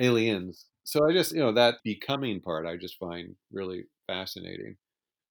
aliens. 0.00 0.66
So 0.84 1.08
I 1.08 1.12
just 1.12 1.32
you 1.32 1.40
know 1.40 1.52
that 1.52 1.76
becoming 1.84 2.40
part 2.40 2.66
I 2.66 2.76
just 2.76 2.98
find 2.98 3.34
really 3.52 3.84
fascinating. 4.06 4.76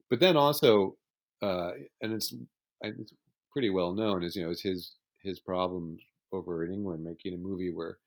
But 0.10 0.20
then 0.20 0.38
also, 0.38 0.98
uh, 1.42 1.72
and 2.02 2.14
it's 2.14 2.34
it's 2.82 3.14
pretty 3.52 3.70
well 3.70 3.94
known 3.94 4.24
as 4.24 4.36
you 4.36 4.44
know 4.44 4.52
is 4.52 4.62
his 4.62 4.94
his 5.28 5.40
problems 5.40 6.02
over 6.32 6.64
in 6.66 6.74
England 6.74 7.04
making 7.04 7.34
a 7.34 7.38
movie 7.38 7.72
where 7.72 7.98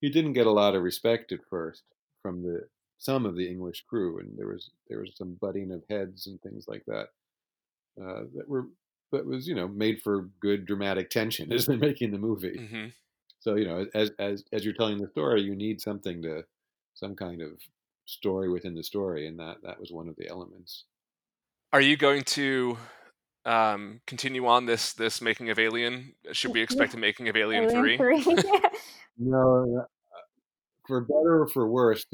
he 0.00 0.08
didn't 0.08 0.34
get 0.34 0.46
a 0.46 0.52
lot 0.52 0.74
of 0.74 0.82
respect 0.82 1.32
at 1.32 1.40
first 1.50 1.82
from 2.22 2.42
the 2.42 2.68
some 2.98 3.24
of 3.26 3.36
the 3.36 3.48
English 3.48 3.84
crew, 3.88 4.18
and 4.18 4.36
there 4.36 4.48
was 4.48 4.70
there 4.88 5.00
was 5.00 5.16
some 5.16 5.38
butting 5.40 5.72
of 5.72 5.82
heads 5.88 6.26
and 6.26 6.40
things 6.42 6.66
like 6.66 6.84
that 6.86 7.08
uh, 8.00 8.24
that 8.34 8.48
were 8.48 8.66
that 9.12 9.24
was 9.24 9.46
you 9.48 9.54
know 9.54 9.68
made 9.68 10.02
for 10.02 10.30
good 10.40 10.66
dramatic 10.66 11.10
tension 11.10 11.52
as 11.54 11.66
they're 11.66 11.76
making 11.76 12.10
the 12.10 12.18
movie. 12.18 12.58
Mm-hmm. 12.58 12.86
So 13.40 13.54
you 13.54 13.66
know, 13.66 13.86
as 13.94 14.10
as 14.18 14.44
as 14.52 14.64
you're 14.64 14.74
telling 14.74 14.98
the 14.98 15.08
story, 15.08 15.42
you 15.42 15.54
need 15.54 15.80
something 15.80 16.22
to 16.22 16.44
some 16.94 17.14
kind 17.14 17.40
of 17.40 17.52
story 18.06 18.48
within 18.48 18.74
the 18.74 18.82
story, 18.84 19.26
and 19.26 19.38
that 19.38 19.58
that 19.62 19.80
was 19.80 19.92
one 19.92 20.08
of 20.08 20.16
the 20.16 20.28
elements. 20.28 20.84
Are 21.72 21.80
you 21.80 21.96
going 21.96 22.24
to 22.24 22.78
um, 23.44 24.00
continue 24.06 24.46
on 24.46 24.66
this 24.66 24.92
this 24.92 25.20
making 25.20 25.50
of 25.50 25.58
Alien? 25.58 26.14
Should 26.32 26.52
we 26.52 26.60
expect 26.62 26.94
a 26.94 26.98
making 26.98 27.28
of 27.28 27.36
Alien, 27.36 27.64
Alien 27.64 27.98
three? 27.98 28.22
3? 28.22 28.36
no, 29.18 29.80
uh, 29.80 29.84
for 30.86 31.00
better 31.02 31.42
or 31.42 31.48
for 31.48 31.68
worse, 31.68 32.06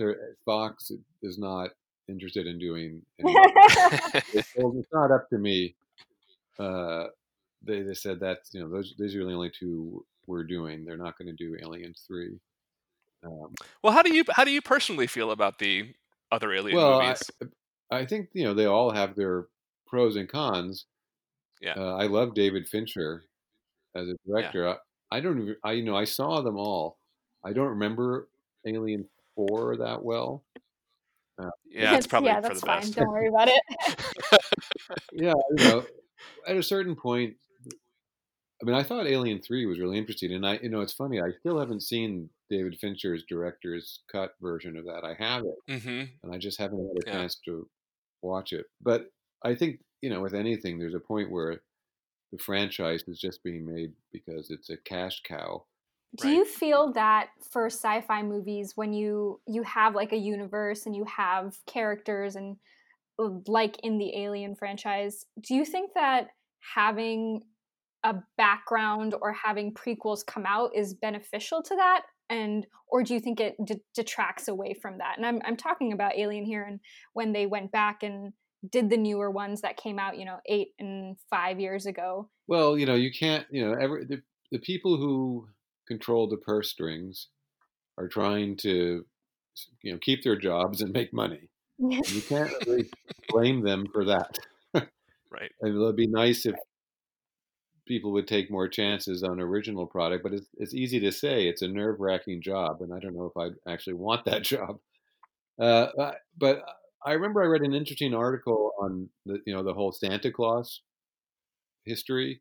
Fox 0.44 0.90
is 1.22 1.38
not 1.38 1.70
interested 2.08 2.46
in 2.46 2.58
doing. 2.58 3.02
it's, 3.18 4.48
it's 4.56 4.92
not 4.92 5.10
up 5.10 5.28
to 5.30 5.38
me. 5.38 5.74
Uh, 6.58 7.06
they, 7.62 7.82
they 7.82 7.94
said 7.94 8.20
that 8.20 8.38
you 8.52 8.60
know 8.60 8.68
those 8.68 8.94
these 8.98 9.14
are 9.16 9.24
the 9.24 9.32
only 9.32 9.50
two 9.50 10.04
we're 10.26 10.44
doing. 10.44 10.84
They're 10.84 10.96
not 10.96 11.18
going 11.18 11.28
to 11.28 11.32
do 11.32 11.56
Alien 11.62 11.94
three. 12.06 12.38
Um, 13.24 13.54
well, 13.82 13.92
how 13.92 14.02
do 14.02 14.14
you 14.14 14.24
how 14.30 14.44
do 14.44 14.50
you 14.50 14.60
personally 14.60 15.06
feel 15.06 15.30
about 15.30 15.58
the 15.58 15.94
other 16.30 16.52
Alien 16.52 16.76
well, 16.76 17.02
movies? 17.02 17.30
I, 17.90 17.98
I 17.98 18.06
think 18.06 18.28
you 18.32 18.44
know 18.44 18.54
they 18.54 18.66
all 18.66 18.90
have 18.90 19.14
their 19.14 19.46
pros 19.86 20.16
and 20.16 20.28
cons. 20.28 20.86
Yeah, 21.60 21.74
uh, 21.76 21.96
I 21.96 22.06
love 22.06 22.34
David 22.34 22.68
Fincher 22.68 23.24
as 23.94 24.08
a 24.08 24.14
director. 24.26 24.64
Yeah. 24.64 24.74
I, 25.10 25.18
I 25.18 25.20
don't 25.20 25.40
even 25.40 25.56
I 25.64 25.72
you 25.72 25.84
know 25.84 25.96
I 25.96 26.04
saw 26.04 26.42
them 26.42 26.56
all. 26.56 26.98
I 27.44 27.52
don't 27.52 27.68
remember 27.68 28.28
Alien 28.66 29.08
Four 29.34 29.76
that 29.78 30.04
well. 30.04 30.44
Uh, 31.38 31.50
yeah, 31.66 31.96
it's 31.96 32.06
probably 32.08 32.30
yeah, 32.30 32.40
that's 32.40 32.60
fine. 32.60 32.80
Best. 32.80 32.94
Don't 32.94 33.08
worry 33.08 33.28
about 33.28 33.48
it. 33.48 33.62
yeah, 35.12 35.32
you 35.56 35.64
know, 35.64 35.84
at 36.46 36.56
a 36.56 36.62
certain 36.62 36.94
point, 36.94 37.34
I 38.62 38.64
mean, 38.64 38.74
I 38.74 38.82
thought 38.82 39.06
Alien 39.06 39.40
Three 39.40 39.66
was 39.66 39.78
really 39.78 39.98
interesting, 39.98 40.32
and 40.32 40.46
I, 40.46 40.58
you 40.62 40.68
know, 40.68 40.80
it's 40.80 40.92
funny. 40.92 41.20
I 41.20 41.30
still 41.40 41.58
haven't 41.58 41.82
seen 41.82 42.30
David 42.50 42.76
Fincher's 42.80 43.24
director's 43.28 44.00
cut 44.10 44.32
version 44.40 44.76
of 44.76 44.84
that. 44.84 45.04
I 45.04 45.14
have 45.22 45.44
it, 45.44 45.72
mm-hmm. 45.72 46.04
and 46.22 46.34
I 46.34 46.38
just 46.38 46.58
haven't 46.58 46.78
had 46.78 46.86
a 46.86 47.06
yeah. 47.06 47.20
chance 47.20 47.40
to 47.46 47.68
watch 48.22 48.52
it. 48.52 48.66
But 48.80 49.06
I 49.44 49.54
think 49.54 49.80
you 50.04 50.10
know, 50.10 50.20
with 50.20 50.34
anything, 50.34 50.78
there's 50.78 50.94
a 50.94 51.00
point 51.00 51.30
where 51.30 51.62
the 52.30 52.36
franchise 52.36 53.02
is 53.08 53.18
just 53.18 53.42
being 53.42 53.64
made 53.64 53.94
because 54.12 54.50
it's 54.50 54.68
a 54.68 54.76
cash 54.76 55.22
cow. 55.26 55.64
Do 56.18 56.28
right. 56.28 56.36
you 56.36 56.44
feel 56.44 56.92
that 56.92 57.28
for 57.50 57.70
sci-fi 57.70 58.22
movies, 58.22 58.72
when 58.74 58.92
you 58.92 59.40
you 59.46 59.62
have 59.62 59.94
like 59.94 60.12
a 60.12 60.18
universe 60.18 60.84
and 60.84 60.94
you 60.94 61.06
have 61.06 61.56
characters 61.66 62.36
and 62.36 62.58
um, 63.18 63.42
like 63.48 63.78
in 63.82 63.96
the 63.96 64.14
Alien 64.14 64.54
franchise, 64.56 65.24
do 65.40 65.54
you 65.54 65.64
think 65.64 65.92
that 65.94 66.28
having 66.74 67.40
a 68.04 68.16
background 68.36 69.14
or 69.22 69.32
having 69.32 69.72
prequels 69.72 70.26
come 70.26 70.44
out 70.44 70.72
is 70.76 70.92
beneficial 70.92 71.62
to 71.62 71.76
that 71.76 72.02
and 72.28 72.66
or 72.88 73.02
do 73.02 73.14
you 73.14 73.20
think 73.20 73.40
it 73.40 73.56
d- 73.64 73.80
detracts 73.94 74.48
away 74.48 74.74
from 74.74 74.98
that 74.98 75.14
and 75.16 75.24
I'm, 75.24 75.40
I'm 75.44 75.56
talking 75.56 75.92
about 75.94 76.14
alien 76.14 76.44
here 76.44 76.64
and 76.64 76.80
when 77.14 77.32
they 77.32 77.46
went 77.46 77.72
back 77.72 78.02
and 78.02 78.34
did 78.70 78.90
the 78.90 78.96
newer 78.96 79.30
ones 79.30 79.60
that 79.60 79.76
came 79.76 79.98
out 79.98 80.18
you 80.18 80.24
know 80.24 80.38
eight 80.46 80.68
and 80.78 81.16
five 81.30 81.60
years 81.60 81.86
ago 81.86 82.28
well 82.46 82.78
you 82.78 82.86
know 82.86 82.94
you 82.94 83.10
can't 83.12 83.46
you 83.50 83.64
know 83.64 83.74
every 83.78 84.04
the, 84.04 84.20
the 84.52 84.58
people 84.58 84.96
who 84.96 85.46
control 85.86 86.28
the 86.28 86.36
purse 86.36 86.70
strings 86.70 87.28
are 87.98 88.08
trying 88.08 88.56
to 88.56 89.04
you 89.82 89.92
know 89.92 89.98
keep 90.00 90.22
their 90.22 90.36
jobs 90.36 90.80
and 90.80 90.92
make 90.92 91.12
money 91.12 91.48
you 91.78 92.22
can't 92.28 92.52
really 92.66 92.88
blame 93.28 93.62
them 93.62 93.86
for 93.92 94.04
that 94.04 94.38
right 94.74 95.52
and 95.60 95.74
it'll 95.74 95.92
be 95.92 96.06
nice 96.06 96.46
if 96.46 96.54
people 97.86 98.12
would 98.12 98.26
take 98.26 98.50
more 98.50 98.68
chances 98.68 99.22
on 99.22 99.40
original 99.40 99.86
product, 99.86 100.22
but 100.22 100.32
it's, 100.32 100.46
it's 100.54 100.74
easy 100.74 101.00
to 101.00 101.12
say. 101.12 101.46
It's 101.46 101.62
a 101.62 101.68
nerve 101.68 102.00
wracking 102.00 102.40
job, 102.40 102.80
and 102.80 102.92
I 102.92 102.98
don't 102.98 103.14
know 103.14 103.30
if 103.34 103.36
I 103.36 103.70
actually 103.70 103.94
want 103.94 104.24
that 104.24 104.42
job. 104.54 104.78
Uh, 105.58 106.12
but 106.36 106.62
I 107.04 107.12
remember 107.12 107.42
I 107.42 107.46
read 107.46 107.62
an 107.62 107.74
interesting 107.74 108.14
article 108.14 108.72
on 108.80 109.08
the 109.26 109.38
you 109.46 109.54
know 109.54 109.62
the 109.62 109.74
whole 109.74 109.92
Santa 109.92 110.30
Claus 110.30 110.80
history, 111.84 112.40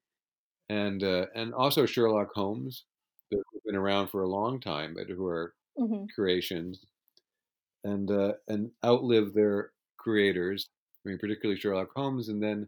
and 0.70 1.04
uh, 1.04 1.26
and 1.36 1.54
also 1.54 1.86
Sherlock 1.86 2.30
Holmes, 2.34 2.86
that 3.32 3.38
have 3.38 3.64
been 3.66 3.76
around 3.76 4.10
for 4.10 4.22
a 4.22 4.30
long 4.30 4.60
time, 4.60 4.94
but 4.96 5.08
who 5.08 5.26
are 5.28 5.54
mm-hmm. 5.78 6.06
creations, 6.16 6.86
and 7.84 8.10
uh, 8.10 8.34
and 8.48 8.72
outlive 8.86 9.34
their 9.34 9.72
creators. 9.98 10.70
I 11.06 11.10
mean, 11.10 11.18
particularly 11.18 11.60
Sherlock 11.60 11.90
Holmes, 11.96 12.30
and 12.30 12.42
then 12.42 12.68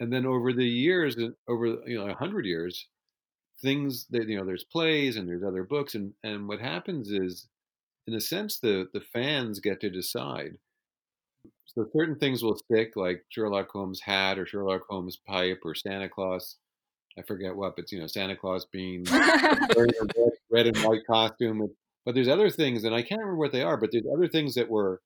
and 0.00 0.12
then 0.12 0.26
over 0.26 0.52
the 0.52 0.68
years, 0.68 1.16
uh, 1.18 1.30
over 1.48 1.66
you 1.86 1.98
know 1.98 2.08
a 2.08 2.14
hundred 2.14 2.46
years, 2.46 2.86
things 3.60 4.06
that 4.10 4.28
you 4.28 4.36
know 4.36 4.44
there's 4.44 4.64
plays 4.64 5.16
and 5.16 5.28
there's 5.28 5.42
other 5.42 5.64
books, 5.64 5.94
and 5.94 6.12
and 6.22 6.46
what 6.48 6.60
happens 6.60 7.10
is, 7.10 7.48
in 8.06 8.14
a 8.14 8.20
sense, 8.20 8.60
the 8.60 8.88
the 8.92 9.00
fans 9.00 9.58
get 9.60 9.80
to 9.80 9.90
decide. 9.90 10.58
So 11.68 11.86
certain 11.92 12.16
things 12.16 12.42
will 12.42 12.56
stick, 12.56 12.92
like 12.96 13.24
Sherlock 13.28 13.70
Holmes 13.70 14.00
hat 14.00 14.38
or 14.38 14.46
Sherlock 14.46 14.82
Holmes 14.88 15.16
pipe 15.16 15.60
or 15.64 15.74
Santa 15.74 16.08
Claus, 16.08 16.56
I 17.18 17.22
forget 17.22 17.54
what, 17.54 17.76
but 17.76 17.92
you 17.92 18.00
know, 18.00 18.06
Santa 18.06 18.36
Claus 18.36 18.64
being 18.72 19.04
red, 19.12 19.92
red 20.50 20.66
and 20.66 20.78
white 20.78 21.06
costume. 21.06 21.68
But 22.04 22.14
there's 22.14 22.28
other 22.28 22.48
things, 22.48 22.84
and 22.84 22.94
I 22.94 23.02
can't 23.02 23.20
remember 23.20 23.36
what 23.36 23.52
they 23.52 23.62
are. 23.62 23.76
But 23.76 23.90
there's 23.92 24.06
other 24.12 24.28
things 24.28 24.54
that 24.54 24.70
were 24.70 25.02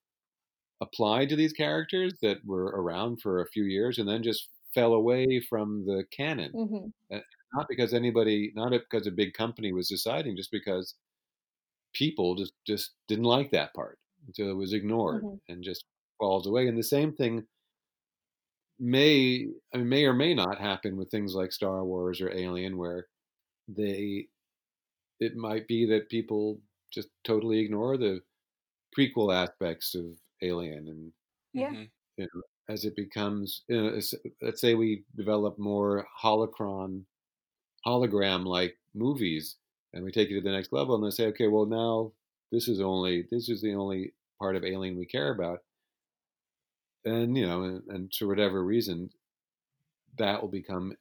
applied 0.81 1.29
to 1.31 1.37
these 1.37 1.53
characters 1.53 2.15
that 2.23 2.39
were 2.45 2.67
around 2.67 3.21
for 3.21 3.41
a 3.41 3.49
few 3.49 3.65
years 3.65 3.99
and 3.99 4.09
then 4.09 4.23
just 4.23 4.49
fell 4.75 4.95
away 4.95 5.41
from 5.49 5.85
the 5.87 6.05
canon. 6.17 6.53
Mm-hmm. 6.53 7.19
Not 7.55 7.67
because 7.69 7.93
anybody, 7.93 8.53
not 8.55 8.71
because 8.71 9.07
a 9.07 9.13
big 9.13 9.35
company 9.35 9.73
was 9.73 9.89
deciding, 9.89 10.37
just 10.37 10.51
because 10.51 10.95
people 11.93 12.35
just 12.37 12.53
just 12.67 12.93
didn't 13.09 13.25
like 13.25 13.51
that 13.51 13.75
part, 13.75 13.99
so 14.35 14.49
it 14.49 14.57
was 14.57 14.73
ignored 14.73 15.25
mm-hmm. 15.25 15.53
and 15.53 15.63
just 15.63 15.85
falls 16.23 16.47
away. 16.47 16.69
And 16.69 16.79
the 16.79 16.85
same 16.85 17.13
thing 17.13 17.43
may 18.79 19.49
I 19.75 19.79
mean, 19.79 19.89
may 19.89 20.05
or 20.05 20.13
may 20.13 20.35
not 20.35 20.61
happen 20.61 20.97
with 20.97 21.11
things 21.11 21.35
like 21.35 21.53
Star 21.53 21.85
Wars 21.85 22.21
or 22.21 22.33
Alien, 22.33 22.77
where 22.79 23.07
they 23.67 24.29
it 25.19 25.35
might 25.37 25.67
be 25.67 25.87
that 25.87 26.09
people 26.09 26.61
just 26.93 27.09
totally 27.25 27.59
ignore 27.59 27.97
the 27.97 28.21
prequel 28.97 29.35
aspects 29.35 29.95
of 29.97 30.05
Alien 30.43 30.87
and 30.89 31.13
yeah. 31.53 31.71
Mm-hmm. 31.71 31.83
You 32.19 32.29
know, 32.35 32.43
as 32.69 32.85
it 32.85 32.95
becomes, 32.95 33.63
you 33.69 33.83
know, 33.83 33.99
let's 34.43 34.61
say 34.61 34.75
we 34.75 35.05
develop 35.17 35.59
more 35.59 36.07
holocron, 36.23 37.03
hologram 37.87 38.45
like 38.45 38.77
movies, 38.95 39.57
and 39.93 40.05
we 40.05 40.13
take 40.13 40.31
it 40.31 40.35
to 40.35 40.41
the 40.41 40.53
next 40.53 40.73
level, 40.73 40.95
and 40.95 41.05
they 41.05 41.11
say, 41.11 41.27
okay, 41.27 41.49
well 41.49 41.67
now 41.67 42.13
this 42.53 42.69
is 42.69 42.81
only 42.81 43.27
this 43.33 43.49
is 43.49 43.61
the 43.63 43.75
only 43.75 44.13
part 44.39 44.57
of 44.57 44.65
Alien 44.65 44.97
we 44.97 45.07
care 45.07 45.33
about, 45.33 45.61
and 47.05 47.37
you 47.37 47.47
know, 47.47 47.63
and, 47.65 47.83
and 47.89 48.15
for 48.15 48.27
whatever 48.27 48.63
reason, 48.65 49.11
that 50.19 50.41
will 50.41 50.49
become 50.49 50.95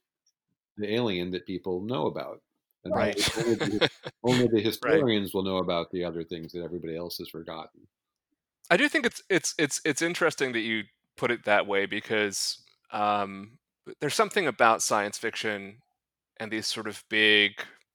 the 0.78 0.94
alien 0.94 1.32
that 1.32 1.46
people 1.46 1.82
know 1.82 2.08
about. 2.08 2.42
And 2.84 2.96
right. 2.96 3.38
Only 3.38 3.56
the, 3.56 3.90
only 4.24 4.48
the 4.48 4.62
historians 4.64 5.30
right. 5.30 5.34
will 5.34 5.44
know 5.44 5.58
about 5.58 5.92
the 5.92 6.04
other 6.04 6.24
things 6.24 6.52
that 6.54 6.64
everybody 6.64 6.98
else 6.98 7.18
has 7.20 7.30
forgotten. 7.30 7.82
I 8.72 8.78
do 8.78 8.88
think 8.88 9.06
it's 9.06 9.22
it's 9.30 9.54
it's 9.60 9.82
it's 9.86 10.02
interesting 10.02 10.54
that 10.54 10.62
you 10.62 10.84
put 11.18 11.30
it 11.30 11.44
that 11.46 11.68
way 11.68 11.86
because 11.86 12.64
um, 12.92 13.58
there's 14.00 14.16
something 14.16 14.48
about 14.48 14.82
science 14.82 15.18
fiction 15.18 15.78
and 16.40 16.52
these 16.52 16.68
sort 16.68 16.88
of 16.88 17.04
big 17.10 17.52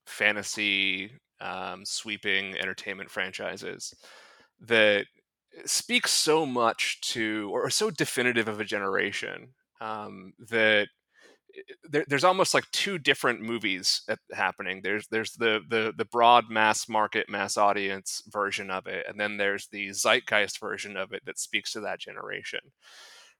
fantasy 0.06 1.10
um, 1.40 1.84
sweeping 1.84 2.56
entertainment 2.58 3.10
franchises 3.10 3.94
that 4.60 5.06
speaks 5.64 6.10
so 6.10 6.46
much 6.46 7.00
to 7.12 7.50
or 7.52 7.70
so 7.70 7.90
definitive 7.90 8.48
of 8.48 8.60
a 8.60 8.64
generation 8.64 9.54
um, 9.80 10.32
that 10.50 10.88
there, 11.88 12.04
there's 12.08 12.24
almost 12.24 12.54
like 12.54 12.70
two 12.72 12.98
different 12.98 13.40
movies 13.40 14.02
happening. 14.32 14.80
There's 14.82 15.06
there's 15.08 15.32
the 15.32 15.60
the 15.68 15.92
the 15.96 16.04
broad 16.04 16.50
mass 16.50 16.88
market, 16.88 17.28
mass 17.28 17.56
audience 17.56 18.22
version 18.28 18.70
of 18.70 18.86
it, 18.86 19.06
and 19.08 19.18
then 19.18 19.36
there's 19.36 19.68
the 19.68 19.92
zeitgeist 19.92 20.60
version 20.60 20.96
of 20.96 21.12
it 21.12 21.22
that 21.26 21.38
speaks 21.38 21.72
to 21.72 21.80
that 21.80 22.00
generation, 22.00 22.60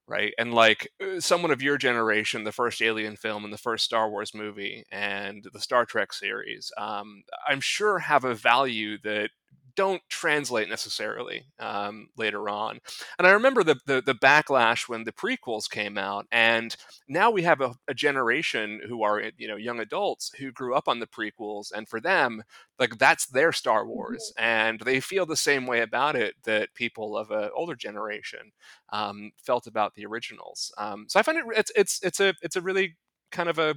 right? 0.07 0.33
And 0.37 0.53
like 0.53 0.89
uh, 1.01 1.19
someone 1.19 1.51
of 1.51 1.61
your 1.61 1.77
generation, 1.77 2.43
the 2.43 2.51
first 2.51 2.81
Alien 2.81 3.15
film 3.15 3.43
and 3.43 3.53
the 3.53 3.57
first 3.57 3.85
Star 3.85 4.09
Wars 4.09 4.33
movie 4.33 4.83
and 4.91 5.45
the 5.53 5.61
Star 5.61 5.85
Trek 5.85 6.13
series, 6.13 6.71
um, 6.77 7.23
I'm 7.47 7.61
sure 7.61 7.99
have 7.99 8.23
a 8.23 8.35
value 8.35 8.97
that 9.03 9.29
don't 9.77 10.01
translate 10.09 10.67
necessarily 10.67 11.45
um, 11.59 12.09
later 12.17 12.49
on. 12.49 12.79
And 13.17 13.27
I 13.27 13.31
remember 13.31 13.63
the, 13.63 13.79
the, 13.85 14.01
the 14.01 14.15
backlash 14.15 14.89
when 14.89 15.03
the 15.03 15.13
prequels 15.13 15.69
came 15.69 15.97
out, 15.97 16.25
and 16.31 16.75
now 17.07 17.29
we 17.29 17.43
have 17.43 17.61
a, 17.61 17.75
a, 17.87 17.93
generation 17.93 18.81
who 18.87 19.03
are 19.03 19.21
you 19.37 19.47
know 19.47 19.55
young 19.55 19.79
adults 19.79 20.31
who 20.37 20.51
grew 20.51 20.75
up 20.75 20.87
on 20.87 20.99
the 20.99 21.07
prequels, 21.07 21.71
and 21.71 21.87
for 21.87 22.01
them, 22.01 22.43
like 22.79 22.97
that's 22.97 23.27
their 23.27 23.51
Star. 23.51 23.77
Wars, 23.85 24.33
mm-hmm. 24.37 24.43
and 24.43 24.79
they 24.81 24.99
feel 24.99 25.25
the 25.25 25.37
same 25.37 25.67
way 25.67 25.81
about 25.81 26.15
it 26.15 26.35
that 26.43 26.73
people 26.73 27.15
of 27.15 27.29
an 27.29 27.49
older 27.55 27.75
generation 27.75 28.51
um, 28.91 29.31
felt 29.43 29.67
about 29.67 29.93
the 29.93 30.05
originals. 30.05 30.73
Um, 30.77 31.05
so 31.07 31.19
I 31.19 31.23
find 31.23 31.37
it 31.37 31.45
it's 31.55 31.71
it's 31.75 31.99
it's 32.03 32.19
a 32.19 32.33
it's 32.41 32.55
a 32.55 32.61
really 32.61 32.97
kind 33.31 33.49
of 33.49 33.59
a 33.59 33.75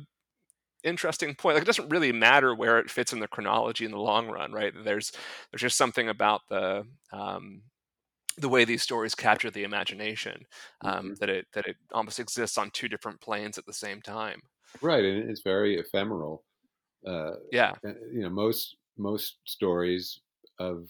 interesting 0.85 1.35
point. 1.35 1.55
Like 1.55 1.63
it 1.63 1.67
doesn't 1.67 1.89
really 1.89 2.13
matter 2.13 2.55
where 2.55 2.79
it 2.79 2.91
fits 2.91 3.13
in 3.13 3.21
the 3.21 3.29
chronology 3.29 3.85
in 3.85 3.91
the 3.91 3.99
long 3.99 4.29
run, 4.29 4.53
right? 4.53 4.73
There's 4.85 5.13
there's 5.51 5.63
just 5.63 5.77
something 5.77 6.09
about 6.09 6.43
the 6.49 6.87
um, 7.13 7.63
the 8.39 8.49
way 8.49 8.65
these 8.65 8.83
stories 8.83 9.15
capture 9.15 9.51
the 9.51 9.65
imagination 9.65 10.47
um, 10.83 10.93
mm-hmm. 10.93 11.15
that 11.21 11.29
it 11.29 11.47
that 11.55 11.67
it 11.67 11.77
almost 11.93 12.21
exists 12.21 12.59
on 12.59 12.71
two 12.71 12.89
different 12.89 13.21
planes 13.21 13.59
at 13.59 13.67
the 13.67 13.73
same 13.73 14.01
time. 14.01 14.41
Right, 14.81 15.05
and 15.05 15.31
it's 15.31 15.43
very 15.43 15.79
ephemeral. 15.79 16.45
Uh, 17.07 17.33
yeah, 17.53 17.73
you 17.85 18.23
know 18.23 18.31
most 18.31 18.77
most 18.99 19.37
stories 19.45 20.21
of 20.59 20.89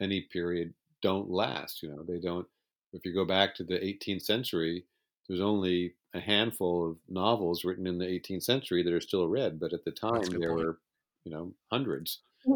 any 0.00 0.26
period 0.32 0.72
don't 1.02 1.30
last. 1.30 1.82
You 1.82 1.90
know 1.90 2.04
they 2.06 2.20
don't. 2.20 2.46
If 2.92 3.04
you 3.04 3.12
go 3.12 3.24
back 3.24 3.54
to 3.56 3.64
the 3.64 3.74
18th 3.74 4.22
century, 4.22 4.84
there's 5.28 5.40
only 5.40 5.94
a 6.16 6.20
handful 6.20 6.90
of 6.90 6.96
novels 7.08 7.64
written 7.64 7.86
in 7.86 7.98
the 7.98 8.06
18th 8.06 8.42
century 8.42 8.82
that 8.82 8.92
are 8.92 9.00
still 9.00 9.28
read, 9.28 9.60
but 9.60 9.72
at 9.72 9.84
the 9.84 9.90
time 9.90 10.24
there 10.24 10.54
point. 10.54 10.66
were, 10.66 10.78
you 11.24 11.32
know, 11.32 11.52
hundreds. 11.70 12.20
I 12.48 12.52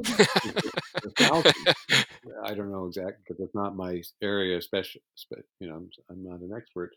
don't 2.55 2.71
know 2.71 2.87
exactly 2.87 3.25
because 3.27 3.41
it's 3.41 3.55
not 3.55 3.77
my 3.77 4.03
area, 4.23 4.57
especially, 4.57 5.03
But 5.29 5.41
you 5.59 5.69
know, 5.69 5.77
I'm, 5.77 5.91
I'm 6.09 6.23
not 6.23 6.41
an 6.41 6.53
expert. 6.57 6.95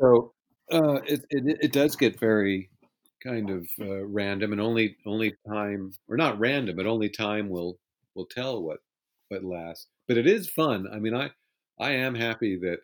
So 0.00 0.32
uh, 0.70 1.00
it, 1.06 1.24
it, 1.30 1.58
it 1.60 1.72
does 1.72 1.96
get 1.96 2.20
very 2.20 2.70
kind 3.22 3.50
of 3.50 3.68
uh, 3.80 4.04
random, 4.04 4.52
and 4.52 4.60
only 4.60 4.96
only 5.04 5.34
time, 5.48 5.92
or 6.08 6.16
not 6.16 6.38
random, 6.38 6.76
but 6.76 6.86
only 6.86 7.08
time 7.08 7.48
will 7.48 7.78
will 8.14 8.26
tell 8.26 8.62
what 8.62 8.78
what 9.28 9.44
lasts. 9.44 9.88
But 10.06 10.18
it 10.18 10.26
is 10.26 10.48
fun. 10.48 10.86
I 10.92 11.00
mean, 11.00 11.14
I 11.14 11.30
I 11.78 11.92
am 11.92 12.14
happy 12.14 12.56
that 12.58 12.78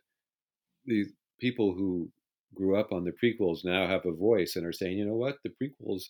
these 0.85 1.12
people 1.38 1.75
who 1.75 2.11
grew 2.55 2.77
up 2.77 2.93
on 2.93 3.05
the 3.05 3.13
prequels 3.13 3.65
now 3.65 3.87
have 3.87 4.07
a 4.07 4.13
voice 4.13 4.57
and 4.57 4.67
are 4.67 4.73
saying, 4.73 4.99
you 4.99 5.07
know 5.07 5.15
what, 5.15 5.37
the 5.45 5.51
prequels 5.51 6.05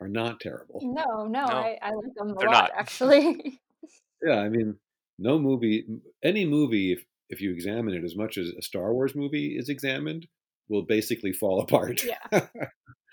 are 0.00 0.08
not 0.08 0.40
terrible. 0.40 0.80
No, 0.82 1.24
no, 1.24 1.44
no 1.44 1.44
I, 1.44 1.78
I, 1.80 1.90
like 1.90 2.14
them 2.16 2.30
a 2.30 2.34
lot, 2.34 2.50
not. 2.50 2.70
actually. 2.76 3.60
yeah, 4.22 4.40
I 4.40 4.48
mean, 4.48 4.76
no 5.18 5.38
movie, 5.38 5.86
any 6.22 6.44
movie, 6.44 6.92
if, 6.92 7.04
if 7.28 7.40
you 7.40 7.52
examine 7.52 7.94
it 7.94 8.04
as 8.04 8.16
much 8.16 8.36
as 8.36 8.48
a 8.48 8.62
Star 8.62 8.92
Wars 8.92 9.14
movie 9.14 9.56
is 9.56 9.68
examined, 9.68 10.26
will 10.68 10.82
basically 10.82 11.32
fall 11.32 11.60
apart. 11.62 12.02
Yeah. 12.04 12.46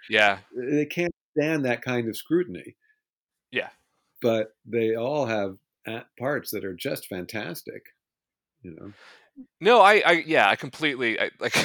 yeah. 0.10 0.40
They 0.56 0.86
can't 0.86 1.14
stand 1.38 1.66
that 1.66 1.82
kind 1.82 2.10
of 2.10 2.18
scrutiny. 2.18 2.76
Yeah. 3.52 3.70
But 4.22 4.54
they 4.66 4.96
all 4.96 5.26
have 5.26 5.58
uh, 5.88 6.02
parts 6.20 6.52
that 6.52 6.66
are 6.66 6.76
just 6.76 7.08
fantastic, 7.08 7.84
you 8.64 8.72
know. 8.76 8.94
No, 9.62 9.80
I, 9.80 10.04
I, 10.06 10.12
yeah, 10.26 10.50
I 10.50 10.56
completely 10.56 11.20
I, 11.20 11.32
like. 11.40 11.56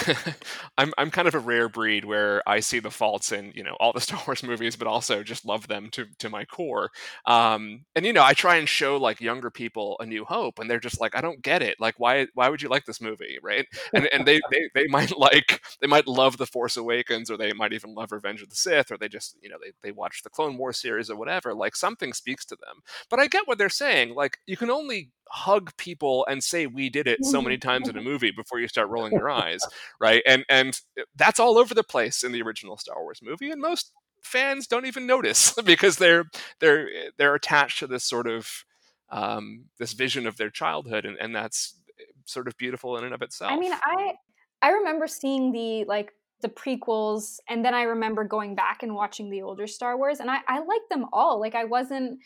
I'm, 0.79 0.93
I'm 0.97 1.11
kind 1.11 1.27
of 1.27 1.35
a 1.35 1.39
rare 1.41 1.69
breed 1.69 2.05
where 2.05 2.43
I 2.49 2.61
see 2.61 2.79
the 2.79 2.91
faults 2.93 3.33
in 3.33 3.53
you 3.55 3.65
know 3.65 3.77
all 3.81 3.93
the 3.93 4.01
Star 4.03 4.23
Wars 4.27 4.43
movies, 4.43 4.77
but 4.77 4.87
also 4.87 5.23
just 5.23 5.45
love 5.45 5.67
them 5.69 5.89
to 5.93 6.07
to 6.19 6.31
my 6.31 6.45
core. 6.45 6.91
Um, 7.27 7.85
and 7.95 8.07
you 8.07 8.13
know, 8.13 8.23
I 8.23 8.35
try 8.35 8.57
and 8.57 8.69
show 8.69 8.97
like 8.99 9.21
younger 9.21 9.51
people 9.51 9.97
A 10.01 10.07
New 10.07 10.25
Hope, 10.25 10.59
and 10.59 10.71
they're 10.71 10.81
just 10.81 11.01
like, 11.01 11.17
I 11.17 11.21
don't 11.21 11.43
get 11.43 11.63
it. 11.63 11.77
Like, 11.81 11.97
why 11.99 12.29
why 12.35 12.49
would 12.49 12.63
you 12.63 12.69
like 12.69 12.85
this 12.85 13.01
movie, 13.01 13.39
right? 13.43 13.67
And 13.93 14.09
and 14.13 14.27
they 14.27 14.41
they, 14.51 14.71
they 14.75 14.87
might 14.87 15.17
like 15.19 15.63
they 15.81 15.89
might 15.89 16.07
love 16.07 16.37
The 16.39 16.47
Force 16.47 16.77
Awakens, 16.77 17.31
or 17.31 17.37
they 17.37 17.53
might 17.53 17.73
even 17.73 17.95
love 17.95 18.13
Revenge 18.13 18.43
of 18.43 18.51
the 18.51 18.57
Sith, 18.57 18.91
or 18.93 18.97
they 18.99 19.09
just 19.09 19.37
you 19.43 19.49
know 19.51 19.57
they 19.63 19.73
they 19.83 19.93
watch 19.93 20.23
the 20.23 20.31
Clone 20.31 20.57
Wars 20.57 20.81
series 20.81 21.11
or 21.11 21.17
whatever. 21.17 21.53
Like 21.55 21.77
something 21.77 22.13
speaks 22.13 22.45
to 22.47 22.57
them. 22.57 22.83
But 23.11 23.19
I 23.21 23.27
get 23.27 23.47
what 23.49 23.59
they're 23.59 23.69
saying. 23.69 24.15
Like 24.15 24.39
you 24.47 24.57
can 24.57 24.71
only 24.71 25.11
hug 25.29 25.77
people 25.77 26.25
and 26.29 26.43
say 26.43 26.67
we 26.67 26.89
did 26.89 27.07
it 27.07 27.25
so 27.25 27.43
many 27.43 27.59
times 27.59 27.89
in 27.89 27.97
a 27.97 28.03
movie 28.11 28.31
before 28.31 28.61
you 28.61 28.69
start 28.69 28.89
rolling 28.89 29.13
your 29.13 29.31
eyes 29.31 29.61
right? 30.01 30.23
And 30.27 30.45
and 30.49 30.79
eh, 30.99 31.03
that's 31.17 31.41
all 31.41 31.59
over 31.59 31.75
the 31.75 31.85
place 31.85 32.23
in 32.23 32.33
the 32.33 32.43
original 32.43 32.77
star 32.77 33.03
wars 33.03 33.21
movie 33.23 33.51
and 33.51 33.61
most 33.61 33.93
fans 34.23 34.67
don't 34.67 34.87
even 34.87 35.07
notice 35.07 35.53
because 35.65 35.97
they're 35.97 36.25
they're 36.61 36.89
eh, 36.89 37.11
they're 37.17 37.35
attached 37.35 37.79
to 37.81 37.87
this 37.87 38.05
sort 38.05 38.27
of 38.27 38.65
um, 39.09 39.67
this 39.79 39.93
vision 39.93 40.27
of 40.27 40.37
their 40.37 40.51
childhood 40.51 41.05
and, 41.05 41.17
and 41.19 41.35
that's 41.35 41.77
eh, 42.01 42.05
sort 42.25 42.49
of 42.49 42.57
beautiful 42.57 42.97
in 42.97 43.05
and 43.05 43.15
of 43.15 43.23
itself 43.23 43.53
i 43.53 43.57
mean 43.57 43.73
i 43.73 44.13
i 44.63 44.71
remember 44.71 45.07
seeing 45.07 45.53
the 45.53 45.85
like 45.85 46.13
the 46.43 46.49
prequels 46.49 47.39
and 47.49 47.65
then 47.65 47.73
i 47.73 47.83
remember 47.83 48.25
going 48.25 48.55
back 48.55 48.83
and 48.83 48.95
watching 48.95 49.31
the 49.31 49.43
older 49.43 49.67
star 49.67 49.97
wars 49.97 50.21
and 50.21 50.31
i 50.31 50.39
i 50.49 50.59
liked 50.59 50.91
them 50.91 51.07
all 51.13 51.41
like 51.41 51.55
i 51.55 51.65
wasn't 51.65 52.19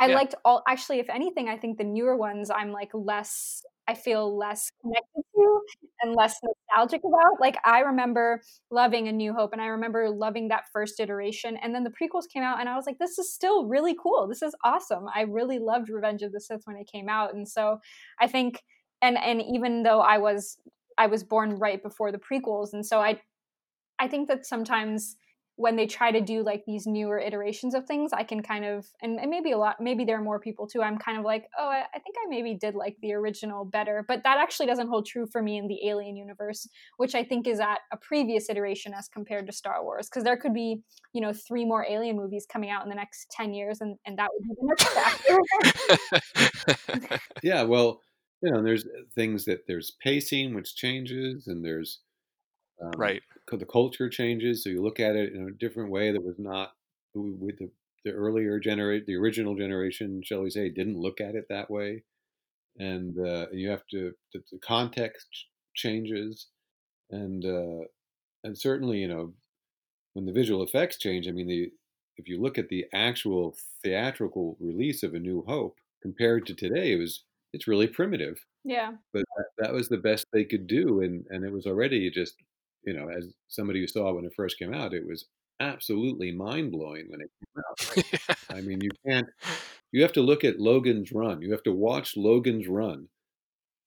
I 0.00 0.06
yeah. 0.06 0.14
liked 0.14 0.34
all 0.44 0.62
actually 0.66 0.98
if 0.98 1.10
anything 1.10 1.48
I 1.48 1.58
think 1.58 1.78
the 1.78 1.84
newer 1.84 2.16
ones 2.16 2.50
I'm 2.50 2.72
like 2.72 2.90
less 2.94 3.62
I 3.86 3.94
feel 3.94 4.36
less 4.36 4.70
connected 4.80 5.22
to 5.34 5.60
and 6.02 6.14
less 6.14 6.36
nostalgic 6.42 7.02
about. 7.04 7.40
Like 7.40 7.56
I 7.64 7.80
remember 7.80 8.40
loving 8.70 9.08
A 9.08 9.12
New 9.12 9.32
Hope 9.32 9.52
and 9.52 9.60
I 9.60 9.66
remember 9.66 10.08
loving 10.08 10.48
that 10.48 10.64
first 10.72 11.00
iteration 11.00 11.56
and 11.56 11.74
then 11.74 11.84
the 11.84 11.90
prequels 11.90 12.28
came 12.32 12.42
out 12.42 12.60
and 12.60 12.68
I 12.68 12.76
was 12.76 12.86
like 12.86 12.98
this 12.98 13.18
is 13.18 13.32
still 13.32 13.66
really 13.66 13.96
cool. 14.00 14.26
This 14.28 14.42
is 14.42 14.54
awesome. 14.64 15.06
I 15.14 15.22
really 15.22 15.58
loved 15.58 15.90
Revenge 15.90 16.22
of 16.22 16.32
the 16.32 16.40
Sith 16.40 16.62
when 16.64 16.76
it 16.76 16.88
came 16.90 17.08
out 17.08 17.34
and 17.34 17.48
so 17.48 17.80
I 18.20 18.26
think 18.26 18.62
and 19.02 19.18
and 19.18 19.42
even 19.42 19.82
though 19.82 20.00
I 20.00 20.18
was 20.18 20.56
I 20.96 21.08
was 21.08 21.24
born 21.24 21.56
right 21.56 21.82
before 21.82 22.12
the 22.12 22.18
prequels 22.18 22.72
and 22.72 22.86
so 22.86 23.00
I 23.00 23.20
I 23.98 24.08
think 24.08 24.28
that 24.28 24.46
sometimes 24.46 25.16
when 25.60 25.76
they 25.76 25.86
try 25.86 26.10
to 26.10 26.22
do 26.22 26.42
like 26.42 26.64
these 26.66 26.86
newer 26.86 27.18
iterations 27.18 27.74
of 27.74 27.84
things, 27.84 28.14
I 28.14 28.22
can 28.22 28.42
kind 28.42 28.64
of, 28.64 28.86
and, 29.02 29.20
and 29.20 29.28
maybe 29.28 29.52
a 29.52 29.58
lot, 29.58 29.76
maybe 29.78 30.06
there 30.06 30.16
are 30.16 30.22
more 30.22 30.40
people 30.40 30.66
too. 30.66 30.80
I'm 30.80 30.96
kind 30.96 31.18
of 31.18 31.24
like, 31.24 31.50
oh, 31.58 31.68
I, 31.68 31.84
I, 31.94 31.98
think 31.98 32.16
I 32.16 32.30
maybe 32.30 32.54
did 32.54 32.74
like 32.74 32.96
the 33.02 33.12
original 33.12 33.66
better, 33.66 34.02
but 34.08 34.22
that 34.24 34.38
actually 34.38 34.64
doesn't 34.68 34.88
hold 34.88 35.04
true 35.04 35.26
for 35.30 35.42
me 35.42 35.58
in 35.58 35.68
the 35.68 35.86
Alien 35.86 36.16
universe, 36.16 36.66
which 36.96 37.14
I 37.14 37.22
think 37.22 37.46
is 37.46 37.60
at 37.60 37.80
a 37.92 37.98
previous 37.98 38.48
iteration 38.48 38.94
as 38.94 39.06
compared 39.06 39.46
to 39.48 39.52
Star 39.52 39.84
Wars, 39.84 40.08
because 40.08 40.24
there 40.24 40.38
could 40.38 40.54
be, 40.54 40.80
you 41.12 41.20
know, 41.20 41.34
three 41.34 41.66
more 41.66 41.84
Alien 41.86 42.16
movies 42.16 42.46
coming 42.50 42.70
out 42.70 42.82
in 42.82 42.88
the 42.88 42.94
next 42.94 43.30
ten 43.30 43.52
years, 43.52 43.82
and 43.82 43.98
and 44.06 44.18
that 44.18 44.30
would 44.32 44.42
be 44.42 44.54
the 44.60 44.66
next 44.66 44.88
factor. 46.88 47.18
yeah, 47.42 47.64
well, 47.64 48.00
you 48.42 48.50
know, 48.50 48.62
there's 48.62 48.86
uh, 48.86 49.02
things 49.14 49.44
that 49.44 49.66
there's 49.66 49.90
pacing 50.02 50.54
which 50.54 50.74
changes, 50.74 51.48
and 51.48 51.62
there's 51.62 51.98
um, 52.82 52.92
right 52.96 53.22
the 53.58 53.66
culture 53.66 54.08
changes, 54.08 54.62
so 54.62 54.70
you 54.70 54.82
look 54.82 55.00
at 55.00 55.16
it 55.16 55.32
in 55.32 55.48
a 55.48 55.52
different 55.52 55.90
way 55.90 56.12
that 56.12 56.22
was 56.22 56.38
not 56.38 56.72
with 57.14 57.58
the, 57.58 57.70
the 58.04 58.12
earlier 58.12 58.58
generation, 58.60 59.04
the 59.06 59.16
original 59.16 59.54
generation, 59.56 60.22
shall 60.24 60.42
we 60.42 60.50
say, 60.50 60.68
didn't 60.68 60.98
look 60.98 61.20
at 61.20 61.34
it 61.34 61.46
that 61.48 61.70
way, 61.70 62.04
and 62.78 63.18
uh, 63.18 63.46
you 63.52 63.68
have 63.68 63.86
to 63.90 64.12
the, 64.32 64.42
the 64.52 64.58
context 64.58 65.46
changes, 65.74 66.48
and 67.10 67.44
uh, 67.44 67.84
and 68.44 68.56
certainly 68.56 68.98
you 68.98 69.08
know 69.08 69.32
when 70.14 70.26
the 70.26 70.32
visual 70.32 70.62
effects 70.62 70.98
change. 70.98 71.26
I 71.26 71.32
mean, 71.32 71.48
the 71.48 71.70
if 72.16 72.28
you 72.28 72.40
look 72.40 72.58
at 72.58 72.68
the 72.68 72.86
actual 72.92 73.56
theatrical 73.82 74.56
release 74.60 75.02
of 75.02 75.14
A 75.14 75.18
New 75.18 75.42
Hope 75.46 75.78
compared 76.02 76.46
to 76.46 76.54
today, 76.54 76.92
it 76.92 76.98
was 76.98 77.24
it's 77.52 77.66
really 77.66 77.88
primitive. 77.88 78.38
Yeah. 78.62 78.92
But 79.12 79.24
that, 79.36 79.46
that 79.58 79.72
was 79.72 79.88
the 79.88 79.96
best 79.96 80.26
they 80.32 80.44
could 80.44 80.66
do, 80.66 81.00
and 81.00 81.26
and 81.30 81.44
it 81.44 81.52
was 81.52 81.66
already 81.66 82.10
just 82.10 82.36
you 82.84 82.94
know, 82.94 83.08
as 83.08 83.32
somebody 83.48 83.80
who 83.80 83.86
saw 83.86 84.12
when 84.12 84.24
it 84.24 84.32
first 84.36 84.58
came 84.58 84.72
out, 84.72 84.94
it 84.94 85.06
was 85.06 85.26
absolutely 85.60 86.32
mind 86.32 86.72
blowing 86.72 87.06
when 87.08 87.20
it 87.20 87.30
came 87.38 87.62
out. 87.68 88.36
I 88.56 88.60
mean, 88.62 88.80
you 88.80 88.90
can't, 89.06 89.26
you 89.92 90.02
have 90.02 90.12
to 90.14 90.22
look 90.22 90.44
at 90.44 90.58
Logan's 90.58 91.12
run. 91.12 91.42
You 91.42 91.52
have 91.52 91.62
to 91.64 91.72
watch 91.72 92.16
Logan's 92.16 92.66
run 92.66 93.08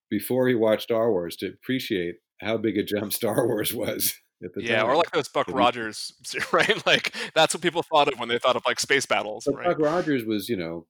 before 0.10 0.48
you 0.48 0.60
watch 0.60 0.84
Star 0.84 1.12
Wars 1.12 1.36
to 1.38 1.48
appreciate 1.48 2.16
how 2.40 2.58
big 2.58 2.78
a 2.78 2.84
jump 2.84 3.12
Star 3.14 3.48
Wars 3.48 3.74
was. 3.74 4.14
at 4.44 4.52
yeah, 4.58 4.78
time. 4.78 4.88
Yeah, 4.88 4.92
or 4.92 4.96
like 4.96 5.12
those 5.12 5.28
Buck 5.28 5.48
Rogers, 5.50 6.14
right? 6.52 6.86
Like 6.86 7.16
that's 7.34 7.54
what 7.54 7.62
people 7.62 7.84
thought 7.84 8.12
of 8.12 8.20
when 8.20 8.30
they 8.30 8.40
thought 8.40 8.56
of 8.56 8.64
like 8.66 8.80
space 8.80 9.06
battles. 9.06 9.48
Right? 9.52 9.68
Buck 9.68 9.80
Rogers 9.80 10.24
was, 10.26 10.50
you 10.50 10.58
know, 10.58 10.86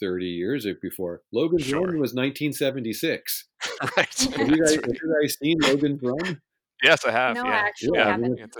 30 0.00 0.24
years 0.26 0.66
before. 0.82 1.22
Logan's 1.32 1.64
sure. 1.64 1.80
Run 1.80 2.00
was 2.00 2.14
1976. 2.14 3.46
right. 3.96 4.28
Have 4.36 4.48
you, 4.48 4.56
guys, 4.56 4.74
have 4.74 4.84
you 4.86 5.16
guys 5.20 5.36
seen 5.38 5.58
Logan's 5.60 6.00
Run? 6.02 6.40
Yes, 6.82 7.04
I 7.04 7.12
have. 7.12 7.36
No, 7.36 7.44
yeah. 7.44 7.50
I 7.50 7.54
actually 7.54 7.98
yeah, 7.98 8.10
haven't. 8.10 8.56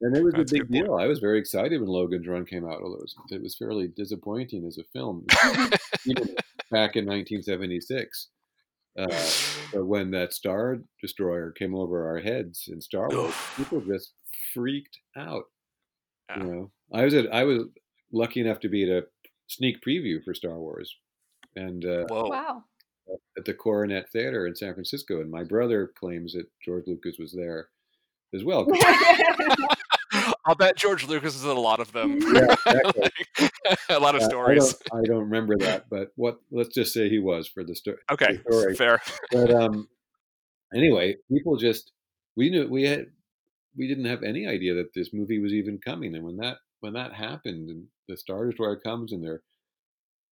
and 0.00 0.16
it 0.16 0.24
was 0.24 0.34
a 0.34 0.44
big 0.44 0.70
deal. 0.70 0.86
Point. 0.86 1.02
I 1.02 1.06
was 1.06 1.18
very 1.18 1.38
excited 1.38 1.80
when 1.80 1.88
Logan's 1.88 2.26
Run 2.26 2.46
came 2.46 2.64
out, 2.64 2.80
although 2.82 2.96
it 2.96 3.02
was, 3.02 3.14
it 3.30 3.42
was 3.42 3.56
fairly 3.56 3.88
disappointing 3.88 4.64
as 4.66 4.78
a 4.78 4.84
film, 4.92 5.26
even 6.06 6.34
back 6.70 6.96
in 6.96 7.06
1976. 7.06 8.28
Uh, 8.98 9.06
but 9.72 9.86
when 9.86 10.10
that 10.12 10.32
Star 10.32 10.78
Destroyer 11.00 11.52
came 11.52 11.74
over 11.74 12.08
our 12.08 12.18
heads 12.18 12.68
in 12.68 12.80
Star 12.80 13.08
Wars, 13.10 13.34
people 13.56 13.80
just 13.80 14.12
freaked 14.54 14.98
out. 15.16 15.44
Yeah. 16.30 16.38
You 16.38 16.44
know, 16.44 16.70
I 16.92 17.04
was 17.04 17.14
at, 17.14 17.32
I 17.32 17.44
was 17.44 17.64
lucky 18.12 18.40
enough 18.40 18.60
to 18.60 18.68
be 18.68 18.90
at 18.90 19.02
a 19.02 19.06
sneak 19.46 19.82
preview 19.86 20.22
for 20.24 20.34
Star 20.34 20.58
Wars, 20.58 20.94
and 21.56 21.84
uh, 21.84 22.04
wow 22.08 22.64
at 23.36 23.44
the 23.44 23.54
Coronet 23.54 24.10
Theater 24.10 24.46
in 24.46 24.54
San 24.54 24.74
Francisco, 24.74 25.20
and 25.20 25.30
my 25.30 25.44
brother 25.44 25.92
claims 25.98 26.34
that 26.34 26.46
George 26.64 26.86
Lucas 26.86 27.16
was 27.18 27.32
there 27.32 27.68
as 28.34 28.44
well. 28.44 28.66
I'll 30.44 30.54
bet 30.54 30.76
George 30.76 31.06
Lucas 31.06 31.36
is 31.36 31.44
in 31.44 31.50
a 31.50 31.54
lot 31.54 31.80
of 31.80 31.92
them. 31.92 32.18
Yeah, 32.34 32.54
exactly. 32.66 33.10
a 33.90 33.98
lot 33.98 34.14
of 34.14 34.22
stories. 34.22 34.74
I 34.90 34.96
don't, 34.96 35.00
I 35.00 35.06
don't, 35.06 35.24
remember 35.24 35.56
that, 35.58 35.86
but 35.90 36.12
what? 36.16 36.40
Let's 36.50 36.74
just 36.74 36.92
say 36.92 37.08
he 37.08 37.18
was 37.18 37.48
for 37.48 37.64
the, 37.64 37.74
sto- 37.74 37.96
okay, 38.10 38.40
the 38.46 38.52
story. 38.52 38.74
Fair. 38.74 39.00
But 39.30 39.50
um, 39.50 39.88
anyway, 40.74 41.16
people 41.30 41.56
just 41.56 41.92
we 42.36 42.50
knew 42.50 42.66
we 42.68 42.84
had 42.84 43.06
we 43.76 43.88
didn't 43.88 44.06
have 44.06 44.22
any 44.22 44.46
idea 44.46 44.74
that 44.74 44.94
this 44.94 45.12
movie 45.12 45.38
was 45.38 45.52
even 45.52 45.78
coming, 45.78 46.14
and 46.14 46.24
when 46.24 46.36
that 46.36 46.58
when 46.80 46.94
that 46.94 47.12
happened, 47.12 47.68
and 47.68 47.84
the 48.08 48.16
Star 48.16 48.46
Destroyer 48.46 48.76
comes, 48.76 49.12
and 49.12 49.22
they're 49.22 49.42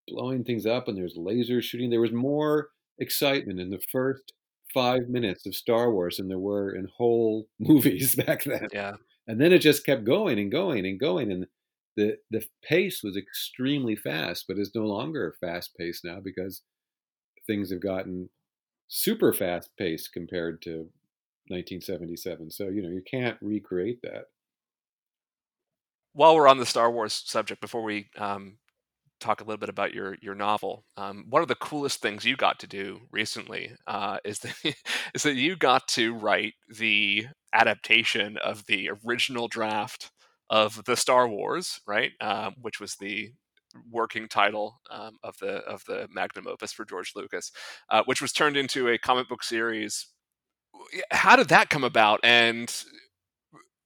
blowing 0.09 0.45
things 0.45 0.67
up 0.67 0.89
and 0.89 0.97
there's 0.97 1.17
lasers 1.17 1.63
shooting. 1.63 1.91
There 1.91 2.01
was 2.01 2.13
more 2.13 2.69
excitement 2.99 3.61
in 3.61 3.71
the 3.71 3.83
first 3.91 4.33
five 4.73 5.09
minutes 5.09 5.47
of 5.47 5.55
Star 5.55 5.91
Wars 5.91 6.17
than 6.17 6.29
there 6.29 6.39
were 6.39 6.75
in 6.75 6.89
whole 6.97 7.49
movies 7.59 8.15
back 8.15 8.45
then. 8.45 8.69
Yeah. 8.73 8.95
And 9.27 9.41
then 9.41 9.53
it 9.53 9.59
just 9.59 9.85
kept 9.85 10.05
going 10.05 10.39
and 10.39 10.51
going 10.51 10.87
and 10.87 11.01
going. 11.01 11.33
And 11.33 11.47
the 11.97 12.19
the 12.31 12.45
pace 12.63 13.03
was 13.03 13.17
extremely 13.17 13.97
fast, 13.97 14.45
but 14.47 14.59
it's 14.59 14.75
no 14.75 14.83
longer 14.83 15.35
fast 15.41 15.77
paced 15.77 16.05
now 16.05 16.21
because 16.23 16.63
things 17.47 17.71
have 17.71 17.81
gotten 17.81 18.29
super 18.89 19.33
fast 19.33 19.71
paced 19.79 20.13
compared 20.13 20.63
to 20.63 20.91
1977. 21.49 22.51
So, 22.51 22.69
you 22.69 22.83
know, 22.83 22.89
you 22.89 23.03
can't 23.09 23.39
recreate 23.41 24.01
that. 24.03 24.25
While 26.13 26.35
we're 26.35 26.49
on 26.49 26.59
the 26.59 26.67
Star 26.67 26.91
Wars 26.91 27.23
subject, 27.27 27.61
before 27.61 27.83
we 27.83 28.09
um, 28.17 28.59
talk 29.21 29.41
a 29.41 29.45
little 29.45 29.59
bit 29.59 29.69
about 29.69 29.95
your 29.95 30.17
your 30.21 30.35
novel. 30.35 30.85
Um, 30.97 31.27
one 31.29 31.43
of 31.43 31.49
the 31.49 31.55
coolest 31.55 32.01
things 32.01 32.25
you 32.25 32.37
got 32.37 32.59
to 32.61 32.67
do 32.67 33.01
recently 33.11 33.73
uh, 33.87 34.19
is 34.25 34.41
that 34.41 34.55
is 35.14 35.23
that 35.23 35.35
you 35.37 35.57
got 35.57 35.89
to 35.89 36.14
write 36.14 36.55
the 36.69 37.27
adaptation 37.53 38.37
of 38.39 38.64
the 38.67 38.91
original 39.05 39.49
draft 39.49 40.11
of 40.51 40.85
the 40.85 40.97
Star 40.97 41.29
Wars, 41.29 41.81
right? 41.87 42.12
Um, 42.21 42.55
which 42.61 42.81
was 42.81 42.97
the 42.97 43.31
working 43.91 44.29
title 44.29 44.81
um, 44.91 45.17
of 45.23 45.37
the 45.39 45.57
of 45.64 45.85
the 45.87 46.09
magnum 46.11 46.47
opus 46.47 46.73
for 46.73 46.85
George 46.85 47.12
Lucas, 47.14 47.53
uh, 47.91 48.03
which 48.07 48.23
was 48.23 48.33
turned 48.33 48.57
into 48.57 48.89
a 48.89 48.99
comic 48.99 49.29
book 49.29 49.43
series. 49.43 50.07
How 51.11 51.37
did 51.37 51.49
that 51.49 51.71
come 51.71 51.85
about? 51.85 52.21
And 52.23 52.73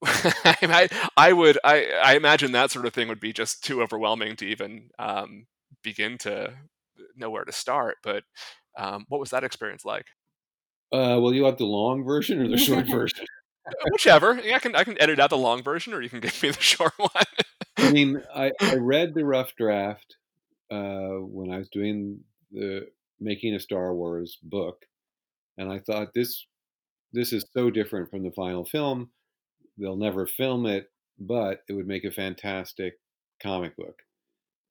I, 0.05 0.89
I 1.15 1.33
would 1.33 1.59
I, 1.63 1.87
I 2.03 2.15
imagine 2.15 2.53
that 2.53 2.71
sort 2.71 2.85
of 2.85 2.93
thing 2.93 3.07
would 3.07 3.19
be 3.19 3.33
just 3.33 3.63
too 3.63 3.81
overwhelming 3.81 4.35
to 4.37 4.45
even 4.45 4.89
um, 4.97 5.45
begin 5.83 6.17
to 6.19 6.53
know 7.15 7.29
where 7.29 7.45
to 7.45 7.51
start. 7.51 7.97
But 8.03 8.23
um, 8.77 9.05
what 9.09 9.19
was 9.19 9.29
that 9.29 9.43
experience 9.43 9.85
like? 9.85 10.05
Uh, 10.91 11.19
well, 11.21 11.33
you 11.33 11.43
want 11.43 11.57
the 11.57 11.65
long 11.65 12.03
version 12.03 12.41
or 12.41 12.47
the 12.47 12.57
short 12.57 12.87
version? 12.89 13.25
Whichever. 13.91 14.39
Yeah, 14.43 14.55
I 14.55 14.59
can 14.59 14.75
I 14.75 14.83
can 14.83 14.99
edit 15.01 15.19
out 15.19 15.29
the 15.29 15.37
long 15.37 15.61
version, 15.61 15.93
or 15.93 16.01
you 16.01 16.09
can 16.09 16.19
give 16.19 16.41
me 16.41 16.49
the 16.49 16.59
short 16.61 16.93
one. 16.97 17.09
I 17.77 17.91
mean, 17.91 18.21
I, 18.35 18.51
I 18.59 18.75
read 18.75 19.13
the 19.13 19.23
rough 19.23 19.55
draft 19.55 20.17
uh, 20.71 21.19
when 21.19 21.51
I 21.51 21.59
was 21.59 21.69
doing 21.69 22.21
the 22.51 22.87
making 23.19 23.53
a 23.53 23.59
Star 23.59 23.93
Wars 23.93 24.39
book, 24.41 24.83
and 25.57 25.71
I 25.71 25.79
thought 25.79 26.13
this 26.15 26.45
this 27.13 27.33
is 27.33 27.45
so 27.53 27.69
different 27.69 28.09
from 28.09 28.23
the 28.23 28.31
final 28.31 28.65
film 28.65 29.11
they'll 29.81 29.97
never 29.97 30.27
film 30.27 30.65
it, 30.65 30.91
but 31.19 31.63
it 31.67 31.73
would 31.73 31.87
make 31.87 32.03
a 32.03 32.11
fantastic 32.11 32.99
comic 33.41 33.75
book. 33.75 33.95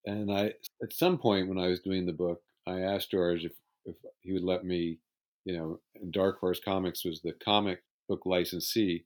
And 0.07 0.33
I, 0.33 0.55
at 0.83 0.93
some 0.93 1.19
point 1.19 1.49
when 1.49 1.59
I 1.59 1.67
was 1.67 1.81
doing 1.81 2.07
the 2.07 2.13
book, 2.13 2.41
I 2.67 2.81
asked 2.81 3.11
George 3.11 3.45
if, 3.45 3.53
if 3.85 3.97
he 4.21 4.33
would 4.33 4.45
let 4.45 4.65
me, 4.65 4.99
you 5.45 5.57
know, 5.57 5.81
Dark 6.11 6.39
Horse 6.41 6.61
Comics 6.65 7.05
was 7.05 7.21
the 7.21 7.33
comic 7.45 7.83
book 8.09 8.23
licensee. 8.25 9.05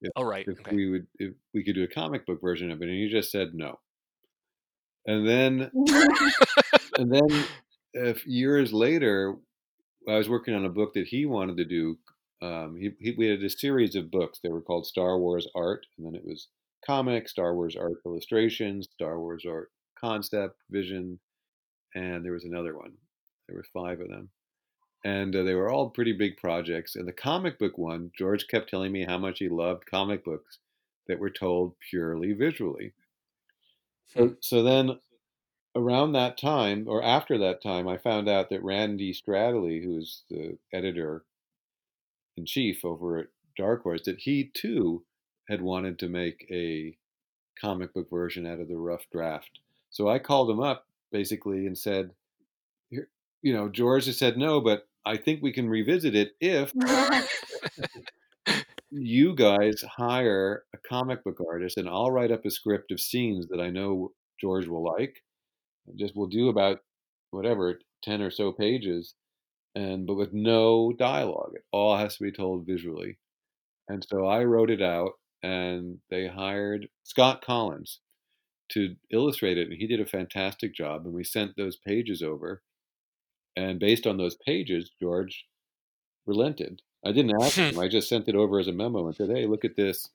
If, 0.00 0.12
oh, 0.14 0.22
right. 0.22 0.46
If 0.46 0.60
okay. 0.60 0.76
we 0.76 0.90
would, 0.90 1.06
if 1.18 1.34
we 1.54 1.64
could 1.64 1.74
do 1.74 1.82
a 1.82 1.88
comic 1.88 2.26
book 2.26 2.40
version 2.40 2.70
of 2.70 2.80
it, 2.82 2.88
and 2.88 2.96
he 2.96 3.08
just 3.08 3.32
said 3.32 3.54
no. 3.54 3.80
And 5.06 5.26
then, 5.26 5.70
and 6.98 7.12
then, 7.12 7.44
if 7.94 8.26
years 8.26 8.72
later, 8.72 9.36
I 10.08 10.16
was 10.16 10.28
working 10.28 10.54
on 10.54 10.66
a 10.66 10.70
book 10.70 10.94
that 10.94 11.06
he 11.06 11.26
wanted 11.26 11.56
to 11.56 11.64
do 11.64 11.98
um, 12.40 12.76
he, 12.76 12.92
he, 13.00 13.14
we 13.16 13.28
had 13.28 13.42
a 13.42 13.50
series 13.50 13.94
of 13.96 14.10
books. 14.10 14.38
They 14.42 14.48
were 14.48 14.60
called 14.60 14.86
Star 14.86 15.18
Wars 15.18 15.48
Art, 15.54 15.86
and 15.96 16.06
then 16.06 16.14
it 16.14 16.24
was 16.24 16.48
comic, 16.86 17.28
Star 17.28 17.54
Wars 17.54 17.76
Art 17.76 17.98
Illustrations, 18.06 18.88
Star 18.92 19.18
Wars 19.18 19.44
Art 19.48 19.70
Concept, 20.00 20.56
Vision, 20.70 21.18
and 21.94 22.24
there 22.24 22.32
was 22.32 22.44
another 22.44 22.76
one. 22.76 22.92
There 23.48 23.56
were 23.56 23.66
five 23.72 24.00
of 24.00 24.08
them. 24.08 24.30
And 25.04 25.34
uh, 25.34 25.42
they 25.42 25.54
were 25.54 25.70
all 25.70 25.90
pretty 25.90 26.12
big 26.12 26.36
projects. 26.36 26.96
And 26.96 27.06
the 27.06 27.12
comic 27.12 27.58
book 27.58 27.78
one, 27.78 28.10
George 28.16 28.46
kept 28.48 28.68
telling 28.68 28.92
me 28.92 29.04
how 29.04 29.18
much 29.18 29.38
he 29.38 29.48
loved 29.48 29.86
comic 29.86 30.24
books 30.24 30.58
that 31.06 31.18
were 31.18 31.30
told 31.30 31.74
purely 31.90 32.32
visually. 32.32 32.92
So, 34.06 34.28
hmm. 34.28 34.34
so 34.40 34.62
then 34.62 34.98
around 35.74 36.12
that 36.12 36.38
time, 36.38 36.86
or 36.88 37.02
after 37.02 37.38
that 37.38 37.62
time, 37.62 37.88
I 37.88 37.96
found 37.96 38.28
out 38.28 38.50
that 38.50 38.62
Randy 38.62 39.12
Stradley, 39.12 39.82
who's 39.82 40.22
the 40.28 40.58
editor 40.72 41.24
in 42.38 42.46
chief 42.46 42.84
over 42.84 43.18
at 43.18 43.26
Dark 43.56 43.82
Horse 43.82 44.02
that 44.06 44.20
he 44.20 44.50
too 44.54 45.04
had 45.48 45.60
wanted 45.60 45.98
to 45.98 46.08
make 46.08 46.46
a 46.50 46.96
comic 47.60 47.92
book 47.92 48.08
version 48.08 48.46
out 48.46 48.60
of 48.60 48.68
the 48.68 48.76
rough 48.76 49.04
draft. 49.12 49.60
So 49.90 50.08
I 50.08 50.18
called 50.18 50.50
him 50.50 50.60
up 50.60 50.86
basically 51.10 51.66
and 51.66 51.76
said, 51.76 52.12
you 52.90 53.52
know, 53.52 53.68
George 53.68 54.06
has 54.06 54.18
said 54.18 54.36
no, 54.36 54.60
but 54.60 54.86
I 55.04 55.16
think 55.16 55.42
we 55.42 55.52
can 55.52 55.68
revisit 55.68 56.14
it 56.14 56.32
if 56.40 56.72
you 58.90 59.34
guys 59.34 59.82
hire 59.96 60.64
a 60.74 60.78
comic 60.78 61.24
book 61.24 61.40
artist, 61.46 61.76
and 61.76 61.88
I'll 61.88 62.10
write 62.10 62.30
up 62.30 62.44
a 62.44 62.50
script 62.50 62.90
of 62.90 63.00
scenes 63.00 63.48
that 63.48 63.60
I 63.60 63.70
know 63.70 64.12
George 64.40 64.66
will 64.66 64.84
like. 64.84 65.22
Just 65.96 66.14
we'll 66.14 66.26
do 66.26 66.48
about 66.48 66.80
whatever 67.30 67.80
ten 68.02 68.20
or 68.20 68.30
so 68.30 68.52
pages, 68.52 69.14
and 69.74 70.06
but 70.06 70.14
with 70.14 70.32
no 70.32 70.92
dialogue. 70.98 71.52
It 71.54 71.64
all 71.72 71.96
has 71.96 72.16
to 72.16 72.24
be 72.24 72.32
told 72.32 72.66
visually. 72.66 73.18
And 73.88 74.04
so 74.08 74.26
I 74.26 74.44
wrote 74.44 74.70
it 74.70 74.82
out, 74.82 75.12
and 75.42 75.98
they 76.10 76.26
hired 76.26 76.88
Scott 77.04 77.42
Kolins 77.46 77.98
to 78.70 78.96
illustrate 79.10 79.56
it, 79.56 79.68
and 79.68 79.78
he 79.78 79.86
did 79.86 80.00
a 80.00 80.06
fantastic 80.06 80.74
job. 80.74 81.06
And 81.06 81.14
we 81.14 81.24
sent 81.24 81.56
those 81.56 81.76
pages 81.76 82.22
over, 82.22 82.62
and 83.56 83.80
based 83.80 84.06
on 84.06 84.18
those 84.18 84.36
pages, 84.36 84.90
George 85.00 85.46
relented. 86.26 86.82
I 87.04 87.12
didn't 87.12 87.40
ask 87.42 87.56
him. 87.56 87.78
I 87.78 87.88
just 87.88 88.08
sent 88.08 88.28
it 88.28 88.34
over 88.34 88.58
as 88.58 88.68
a 88.68 88.72
memo 88.72 89.06
and 89.06 89.16
said, 89.16 89.30
"Hey, 89.30 89.46
look 89.46 89.64
at 89.64 89.76
this. 89.76 90.08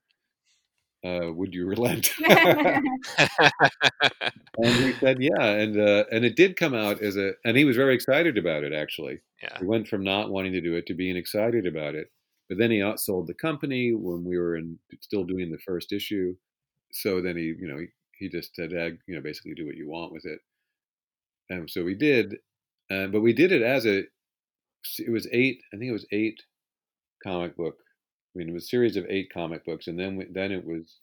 Uh, 1.06 1.34
would 1.34 1.54
you 1.54 1.66
relent?" 1.66 2.12
and 2.30 2.88
he 4.60 4.94
said, 4.94 5.18
"Yeah." 5.22 5.42
And 5.42 5.80
uh, 5.80 6.06
and 6.12 6.24
it 6.24 6.36
did 6.36 6.56
come 6.56 6.74
out 6.74 7.02
as 7.02 7.18
a, 7.18 7.34
and 7.44 7.58
he 7.58 7.66
was 7.66 7.76
very 7.76 7.96
excited 7.96 8.38
about 8.38 8.64
it. 8.64 8.74
Actually, 8.74 9.22
yeah. 9.44 9.60
he 9.60 9.66
went 9.66 9.88
from 9.88 10.04
not 10.04 10.32
wanting 10.32 10.54
to 10.54 10.62
do 10.62 10.76
it 10.76 10.86
to 10.88 10.94
being 10.94 11.18
excited 11.18 11.66
about 11.66 11.96
it. 11.96 12.08
But 12.50 12.58
then 12.58 12.72
he 12.72 12.80
outsold 12.80 13.28
the 13.28 13.34
company 13.34 13.94
when 13.94 14.24
we 14.24 14.38
were 14.38 14.58
in 14.58 14.78
still 15.02 15.24
doing 15.24 15.52
the 15.52 15.60
first 15.66 15.92
issue. 15.92 16.36
So 16.92 17.22
then 17.22 17.38
he, 17.38 17.54
you 17.58 17.68
know, 17.68 17.78
he, 17.78 17.88
he 18.18 18.30
just 18.30 18.56
said, 18.56 18.72
you 18.72 19.16
know, 19.16 19.22
basically 19.22 19.54
do 19.54 19.66
what 19.66 19.78
you 19.78 19.90
want 19.90 20.12
with 20.12 20.26
it. 20.26 20.40
And 21.50 21.70
so 21.70 21.84
we 21.84 21.96
did, 21.96 22.36
uh, 22.92 23.08
but 23.08 23.22
we 23.22 23.34
did 23.34 23.52
it 23.52 23.62
as 23.62 23.86
a, 23.86 24.04
it 25.00 25.12
was 25.12 25.28
eight, 25.32 25.62
I 25.74 25.78
think 25.78 25.90
it 25.90 25.94
was 25.94 26.06
eight 26.12 26.42
comic 27.24 27.56
book. 27.56 27.78
I 28.36 28.40
mean, 28.40 28.50
it 28.50 28.54
was 28.54 28.66
a 28.66 28.68
series 28.68 28.98
of 28.98 29.06
eight 29.10 29.32
comic 29.34 29.66
books, 29.66 29.88
and 29.88 30.00
then 30.00 30.28
then 30.32 30.52
it 30.52 30.66
was 30.66 30.98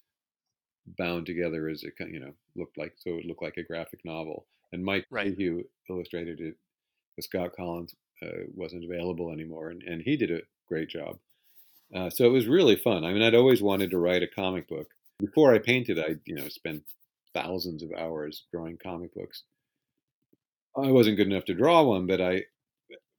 bound 0.99 1.27
together 1.27 1.69
as 1.69 1.85
a 1.85 2.05
you 2.07 2.19
know 2.19 2.33
looked 2.57 2.77
like 2.77 2.95
so 2.97 3.13
it 3.13 3.25
looked 3.25 3.43
like 3.43 3.57
a 3.57 3.63
graphic 3.63 4.01
novel. 4.05 4.47
And 4.73 4.85
Mike 4.85 5.07
right. 5.11 5.35
Hugh 5.35 5.65
illustrated 5.89 6.41
it. 6.41 6.57
With 7.17 7.25
Scott 7.25 7.51
Kolins 7.59 7.93
uh, 8.23 8.45
wasn't 8.55 8.85
available 8.85 9.31
anymore, 9.31 9.71
and, 9.71 9.83
and 9.83 10.03
he 10.03 10.17
did 10.17 10.31
a 10.31 10.41
great 10.69 10.89
job. 10.89 11.19
Uh, 11.95 12.09
so 12.09 12.25
it 12.25 12.33
was 12.33 12.47
really 12.47 12.77
fun. 12.77 13.05
I 13.05 13.13
mean, 13.13 13.23
I'd 13.23 13.35
always 13.35 13.63
wanted 13.63 13.91
to 13.91 13.99
write 13.99 14.23
a 14.23 14.29
comic 14.29 14.69
book. 14.69 14.89
Before 15.19 15.55
I 15.55 15.59
painted, 15.59 15.99
I 15.99 16.17
you 16.25 16.35
know 16.35 16.49
spent 16.49 16.83
thousands 17.35 17.83
of 17.83 17.93
hours 17.93 18.45
drawing 18.53 18.79
comic 18.83 19.15
books. 19.15 19.45
I 20.77 20.91
wasn't 20.91 21.17
good 21.17 21.27
enough 21.27 21.45
to 21.47 21.55
draw 21.55 21.83
one, 21.83 22.07
but 22.07 22.21
I, 22.21 22.45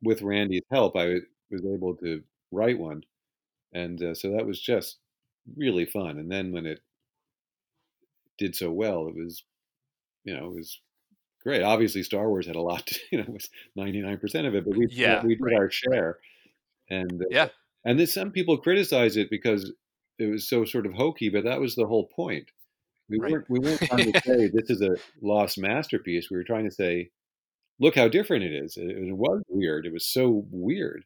with 0.01 0.21
Randy's 0.21 0.63
help, 0.71 0.95
I 0.95 1.19
was 1.49 1.65
able 1.65 1.95
to 1.97 2.23
write 2.51 2.79
one, 2.79 3.03
and 3.73 4.01
uh, 4.01 4.15
so 4.15 4.31
that 4.31 4.45
was 4.45 4.61
just 4.61 4.97
really 5.57 5.85
fun. 5.85 6.17
And 6.17 6.31
then 6.31 6.51
when 6.51 6.65
it 6.65 6.79
did 8.37 8.55
so 8.55 8.71
well, 8.71 9.07
it 9.07 9.15
was, 9.15 9.43
you 10.23 10.35
know, 10.35 10.47
it 10.47 10.55
was 10.55 10.79
great. 11.43 11.63
Obviously, 11.63 12.03
Star 12.03 12.29
Wars 12.29 12.47
had 12.47 12.55
a 12.55 12.61
lot 12.61 12.85
to, 12.87 12.99
you 13.11 13.17
know, 13.17 13.25
was 13.29 13.49
ninety 13.75 14.01
nine 14.01 14.17
percent 14.17 14.47
of 14.47 14.55
it, 14.55 14.65
but 14.65 14.77
we 14.77 14.87
yeah, 14.91 15.23
we 15.23 15.35
did 15.35 15.43
right. 15.43 15.57
our 15.57 15.71
share, 15.71 16.19
and 16.89 17.21
uh, 17.21 17.25
yeah, 17.29 17.47
and 17.85 17.99
then 17.99 18.07
some 18.07 18.31
people 18.31 18.57
criticize 18.57 19.17
it 19.17 19.29
because 19.29 19.71
it 20.19 20.27
was 20.27 20.47
so 20.47 20.65
sort 20.65 20.85
of 20.85 20.93
hokey, 20.93 21.29
but 21.29 21.43
that 21.43 21.59
was 21.59 21.75
the 21.75 21.87
whole 21.87 22.07
point. 22.15 22.51
We 23.09 23.19
right. 23.19 23.31
weren't 23.31 23.49
we 23.49 23.59
weren't 23.59 23.81
trying 23.81 24.11
to 24.11 24.21
say 24.21 24.47
this 24.47 24.69
is 24.69 24.81
a 24.81 24.95
lost 25.21 25.57
masterpiece. 25.57 26.29
We 26.29 26.37
were 26.37 26.43
trying 26.43 26.65
to 26.65 26.75
say, 26.75 27.09
look 27.79 27.95
how 27.95 28.07
different 28.07 28.43
it 28.43 28.53
is. 28.53 28.77
It, 28.77 28.89
it 28.89 29.17
was 29.17 29.41
weird. 29.49 29.85
It 29.85 29.93
was 29.93 30.05
so 30.05 30.45
weird, 30.51 31.05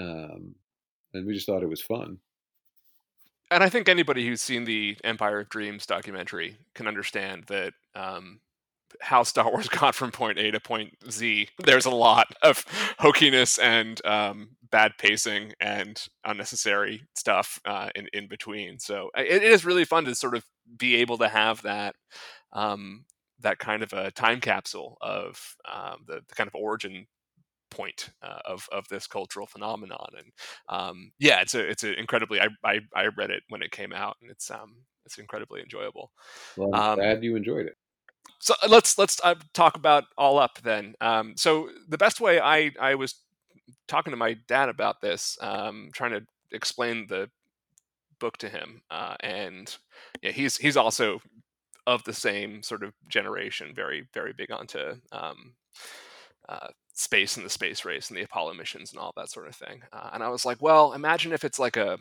um, 0.00 0.54
and 1.12 1.26
we 1.26 1.34
just 1.34 1.46
thought 1.46 1.62
it 1.62 1.68
was 1.68 1.82
fun. 1.82 2.18
And 3.50 3.64
I 3.64 3.70
think 3.70 3.88
anybody 3.88 4.26
who's 4.26 4.42
seen 4.42 4.64
the 4.64 4.98
Empire 5.02 5.40
of 5.40 5.48
Dreams 5.48 5.86
documentary 5.86 6.58
can 6.74 6.86
understand 6.86 7.44
that 7.46 7.72
um, 7.94 8.40
how 9.00 9.22
Star 9.22 9.50
Wars 9.50 9.68
got 9.80 9.94
from 9.94 10.10
point 10.10 10.38
A 10.38 10.50
to 10.50 10.60
point 10.60 10.96
Z. 11.10 11.48
There's 11.58 11.86
a 11.86 11.90
lot 11.90 12.26
of 12.42 12.64
hokiness 13.00 13.58
and 13.62 14.04
um, 14.06 14.50
bad 14.70 14.92
pacing 14.98 15.52
and 15.60 16.00
unnecessary 16.24 17.02
stuff 17.14 17.60
uh, 17.64 17.90
in 17.94 18.08
in 18.12 18.28
between. 18.28 18.78
So 18.78 19.10
it, 19.16 19.42
it 19.42 19.42
is 19.42 19.64
really 19.64 19.84
fun 19.84 20.04
to 20.04 20.14
sort 20.14 20.34
of 20.34 20.44
be 20.76 20.96
able 20.96 21.18
to 21.18 21.28
have 21.28 21.62
that 21.62 21.94
um, 22.52 23.04
that 23.40 23.58
kind 23.58 23.82
of 23.82 23.92
a 23.92 24.10
time 24.10 24.40
capsule 24.40 24.96
of 25.00 25.56
um, 25.72 26.04
the, 26.06 26.20
the, 26.28 26.34
kind 26.34 26.48
of 26.48 26.54
origin 26.54 27.06
point 27.70 28.10
uh, 28.22 28.40
of 28.44 28.66
of 28.72 28.88
this 28.88 29.06
cultural 29.06 29.46
phenomenon. 29.46 30.08
And 30.16 30.32
um, 30.68 31.12
yeah, 31.18 31.40
it's 31.40 31.54
a 31.54 31.68
it's 31.68 31.84
an 31.84 31.94
incredibly. 31.94 32.40
I, 32.40 32.48
I, 32.64 32.80
I 32.94 33.06
read 33.16 33.30
it 33.30 33.42
when 33.48 33.62
it 33.62 33.70
came 33.70 33.92
out, 33.92 34.16
and 34.22 34.30
it's 34.30 34.50
um 34.50 34.76
it's 35.04 35.18
incredibly 35.18 35.60
enjoyable. 35.60 36.10
Well, 36.56 36.74
I'm 36.74 36.90
um, 36.90 36.98
glad 36.98 37.24
you 37.24 37.36
enjoyed 37.36 37.66
it 37.66 37.76
so 38.38 38.54
let's 38.68 38.98
let's 38.98 39.20
uh, 39.24 39.34
talk 39.52 39.76
about 39.76 40.04
all 40.16 40.38
up 40.38 40.58
then. 40.62 40.94
Um, 41.00 41.34
so 41.36 41.70
the 41.88 41.98
best 41.98 42.20
way 42.20 42.40
I 42.40 42.72
I 42.80 42.94
was 42.94 43.14
talking 43.88 44.12
to 44.12 44.16
my 44.16 44.36
dad 44.46 44.68
about 44.68 45.00
this, 45.00 45.36
um, 45.40 45.90
trying 45.92 46.12
to 46.12 46.22
explain 46.52 47.06
the 47.08 47.30
book 48.20 48.38
to 48.38 48.48
him, 48.48 48.82
uh, 48.90 49.16
and 49.20 49.76
yeah, 50.22 50.30
he's 50.32 50.56
he's 50.56 50.76
also 50.76 51.20
of 51.86 52.04
the 52.04 52.12
same 52.12 52.62
sort 52.62 52.82
of 52.82 52.92
generation, 53.08 53.72
very 53.74 54.06
very 54.14 54.32
big 54.32 54.50
onto 54.52 54.94
um, 55.12 55.54
uh, 56.48 56.68
space 56.94 57.36
and 57.36 57.46
the 57.46 57.50
space 57.50 57.84
race 57.84 58.08
and 58.08 58.16
the 58.16 58.24
Apollo 58.24 58.54
missions 58.54 58.92
and 58.92 59.00
all 59.00 59.12
that 59.16 59.30
sort 59.30 59.48
of 59.48 59.54
thing. 59.54 59.82
Uh, 59.92 60.10
and 60.12 60.22
I 60.22 60.28
was 60.28 60.44
like, 60.44 60.60
well, 60.60 60.92
imagine 60.92 61.32
if 61.32 61.44
it's 61.44 61.58
like 61.58 61.76
a 61.76 61.98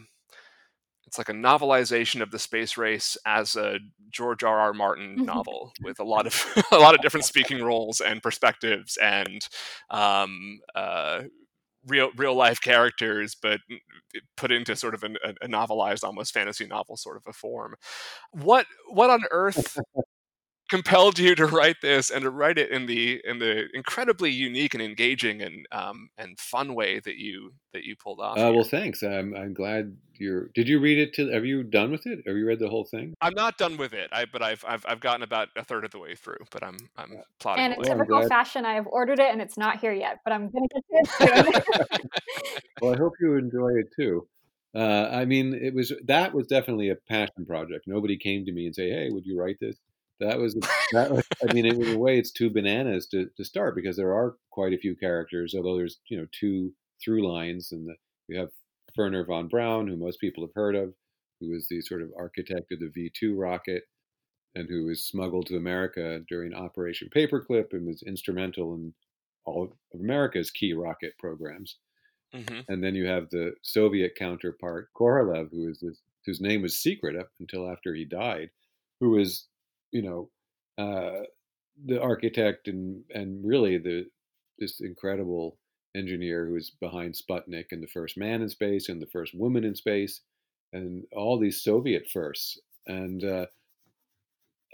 it's 1.08 1.18
like 1.18 1.30
a 1.30 1.34
novelization 1.34 2.22
of 2.22 2.32
the 2.32 2.39
space 2.39 2.78
race 2.78 3.18
as 3.26 3.55
a 3.55 3.80
George 4.12 4.43
R. 4.43 4.60
R. 4.60 4.74
Martin 4.74 5.16
mm-hmm. 5.16 5.26
novel 5.26 5.72
with 5.82 5.99
a 5.99 6.03
lot 6.03 6.28
of 6.28 6.45
a 6.72 6.78
lot 6.78 6.93
of 6.93 7.01
different 7.01 7.26
speaking 7.26 7.64
roles 7.64 8.01
and 8.01 8.22
perspectives 8.22 8.97
and 8.97 9.47
um, 9.89 10.60
uh, 10.76 11.24
real 11.88 12.10
real 12.18 12.36
life 12.36 12.60
characters, 12.62 13.36
but 13.41 13.62
put 14.36 14.51
into 14.51 14.76
sort 14.76 14.93
of 14.93 15.03
an, 15.03 15.18
a, 15.41 15.47
novelized, 15.47 16.03
almost 16.03 16.34
fantasy 16.34 16.66
novel 16.66 16.97
sort 16.97 17.16
of 17.18 17.24
a 17.26 17.34
form. 17.34 17.76
What 18.32 18.66
what 18.89 19.10
on 19.10 19.24
earth 19.32 19.78
compelled 20.70 21.18
you 21.20 21.36
to 21.36 21.45
write 21.45 21.78
this 21.82 22.09
and 22.09 22.24
to 22.24 22.30
write 22.30 22.57
it 22.57 22.72
in 22.72 22.86
the 22.86 23.22
in 23.24 23.39
the 23.39 23.68
incredibly 23.74 24.32
unique 24.32 24.74
and 24.74 24.84
engaging 24.84 25.41
and 25.41 25.65
um, 25.72 26.09
and 26.18 26.39
fun 26.39 26.76
way 26.76 26.99
that 26.99 27.18
you 27.18 27.53
that 27.74 27.84
you 27.84 27.95
pulled 27.95 28.20
off. 28.20 28.38
Uh, 28.38 28.51
well, 28.53 28.63
thanks. 28.63 29.03
I'm 29.03 29.36
I'm 29.36 29.53
glad 29.53 29.95
you're. 30.20 30.49
Did 30.53 30.68
you 30.68 30.80
read 30.80 30.97
it? 30.97 31.13
To 31.15 31.32
have 31.32 31.45
you 31.45 31.63
done 31.63 31.91
with 31.91 32.05
it? 32.05 32.20
Have 32.26 32.36
you 32.36 32.45
read 32.45 32.59
the 32.59 32.70
whole 32.70 32.86
thing? 32.86 33.13
I'm 33.22 33.34
not 33.34 33.57
done 33.57 33.78
with 33.78 33.93
it. 33.93 34.09
I 34.11 34.26
but 34.26 34.41
I've 34.41 34.63
I've 34.68 34.86
I've 34.88 34.99
gotten 34.99 35.24
about 35.24 35.49
a 35.55 35.63
third 35.63 35.86
of 35.86 35.91
the 35.91 35.99
way 35.99 36.15
through. 36.15 36.45
But 36.51 36.63
I'm 36.63 36.78
I'm 36.97 37.22
plotting. 37.39 37.63
And 37.63 37.74
in 37.74 37.84
typical 37.84 38.28
fashion, 38.28 38.65
I 38.65 38.74
have 38.74 38.88
ordered 38.88 39.20
it 39.20 39.32
and 39.32 39.41
it's 39.41 39.57
not 39.57 39.80
here 39.80 39.93
yet. 39.93 40.20
But 40.24 40.34
I'm 40.34 40.49
gonna 40.49 40.68
get 40.74 40.84
it 40.89 41.84
soon. 41.91 41.99
well, 42.82 42.93
I 42.93 42.97
hope 42.97 43.13
you 43.20 43.36
enjoy 43.36 43.80
it 43.80 43.88
too. 43.95 44.28
Uh, 44.76 45.09
I 45.11 45.26
mean, 45.26 45.53
it 45.53 45.74
was 45.74 45.93
that 46.05 46.34
was 46.34 46.45
definitely 46.47 46.89
a 46.89 46.95
passion 46.95 47.45
project. 47.47 47.86
Nobody 47.88 48.18
came 48.18 48.45
to 48.45 48.51
me 48.51 48.65
and 48.65 48.76
say, 48.76 48.89
"Hey, 48.89 49.09
would 49.09 49.26
you 49.26 49.39
write 49.39 49.57
this?" 49.59 49.78
That 50.20 50.39
was 50.39 50.55
that 50.93 51.11
was, 51.11 51.26
I 51.47 51.53
mean, 51.53 51.65
in 51.65 51.93
a 51.93 51.97
way, 51.97 52.18
it's 52.18 52.32
two 52.32 52.49
bananas 52.49 53.07
to, 53.07 53.30
to 53.38 53.45
start 53.45 53.76
because 53.76 53.97
there 53.97 54.13
are 54.13 54.36
quite 54.51 54.74
a 54.74 54.78
few 54.78 54.95
characters, 54.95 55.53
although 55.55 55.78
there's 55.78 55.99
you 56.09 56.18
know 56.18 56.28
two 56.32 56.74
through 57.03 57.28
lines, 57.28 57.72
and 57.72 57.88
we 58.28 58.36
have 58.36 58.49
Wernher 58.97 59.26
von 59.26 59.47
Braun, 59.47 59.88
who 59.88 59.95
most 59.95 60.20
people 60.20 60.43
have 60.43 60.55
heard 60.55 60.76
of, 60.76 60.93
who 61.39 61.51
was 61.51 61.68
the 61.68 61.82
sort 61.82 62.01
of 62.01 62.09
architect 62.18 62.72
of 62.72 62.80
the 62.80 62.89
V 62.93 63.11
two 63.13 63.36
rocket, 63.36 63.84
and 64.55 64.68
who 64.68 64.86
was 64.86 65.05
smuggled 65.05 65.45
to 65.47 65.57
America 65.57 66.22
during 66.28 66.53
Operation 66.53 67.09
Paperclip 67.15 67.74
and 67.74 67.86
was 67.86 68.01
instrumental 68.03 68.74
in 68.74 68.93
all 69.45 69.63
of 69.63 69.99
America's 69.99 70.51
key 70.51 70.74
rocket 70.74 71.13
programs. 71.20 71.78
Mm-hmm. 72.36 72.61
And 72.68 72.84
then 72.84 72.95
you 72.95 73.05
have 73.05 73.30
the 73.30 73.53
Soviet 73.61 74.13
counterpart 74.18 74.89
Korolev, 74.99 75.49
who 75.51 75.70
is 75.70 75.80
this, 75.80 76.01
whose 76.26 76.41
name 76.41 76.61
was 76.61 76.78
secret 76.78 77.15
up 77.15 77.30
until 77.39 77.72
after 77.72 77.93
he 77.93 78.03
died, 78.03 78.49
who 78.99 79.11
was 79.11 79.47
you 79.92 80.02
know, 80.02 80.30
uh, 80.78 81.24
the 81.86 82.02
architect 82.02 82.68
and 82.68 83.04
and 83.14 83.46
really 83.46 83.78
the 83.78 84.06
this 84.60 84.80
incredible 84.80 85.58
engineer 85.96 86.46
who 86.46 86.54
was 86.54 86.70
behind 86.70 87.16
Sputnik 87.16 87.68
and 87.72 87.82
the 87.82 87.88
first 87.88 88.18
man 88.18 88.42
in 88.42 88.50
space 88.50 88.90
and 88.90 89.02
the 89.02 89.08
first 89.08 89.34
woman 89.36 89.64
in 89.64 89.76
space 89.76 90.22
and 90.74 91.04
all 91.16 91.40
these 91.40 91.62
Soviet 91.62 92.08
firsts. 92.12 92.60
And 92.86 93.24
uh, 93.24 93.46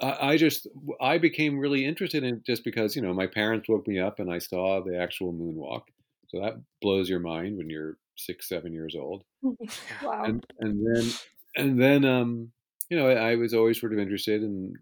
I, 0.02 0.32
I, 0.32 0.38
just 0.38 0.68
I 1.02 1.18
became 1.18 1.60
really 1.60 1.86
interested 1.86 2.24
in 2.24 2.42
just 2.46 2.64
because 2.64 2.96
you 2.96 3.02
know 3.02 3.14
my 3.14 3.28
parents 3.28 3.70
woke 3.70 3.88
me 3.88 4.00
up 4.00 4.20
and 4.20 4.32
I 4.32 4.40
saw 4.40 4.82
the 4.82 4.98
actual 4.98 5.34
moonwalk. 5.34 5.84
So 6.30 6.42
that 6.42 6.60
blows 6.82 7.10
your 7.10 7.20
mind 7.20 7.58
when 7.58 7.70
you're 7.70 7.98
six, 8.16 8.50
seven 8.50 8.74
years 8.74 8.96
old. 8.96 9.24
wow. 9.44 10.24
And 10.24 10.46
and 10.60 10.86
then 10.86 11.12
and 11.56 11.82
then 11.82 12.06
um, 12.06 12.52
you 12.90 12.98
know 12.98 13.08
I, 13.08 13.32
I 13.32 13.36
was 13.36 13.54
always 13.54 13.80
sort 13.80 13.94
of 13.94 14.00
interested 14.00 14.44
in 14.44 14.74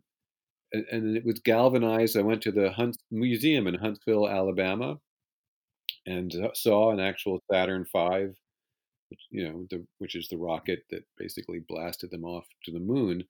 and, 0.74 0.86
and 0.92 1.18
it 1.18 1.26
was 1.26 1.40
galvanized. 1.40 2.18
I 2.18 2.22
went 2.22 2.42
to 2.44 2.52
the 2.52 2.72
Hunt 2.72 2.98
Museum 3.12 3.68
in 3.68 3.76
Huntsville, 3.76 4.28
Alabama, 4.28 4.98
and 6.06 6.34
saw 6.54 6.92
an 6.92 7.00
actual 7.00 7.42
Saturn 7.52 7.86
V 7.94 8.34
which, 9.12 9.28
you 9.30 9.44
know, 9.44 9.68
the, 9.70 9.86
which 9.98 10.16
is 10.16 10.30
the 10.30 10.38
rocket 10.38 10.80
that 10.90 11.04
basically 11.18 11.60
blasted 11.68 12.10
them 12.10 12.24
off 12.24 12.48
to 12.64 12.72
the 12.72 12.80
moon. 12.80 13.26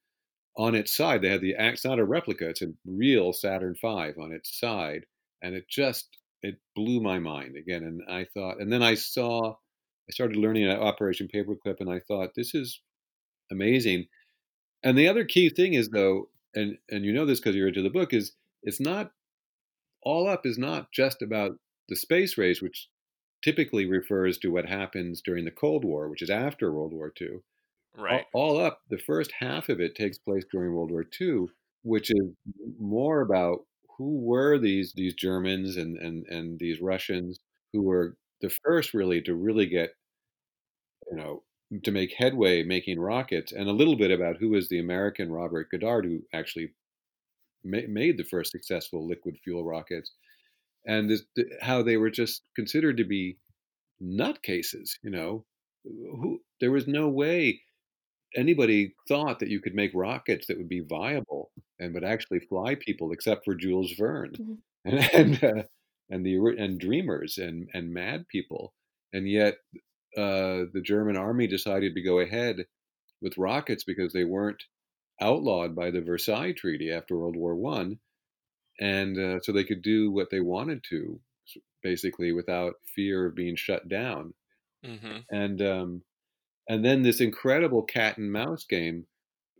On 0.57 0.75
its 0.75 0.95
side, 0.95 1.21
they 1.21 1.29
had 1.29 1.41
the 1.41 1.55
it's 1.57 1.85
not 1.85 1.99
a 1.99 2.05
replica; 2.05 2.49
it's 2.49 2.61
a 2.61 2.73
real 2.85 3.33
Saturn 3.33 3.75
V 3.81 3.87
on 3.87 4.31
its 4.31 4.59
side, 4.59 5.05
and 5.41 5.55
it 5.55 5.67
just 5.67 6.17
it 6.43 6.59
blew 6.75 7.01
my 7.01 7.19
mind 7.19 7.55
again. 7.57 7.83
And 7.83 8.01
I 8.09 8.25
thought, 8.25 8.59
and 8.59 8.71
then 8.71 8.83
I 8.83 8.95
saw, 8.95 9.53
I 9.53 10.11
started 10.11 10.37
learning 10.37 10.65
at 10.65 10.79
Operation 10.79 11.29
Paperclip, 11.33 11.79
and 11.79 11.89
I 11.89 11.99
thought 11.99 12.35
this 12.35 12.53
is 12.53 12.81
amazing. 13.49 14.07
And 14.83 14.97
the 14.97 15.07
other 15.07 15.25
key 15.25 15.49
thing 15.49 15.73
is 15.73 15.89
though, 15.89 16.29
and 16.55 16.77
and 16.89 17.05
you 17.05 17.13
know 17.13 17.25
this 17.25 17.39
because 17.39 17.55
you're 17.55 17.67
into 17.69 17.81
the 17.81 17.89
book, 17.89 18.13
is 18.13 18.33
it's 18.63 18.79
not 18.79 19.11
all 20.03 20.27
up 20.27 20.45
is 20.45 20.57
not 20.57 20.91
just 20.91 21.21
about 21.21 21.57
the 21.89 21.95
space 21.95 22.37
race, 22.37 22.61
which 22.61 22.89
typically 23.43 23.85
refers 23.85 24.37
to 24.39 24.49
what 24.51 24.65
happens 24.67 25.21
during 25.21 25.45
the 25.45 25.51
Cold 25.51 25.83
War, 25.85 26.09
which 26.09 26.21
is 26.21 26.29
after 26.29 26.71
World 26.71 26.93
War 26.93 27.11
II. 27.19 27.39
Right. 27.95 28.25
All, 28.33 28.57
all 28.57 28.59
up, 28.59 28.81
the 28.89 28.97
first 28.99 29.31
half 29.39 29.69
of 29.69 29.79
it 29.81 29.95
takes 29.95 30.17
place 30.19 30.45
during 30.51 30.73
World 30.73 30.91
War 30.91 31.05
II, 31.19 31.47
which 31.83 32.11
is 32.11 32.31
more 32.79 33.21
about 33.21 33.65
who 33.97 34.19
were 34.21 34.57
these 34.59 34.93
these 34.95 35.13
Germans 35.15 35.77
and 35.77 35.97
and 35.97 36.25
and 36.27 36.59
these 36.59 36.81
Russians 36.81 37.39
who 37.73 37.83
were 37.83 38.17
the 38.41 38.49
first 38.65 38.93
really 38.93 39.21
to 39.23 39.35
really 39.35 39.67
get 39.67 39.91
you 41.09 41.17
know 41.17 41.43
to 41.83 41.91
make 41.91 42.13
headway 42.17 42.63
making 42.63 42.99
rockets, 42.99 43.51
and 43.51 43.69
a 43.69 43.73
little 43.73 43.95
bit 43.95 44.11
about 44.11 44.37
who 44.37 44.49
was 44.49 44.67
the 44.67 44.79
American 44.79 45.31
Robert 45.31 45.69
Goddard 45.71 46.05
who 46.05 46.19
actually 46.33 46.73
ma- 47.63 47.87
made 47.87 48.17
the 48.17 48.25
first 48.25 48.51
successful 48.51 49.07
liquid 49.07 49.37
fuel 49.43 49.63
rockets, 49.63 50.11
and 50.85 51.09
this, 51.09 51.23
how 51.61 51.81
they 51.81 51.97
were 51.97 52.09
just 52.09 52.43
considered 52.55 52.97
to 52.97 53.05
be 53.05 53.37
nutcases. 54.03 54.91
You 55.01 55.11
know, 55.11 55.45
who 55.83 56.41
there 56.59 56.71
was 56.71 56.87
no 56.87 57.09
way 57.09 57.61
anybody 58.35 58.93
thought 59.07 59.39
that 59.39 59.49
you 59.49 59.59
could 59.59 59.75
make 59.75 59.91
rockets 59.93 60.47
that 60.47 60.57
would 60.57 60.69
be 60.69 60.81
viable 60.81 61.51
and 61.79 61.93
would 61.93 62.03
actually 62.03 62.39
fly 62.39 62.75
people, 62.75 63.11
except 63.11 63.43
for 63.45 63.55
Jules 63.55 63.93
Verne 63.97 64.33
mm-hmm. 64.33 64.53
and 64.85 65.09
and, 65.13 65.43
uh, 65.43 65.63
and 66.09 66.25
the 66.25 66.35
and 66.57 66.79
dreamers 66.79 67.37
and 67.37 67.69
and 67.73 67.93
mad 67.93 68.27
people. 68.27 68.73
And 69.13 69.29
yet, 69.29 69.55
uh, 70.17 70.67
the 70.73 70.81
German 70.83 71.17
army 71.17 71.47
decided 71.47 71.95
to 71.95 72.01
go 72.01 72.19
ahead 72.19 72.65
with 73.21 73.37
rockets 73.37 73.83
because 73.83 74.13
they 74.13 74.23
weren't 74.23 74.63
outlawed 75.21 75.75
by 75.75 75.91
the 75.91 76.01
Versailles 76.01 76.53
Treaty 76.53 76.91
after 76.91 77.17
World 77.17 77.35
War 77.35 77.55
One, 77.55 77.99
and 78.79 79.17
uh, 79.17 79.39
so 79.41 79.51
they 79.51 79.63
could 79.63 79.81
do 79.81 80.11
what 80.11 80.29
they 80.31 80.39
wanted 80.39 80.83
to, 80.89 81.19
basically 81.83 82.31
without 82.31 82.73
fear 82.95 83.27
of 83.27 83.35
being 83.35 83.55
shut 83.55 83.87
down. 83.87 84.33
Mm-hmm. 84.85 85.17
And 85.29 85.61
um, 85.61 86.01
and 86.67 86.83
then 86.83 87.03
this 87.03 87.21
incredible 87.21 87.83
cat 87.83 88.17
and 88.17 88.31
mouse 88.31 88.65
game, 88.65 89.05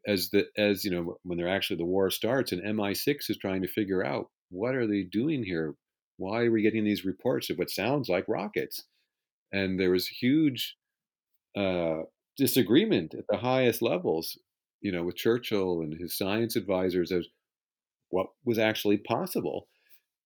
as 0.06 0.30
the 0.30 0.48
as 0.58 0.84
you 0.84 0.92
know 0.92 1.18
when 1.24 1.38
they're 1.38 1.48
actually 1.48 1.78
the 1.78 1.86
war 1.86 2.10
starts, 2.10 2.52
and 2.52 2.62
MI6 2.62 3.30
is 3.30 3.38
trying 3.38 3.62
to 3.62 3.68
figure 3.68 4.04
out 4.06 4.30
what 4.50 4.76
are 4.76 4.88
they 4.88 5.04
doing 5.04 5.44
here. 5.44 5.76
Why 6.18 6.44
are 6.44 6.52
we 6.52 6.62
getting 6.62 6.84
these 6.84 7.06
reports 7.06 7.50
of 7.50 7.58
what 7.58 7.70
sounds 7.70 8.10
like 8.10 8.26
rockets? 8.28 8.84
And 9.52 9.80
there 9.80 9.92
was 9.92 10.08
huge 10.08 10.78
uh, 11.58 12.04
disagreement 12.38 13.14
at 13.14 13.26
the 13.30 13.38
highest 13.38 13.82
levels 13.82 14.38
you 14.82 14.92
know, 14.92 15.04
with 15.04 15.16
Churchill 15.16 15.82
and 15.82 15.94
his 15.94 16.18
science 16.18 16.56
advisors 16.56 17.12
as 17.12 17.28
what 18.10 18.28
was 18.44 18.58
actually 18.58 18.98
possible. 18.98 19.68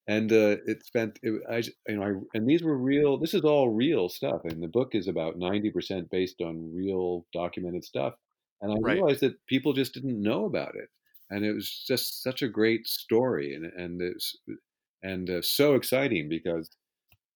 And 0.07 0.31
uh, 0.31 0.57
it 0.65 0.85
spent, 0.85 1.19
it, 1.23 1.41
I, 1.49 1.63
you 1.87 1.97
know, 1.97 2.03
I, 2.03 2.37
and 2.37 2.47
these 2.47 2.63
were 2.63 2.77
real. 2.77 3.17
This 3.17 3.33
is 3.33 3.41
all 3.41 3.69
real 3.69 4.07
stuff, 4.07 4.41
and 4.43 4.61
the 4.61 4.67
book 4.67 4.89
is 4.93 5.07
about 5.07 5.37
ninety 5.37 5.71
percent 5.71 6.11
based 6.11 6.41
on 6.41 6.71
real 6.75 7.25
documented 7.33 7.83
stuff. 7.83 8.13
And 8.61 8.71
I 8.71 8.75
right. 8.75 8.93
realized 8.95 9.21
that 9.21 9.43
people 9.47 9.73
just 9.73 9.95
didn't 9.95 10.21
know 10.21 10.45
about 10.45 10.75
it, 10.75 10.89
and 11.31 11.43
it 11.43 11.53
was 11.53 11.83
just 11.87 12.21
such 12.21 12.43
a 12.43 12.47
great 12.47 12.85
story, 12.85 13.55
and 13.55 13.65
and 13.65 13.99
it's 13.99 14.37
and 15.01 15.27
uh, 15.27 15.41
so 15.41 15.73
exciting 15.73 16.29
because, 16.29 16.69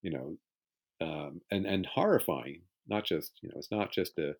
you 0.03 0.11
know, 0.11 0.37
um, 1.01 1.41
and 1.51 1.65
and 1.65 1.85
horrifying. 1.85 2.61
Not 2.87 3.05
just, 3.05 3.33
you 3.41 3.49
know, 3.49 3.55
it's 3.57 3.71
not 3.71 3.91
just 3.91 4.17
a 4.17 4.33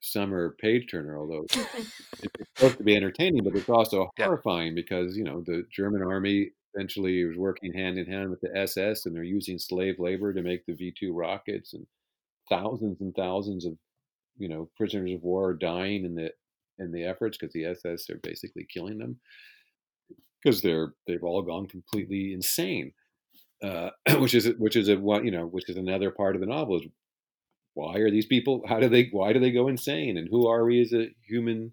summer 0.00 0.56
page 0.60 0.90
turner, 0.90 1.18
although 1.18 1.44
it's 1.52 2.50
supposed 2.56 2.78
to 2.78 2.84
be 2.84 2.96
entertaining, 2.96 3.42
but 3.44 3.54
it's 3.56 3.68
also 3.68 4.10
horrifying 4.18 4.74
because 4.74 5.16
you 5.16 5.24
know 5.24 5.42
the 5.46 5.64
German 5.72 6.02
army 6.02 6.50
eventually 6.74 7.24
was 7.24 7.36
working 7.36 7.72
hand 7.72 7.98
in 7.98 8.06
hand 8.06 8.30
with 8.30 8.40
the 8.40 8.56
SS, 8.56 9.06
and 9.06 9.14
they're 9.14 9.22
using 9.22 9.58
slave 9.58 9.98
labor 9.98 10.32
to 10.32 10.42
make 10.42 10.64
the 10.66 10.74
V 10.74 10.92
two 10.98 11.12
rockets, 11.12 11.72
and 11.72 11.86
thousands 12.48 13.00
and 13.00 13.14
thousands 13.14 13.64
of 13.64 13.74
you 14.36 14.48
know 14.48 14.70
prisoners 14.76 15.12
of 15.12 15.22
war 15.22 15.50
are 15.50 15.54
dying 15.54 16.04
in 16.04 16.14
the 16.14 16.30
in 16.78 16.92
the 16.92 17.04
efforts 17.04 17.36
because 17.38 17.52
the 17.52 17.66
SS 17.66 18.10
are 18.10 18.18
basically 18.22 18.66
killing 18.72 18.98
them 18.98 19.18
because 20.42 20.60
they're 20.60 20.94
they've 21.06 21.22
all 21.22 21.42
gone 21.42 21.66
completely 21.66 22.32
insane. 22.32 22.92
Uh, 23.62 23.90
which 24.18 24.34
is 24.34 24.48
which 24.58 24.76
is 24.76 24.88
a 24.88 24.92
you 24.92 25.30
know 25.30 25.46
which 25.46 25.68
is 25.68 25.76
another 25.76 26.10
part 26.10 26.34
of 26.34 26.40
the 26.40 26.46
novel 26.46 26.76
is 26.76 26.86
why 27.74 27.96
are 27.98 28.10
these 28.10 28.26
people 28.26 28.62
how 28.68 28.80
do 28.80 28.88
they 28.88 29.08
why 29.12 29.32
do 29.32 29.38
they 29.38 29.50
go 29.50 29.68
insane? 29.68 30.16
And 30.16 30.28
who 30.30 30.46
are 30.48 30.64
we 30.64 30.80
as 30.80 30.92
a 30.92 31.08
human 31.26 31.72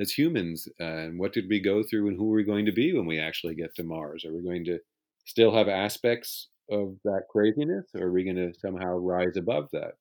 as 0.00 0.12
humans? 0.12 0.68
Uh, 0.80 0.84
and 0.84 1.18
what 1.18 1.32
did 1.32 1.48
we 1.48 1.60
go 1.60 1.82
through 1.82 2.08
and 2.08 2.16
who 2.16 2.32
are 2.32 2.36
we 2.36 2.44
going 2.44 2.66
to 2.66 2.72
be 2.72 2.92
when 2.92 3.06
we 3.06 3.18
actually 3.18 3.54
get 3.54 3.74
to 3.76 3.84
mars? 3.84 4.24
Are 4.24 4.34
we 4.34 4.42
going 4.42 4.64
to 4.66 4.78
still 5.24 5.54
have 5.54 5.68
aspects 5.68 6.48
of 6.70 6.96
that 7.04 7.22
craziness 7.30 7.86
or 7.94 8.06
are 8.08 8.12
we 8.12 8.24
going 8.24 8.36
to 8.36 8.52
somehow 8.58 8.96
rise 8.96 9.36
above 9.36 9.68
that? 9.72 9.92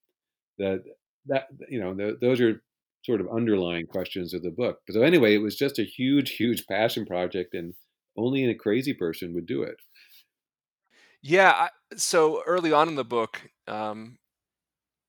That 0.58 0.84
that 1.28 1.48
you 1.70 1.80
know 1.80 2.16
those 2.20 2.42
are 2.42 2.62
sort 3.04 3.22
of 3.22 3.28
underlying 3.34 3.88
questions 3.88 4.34
of 4.34 4.44
the 4.44 4.52
book. 4.52 4.80
But 4.86 4.96
so 4.96 5.02
anyway 5.02 5.36
it 5.36 5.42
was 5.42 5.56
just 5.56 5.80
a 5.80 5.84
huge 5.84 6.32
huge 6.38 6.66
passion 6.68 7.06
project 7.06 7.54
and 7.54 7.74
only 8.18 8.44
a 8.46 8.56
crazy 8.56 8.94
person 8.94 9.34
would 9.34 9.46
do 9.46 9.64
it 9.64 9.78
yeah 11.22 11.52
I, 11.52 11.70
so 11.96 12.44
early 12.46 12.72
on 12.72 12.88
in 12.88 12.96
the 12.96 13.04
book 13.04 13.42
um, 13.68 14.18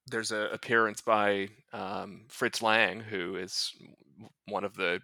there's 0.07 0.31
an 0.31 0.49
appearance 0.53 1.01
by 1.01 1.49
um, 1.73 2.23
Fritz 2.29 2.63
Lang, 2.63 3.01
who 3.01 3.37
is 3.37 3.73
one 4.47 4.65
of 4.65 4.75
the 4.75 5.01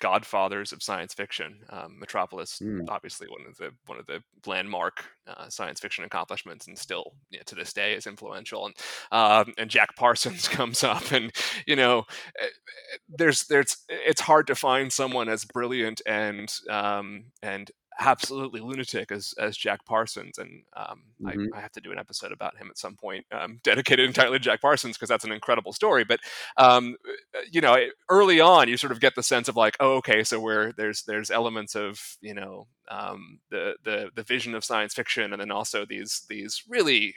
godfathers 0.00 0.72
of 0.72 0.82
science 0.82 1.12
fiction. 1.12 1.58
Um, 1.70 1.98
Metropolis, 1.98 2.58
mm. 2.62 2.84
obviously 2.88 3.28
one 3.28 3.46
of 3.48 3.56
the 3.56 3.70
one 3.86 3.98
of 3.98 4.06
the 4.06 4.22
landmark 4.46 5.04
uh, 5.26 5.48
science 5.48 5.80
fiction 5.80 6.04
accomplishments, 6.04 6.66
and 6.66 6.78
still 6.78 7.12
you 7.30 7.38
know, 7.38 7.42
to 7.46 7.54
this 7.54 7.72
day 7.72 7.94
is 7.94 8.06
influential. 8.06 8.66
And 8.66 8.74
um, 9.12 9.54
and 9.58 9.70
Jack 9.70 9.96
Parsons 9.96 10.48
comes 10.48 10.82
up, 10.82 11.12
and 11.12 11.32
you 11.66 11.76
know, 11.76 12.04
eh, 12.40 12.44
eh, 12.44 12.98
there's 13.08 13.44
there's 13.44 13.76
it's 13.88 14.20
hard 14.20 14.46
to 14.48 14.54
find 14.54 14.92
someone 14.92 15.28
as 15.28 15.44
brilliant 15.44 16.00
and 16.06 16.52
um, 16.70 17.26
and 17.42 17.70
absolutely 17.98 18.60
lunatic 18.60 19.10
as 19.10 19.34
as 19.38 19.56
Jack 19.56 19.84
Parsons, 19.84 20.38
and 20.38 20.62
um, 20.76 21.02
mm-hmm. 21.22 21.54
I, 21.54 21.58
I, 21.58 21.60
have 21.60 21.72
to 21.72 21.80
do 21.80 21.92
an 21.92 21.98
episode 21.98 22.32
about 22.32 22.56
him 22.56 22.68
at 22.70 22.78
some 22.78 22.96
point, 22.96 23.24
um, 23.32 23.60
dedicated 23.64 24.06
entirely 24.06 24.38
to 24.38 24.44
Jack 24.44 24.60
Parsons 24.60 24.96
because 24.96 25.08
that's 25.08 25.24
an 25.24 25.32
incredible 25.32 25.72
story. 25.72 26.04
But 26.04 26.20
um, 26.56 26.96
uh, 27.34 27.40
you 27.50 27.60
know, 27.60 27.76
early 28.08 28.40
on, 28.40 28.68
you 28.68 28.76
sort 28.76 28.92
of 28.92 29.00
get 29.00 29.14
the 29.14 29.22
sense 29.22 29.48
of 29.48 29.56
like, 29.56 29.76
oh, 29.80 29.96
okay, 29.96 30.24
so 30.24 30.40
where 30.40 30.72
there's 30.72 31.02
there's 31.04 31.30
elements 31.30 31.74
of 31.74 32.16
you 32.20 32.34
know 32.34 32.66
um, 32.90 33.40
the 33.50 33.76
the 33.84 34.10
the 34.14 34.22
vision 34.22 34.54
of 34.54 34.64
science 34.64 34.94
fiction, 34.94 35.32
and 35.32 35.40
then 35.40 35.50
also 35.50 35.84
these 35.86 36.24
these 36.28 36.62
really 36.68 37.14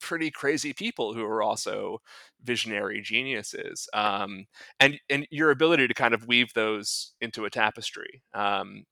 pretty 0.00 0.30
crazy 0.30 0.74
people 0.74 1.14
who 1.14 1.24
are 1.24 1.42
also 1.42 1.98
visionary 2.42 3.00
geniuses 3.00 3.88
um, 3.94 4.44
and 4.78 5.00
and 5.08 5.26
your 5.30 5.50
ability 5.50 5.88
to 5.88 5.94
kind 5.94 6.12
of 6.12 6.26
weave 6.26 6.52
those 6.52 7.12
into 7.22 7.46
a 7.46 7.50
tapestry 7.50 8.22
um, 8.34 8.84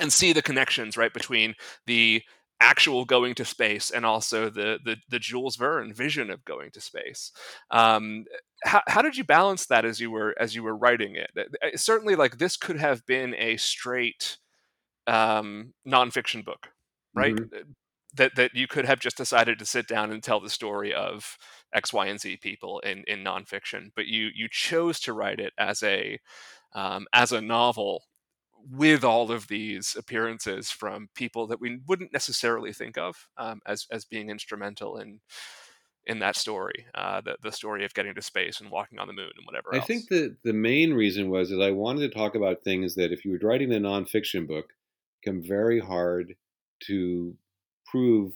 and 0.00 0.12
see 0.12 0.32
the 0.32 0.42
connections 0.42 0.96
right 0.96 1.12
between 1.12 1.54
the 1.86 2.22
actual 2.60 3.04
going 3.04 3.34
to 3.34 3.44
space 3.44 3.90
and 3.90 4.06
also 4.06 4.48
the 4.48 4.78
the, 4.84 4.96
the 5.08 5.18
Jules 5.18 5.56
Verne 5.56 5.92
vision 5.92 6.30
of 6.30 6.44
going 6.44 6.70
to 6.72 6.80
space. 6.80 7.32
Um, 7.70 8.24
how, 8.64 8.82
how 8.86 9.02
did 9.02 9.16
you 9.16 9.24
balance 9.24 9.66
that 9.66 9.84
as 9.84 10.00
you 10.00 10.10
were 10.10 10.34
as 10.40 10.54
you 10.54 10.62
were 10.62 10.76
writing 10.76 11.16
it? 11.16 11.78
Certainly, 11.78 12.16
like 12.16 12.38
this 12.38 12.56
could 12.56 12.78
have 12.78 13.04
been 13.06 13.34
a 13.34 13.56
straight 13.56 14.38
um, 15.06 15.74
nonfiction 15.86 16.44
book, 16.44 16.68
right? 17.14 17.34
Mm-hmm. 17.34 17.72
That 18.14 18.36
that 18.36 18.52
you 18.54 18.66
could 18.68 18.84
have 18.84 19.00
just 19.00 19.16
decided 19.16 19.58
to 19.58 19.66
sit 19.66 19.88
down 19.88 20.12
and 20.12 20.22
tell 20.22 20.40
the 20.40 20.48
story 20.48 20.94
of 20.94 21.36
X, 21.74 21.92
Y, 21.92 22.06
and 22.06 22.20
Z 22.20 22.38
people 22.38 22.78
in 22.80 23.04
in 23.06 23.24
nonfiction, 23.24 23.90
but 23.94 24.06
you 24.06 24.30
you 24.34 24.48
chose 24.50 25.00
to 25.00 25.12
write 25.12 25.40
it 25.40 25.52
as 25.58 25.82
a 25.82 26.20
um, 26.74 27.06
as 27.12 27.32
a 27.32 27.40
novel 27.40 28.04
with 28.70 29.04
all 29.04 29.30
of 29.30 29.48
these 29.48 29.94
appearances 29.98 30.70
from 30.70 31.08
people 31.14 31.46
that 31.48 31.60
we 31.60 31.78
wouldn't 31.86 32.12
necessarily 32.12 32.72
think 32.72 32.96
of 32.98 33.28
um, 33.36 33.60
as 33.66 33.86
as 33.90 34.04
being 34.04 34.30
instrumental 34.30 34.96
in 34.98 35.20
in 36.06 36.18
that 36.18 36.36
story, 36.36 36.86
uh, 36.94 37.20
the 37.22 37.36
the 37.42 37.52
story 37.52 37.84
of 37.84 37.94
getting 37.94 38.14
to 38.14 38.22
space 38.22 38.60
and 38.60 38.70
walking 38.70 38.98
on 38.98 39.06
the 39.06 39.12
moon 39.14 39.30
and 39.36 39.46
whatever. 39.46 39.74
I 39.74 39.78
else. 39.78 39.86
think 39.86 40.08
the 40.08 40.36
the 40.44 40.52
main 40.52 40.94
reason 40.94 41.30
was 41.30 41.50
that 41.50 41.62
I 41.62 41.70
wanted 41.70 42.00
to 42.00 42.14
talk 42.18 42.34
about 42.34 42.62
things 42.62 42.94
that 42.96 43.12
if 43.12 43.24
you 43.24 43.32
were 43.32 43.48
writing 43.48 43.72
a 43.72 43.78
nonfiction 43.78 44.46
book, 44.46 44.72
become 45.22 45.42
very 45.42 45.80
hard 45.80 46.34
to 46.86 47.36
prove 47.86 48.32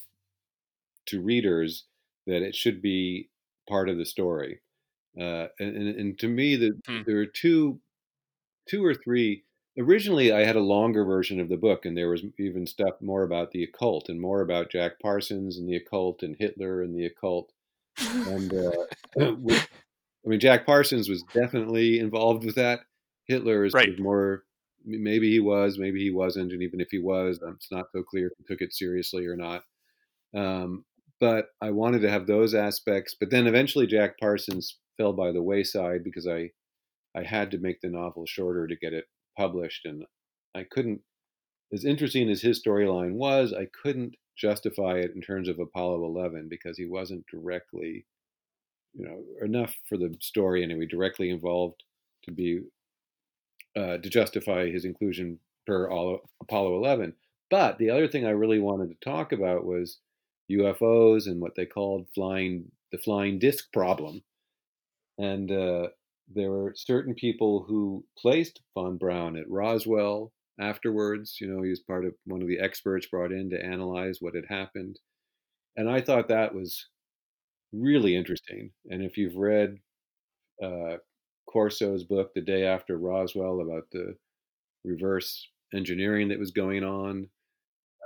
to 1.06 1.22
readers 1.22 1.84
that 2.26 2.42
it 2.42 2.54
should 2.54 2.80
be 2.82 3.30
part 3.68 3.88
of 3.88 3.96
the 3.98 4.04
story. 4.04 4.60
Uh, 5.18 5.48
and, 5.58 5.76
and, 5.76 5.88
and 6.00 6.18
to 6.18 6.28
me, 6.28 6.56
the, 6.56 6.72
Hmm. 6.86 7.00
there 7.06 7.18
are 7.18 7.26
two, 7.26 7.80
two 8.68 8.84
or 8.84 8.94
three. 8.94 9.44
Originally, 9.78 10.32
I 10.32 10.44
had 10.44 10.56
a 10.56 10.60
longer 10.60 11.04
version 11.04 11.38
of 11.40 11.48
the 11.48 11.56
book, 11.56 11.84
and 11.84 11.96
there 11.96 12.08
was 12.10 12.22
even 12.38 12.66
stuff 12.66 12.94
more 13.00 13.22
about 13.22 13.52
the 13.52 13.62
occult 13.62 14.08
and 14.08 14.20
more 14.20 14.40
about 14.40 14.70
Jack 14.72 14.98
Parsons 15.00 15.56
and 15.56 15.68
the 15.68 15.76
occult 15.76 16.22
and 16.22 16.34
Hitler 16.38 16.82
and 16.82 16.94
the 16.96 17.06
occult. 17.06 17.52
And 18.00 18.52
uh, 18.52 18.72
with- 19.38 19.68
I 20.26 20.28
mean, 20.30 20.40
Jack 20.40 20.66
Parsons 20.66 21.08
was 21.08 21.22
definitely 21.32 22.00
involved 22.00 22.44
with 22.44 22.56
that. 22.56 22.80
Hitler 23.26 23.64
is 23.64 23.72
Right. 23.72 23.98
more. 23.98 24.42
Maybe 24.84 25.30
he 25.30 25.38
was, 25.40 25.78
maybe 25.78 26.00
he 26.02 26.10
wasn't, 26.10 26.52
and 26.52 26.62
even 26.62 26.80
if 26.80 26.88
he 26.90 26.98
was, 26.98 27.40
um, 27.42 27.54
it's 27.56 27.70
not 27.70 27.86
so 27.92 28.02
clear 28.02 28.26
if 28.28 28.32
he 28.38 28.44
took 28.44 28.60
it 28.60 28.72
seriously 28.74 29.26
or 29.26 29.36
not. 29.36 29.62
Um, 30.34 30.84
but 31.20 31.46
I 31.60 31.70
wanted 31.70 32.00
to 32.02 32.10
have 32.10 32.26
those 32.26 32.54
aspects. 32.54 33.14
But 33.18 33.30
then 33.30 33.46
eventually, 33.46 33.86
Jack 33.86 34.18
Parsons 34.18 34.78
fell 34.96 35.12
by 35.12 35.30
the 35.32 35.42
wayside 35.42 36.04
because 36.04 36.26
I, 36.26 36.50
I 37.14 37.22
had 37.22 37.50
to 37.52 37.58
make 37.58 37.80
the 37.80 37.88
novel 37.90 38.24
shorter 38.26 38.66
to 38.66 38.76
get 38.76 38.92
it 38.92 39.04
published, 39.38 39.86
and 39.86 40.04
I 40.54 40.64
couldn't. 40.64 41.00
As 41.72 41.84
interesting 41.84 42.28
as 42.30 42.42
his 42.42 42.62
storyline 42.62 43.12
was, 43.12 43.52
I 43.52 43.68
couldn't 43.82 44.16
justify 44.36 44.98
it 44.98 45.12
in 45.14 45.20
terms 45.20 45.48
of 45.48 45.58
Apollo 45.58 46.04
11 46.04 46.48
because 46.48 46.78
he 46.78 46.86
wasn't 46.86 47.26
directly, 47.30 48.06
you 48.94 49.04
know, 49.04 49.22
enough 49.44 49.74
for 49.88 49.96
the 49.98 50.14
story 50.20 50.62
anyway, 50.62 50.86
directly 50.86 51.30
involved 51.30 51.82
to 52.24 52.30
be 52.30 52.60
uh, 53.76 53.98
to 53.98 54.08
justify 54.08 54.70
his 54.70 54.84
inclusion 54.84 55.38
per 55.66 55.88
all, 55.88 56.20
Apollo 56.40 56.76
11. 56.76 57.14
But 57.50 57.78
the 57.78 57.90
other 57.90 58.08
thing 58.08 58.26
I 58.26 58.30
really 58.30 58.58
wanted 58.58 58.88
to 58.88 59.08
talk 59.10 59.32
about 59.32 59.64
was 59.64 59.98
UFOs 60.50 61.26
and 61.26 61.40
what 61.40 61.54
they 61.54 61.66
called 61.66 62.06
flying 62.14 62.70
the 62.90 62.98
flying 62.98 63.38
disc 63.38 63.70
problem. 63.72 64.22
And 65.18 65.52
uh, 65.52 65.88
there 66.34 66.50
were 66.50 66.74
certain 66.76 67.14
people 67.14 67.64
who 67.66 68.04
placed 68.16 68.60
von 68.74 68.96
Braun 68.98 69.36
at 69.36 69.48
Roswell 69.50 70.32
afterwards. 70.60 71.38
You 71.40 71.48
know, 71.48 71.62
he 71.62 71.70
was 71.70 71.80
part 71.80 72.04
of 72.04 72.14
one 72.24 72.42
of 72.42 72.48
the 72.48 72.58
experts 72.58 73.06
brought 73.06 73.32
in 73.32 73.50
to 73.50 73.64
analyze 73.64 74.18
what 74.20 74.34
had 74.34 74.46
happened. 74.48 74.98
And 75.76 75.88
I 75.88 76.00
thought 76.00 76.28
that 76.28 76.54
was 76.54 76.86
really 77.72 78.16
interesting. 78.16 78.70
And 78.90 79.02
if 79.02 79.16
you've 79.16 79.36
read 79.36 79.76
uh, 80.62 80.96
Corso's 81.52 82.04
book, 82.04 82.32
The 82.34 82.40
Day 82.42 82.64
After 82.64 82.98
Roswell, 82.98 83.60
about 83.60 83.84
the 83.92 84.16
reverse 84.84 85.48
engineering 85.74 86.28
that 86.28 86.38
was 86.38 86.50
going 86.50 86.84
on, 86.84 87.28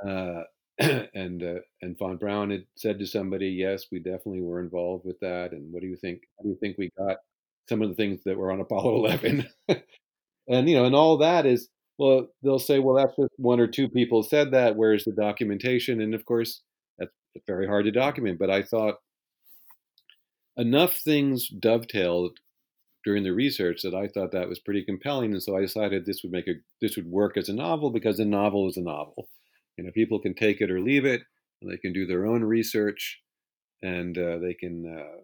uh, 0.07 0.43
and 1.15 1.43
uh, 1.43 1.61
and 1.83 1.99
von 1.99 2.17
Braun 2.17 2.51
had 2.51 2.65
said 2.77 2.99
to 2.99 3.07
somebody, 3.07 3.49
"Yes, 3.49 3.87
we 3.93 3.99
definitely 3.99 4.41
were 4.41 4.61
involved 4.61 5.05
with 5.05 5.21
that." 5.21 5.53
And 5.53 5.73
what 5.73 5.83
do 5.83 5.89
you 5.89 5.97
think? 5.97 6.23
How 6.39 6.45
do 6.45 6.49
you 6.51 6.57
think 6.61 6.79
we 6.79 6.91
got 6.99 7.19
some 7.69 7.83
of 7.83 7.89
the 7.89 7.95
things 7.95 8.21
that 8.25 8.37
were 8.37 8.53
on 8.53 8.61
Apollo 8.61 8.97
11? 9.05 9.49
and 10.49 10.69
you 10.69 10.77
know, 10.77 10.85
and 10.85 10.95
all 10.95 11.19
that 11.19 11.47
is 11.47 11.69
well, 11.99 12.29
they'll 12.43 12.59
say, 12.59 12.79
"Well, 12.79 12.97
that's 12.97 13.15
just 13.17 13.33
one 13.37 13.61
or 13.61 13.67
two 13.67 13.89
people 13.89 14.23
said 14.23 14.51
that. 14.53 14.77
Where's 14.77 15.05
the 15.05 15.13
documentation?" 15.13 16.01
And 16.01 16.15
of 16.15 16.25
course, 16.25 16.63
that's 16.99 17.13
very 17.47 17.67
hard 17.67 17.85
to 17.85 17.91
document. 17.91 18.39
But 18.39 18.51
I 18.51 18.63
thought 18.63 18.97
enough 20.57 20.97
things 20.97 21.49
dovetailed 21.49 22.39
during 23.05 23.25
the 23.25 23.33
research 23.33 23.83
that 23.83 23.95
I 23.95 24.07
thought 24.09 24.33
that 24.33 24.49
was 24.49 24.61
pretty 24.61 24.85
compelling, 24.85 25.33
and 25.33 25.43
so 25.43 25.57
I 25.57 25.61
decided 25.61 26.05
this 26.05 26.23
would 26.23 26.33
make 26.33 26.49
a 26.49 26.55
this 26.81 26.97
would 26.97 27.11
work 27.11 27.37
as 27.37 27.49
a 27.49 27.55
novel 27.55 27.91
because 27.91 28.19
a 28.19 28.25
novel 28.25 28.69
is 28.69 28.77
a 28.77 28.83
novel. 28.83 29.29
You 29.77 29.85
know, 29.85 29.91
people 29.93 30.21
can 30.21 30.35
take 30.35 30.61
it 30.61 30.71
or 30.71 30.81
leave 30.81 31.05
it, 31.05 31.23
and 31.61 31.71
they 31.71 31.79
can 31.79 31.93
do 31.93 32.07
their 32.07 32.27
own 32.27 32.45
research, 32.45 33.21
and 33.83 34.17
uh, 34.17 34.39
they 34.39 34.55
can 34.55 34.99
uh, 34.99 35.21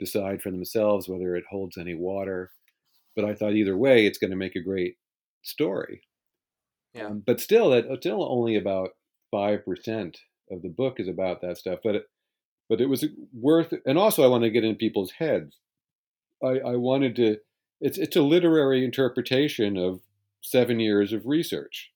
decide 0.00 0.42
for 0.42 0.52
themselves 0.52 1.08
whether 1.08 1.36
it 1.36 1.44
holds 1.50 1.78
any 1.78 1.94
water. 1.94 2.52
But 3.16 3.24
I 3.26 3.34
thought 3.34 3.54
either 3.54 3.76
way, 3.76 4.06
it's 4.06 4.18
going 4.18 4.30
to 4.32 4.36
make 4.36 4.56
a 4.56 4.62
great 4.62 4.96
story. 5.42 6.02
Yeah. 6.94 7.06
Um, 7.06 7.20
but 7.20 7.40
still, 7.40 7.72
it, 7.72 7.86
still 8.00 8.24
only 8.30 8.56
about 8.56 8.90
five 9.30 9.64
percent 9.64 10.18
of 10.50 10.62
the 10.62 10.68
book 10.68 11.00
is 11.00 11.08
about 11.08 11.40
that 11.42 11.58
stuff. 11.58 11.80
But 11.84 11.96
it, 11.96 12.06
but 12.68 12.80
it 12.80 12.86
was 12.86 13.06
worth. 13.32 13.74
And 13.86 13.98
also, 13.98 14.24
I 14.24 14.28
want 14.28 14.44
to 14.44 14.50
get 14.50 14.64
in 14.64 14.76
people's 14.76 15.12
heads. 15.12 15.60
I, 16.42 16.60
I 16.60 16.76
wanted 16.76 17.16
to. 17.16 17.38
It's 17.80 17.98
it's 17.98 18.16
a 18.16 18.22
literary 18.22 18.84
interpretation 18.84 19.76
of 19.76 20.02
seven 20.42 20.80
years 20.80 21.12
of 21.12 21.26
research. 21.26 21.92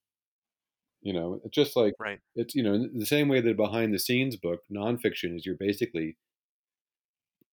You 1.02 1.12
know, 1.12 1.40
just 1.50 1.76
like 1.76 1.94
Right. 1.98 2.20
it's 2.34 2.54
you 2.54 2.62
know 2.62 2.88
the 2.92 3.06
same 3.06 3.28
way 3.28 3.40
that 3.40 3.50
a 3.50 3.54
behind 3.54 3.92
the 3.94 3.98
scenes 3.98 4.36
book 4.36 4.62
nonfiction 4.72 5.36
is 5.36 5.44
you're 5.46 5.56
basically 5.56 6.16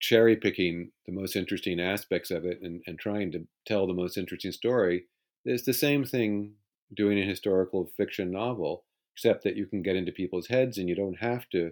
cherry 0.01 0.35
picking 0.35 0.91
the 1.05 1.13
most 1.13 1.35
interesting 1.35 1.79
aspects 1.79 2.31
of 2.31 2.43
it 2.43 2.59
and, 2.61 2.81
and 2.87 2.99
trying 2.99 3.31
to 3.31 3.47
tell 3.65 3.87
the 3.87 3.93
most 3.93 4.17
interesting 4.17 4.51
story. 4.51 5.05
It's 5.45 5.65
the 5.65 5.73
same 5.73 6.03
thing 6.03 6.55
doing 6.95 7.19
a 7.19 7.25
historical 7.25 7.89
fiction 7.97 8.31
novel, 8.31 8.83
except 9.15 9.43
that 9.43 9.55
you 9.55 9.67
can 9.67 9.81
get 9.81 9.95
into 9.95 10.11
people's 10.11 10.47
heads 10.47 10.77
and 10.77 10.89
you 10.89 10.95
don't 10.95 11.19
have 11.19 11.47
to 11.51 11.71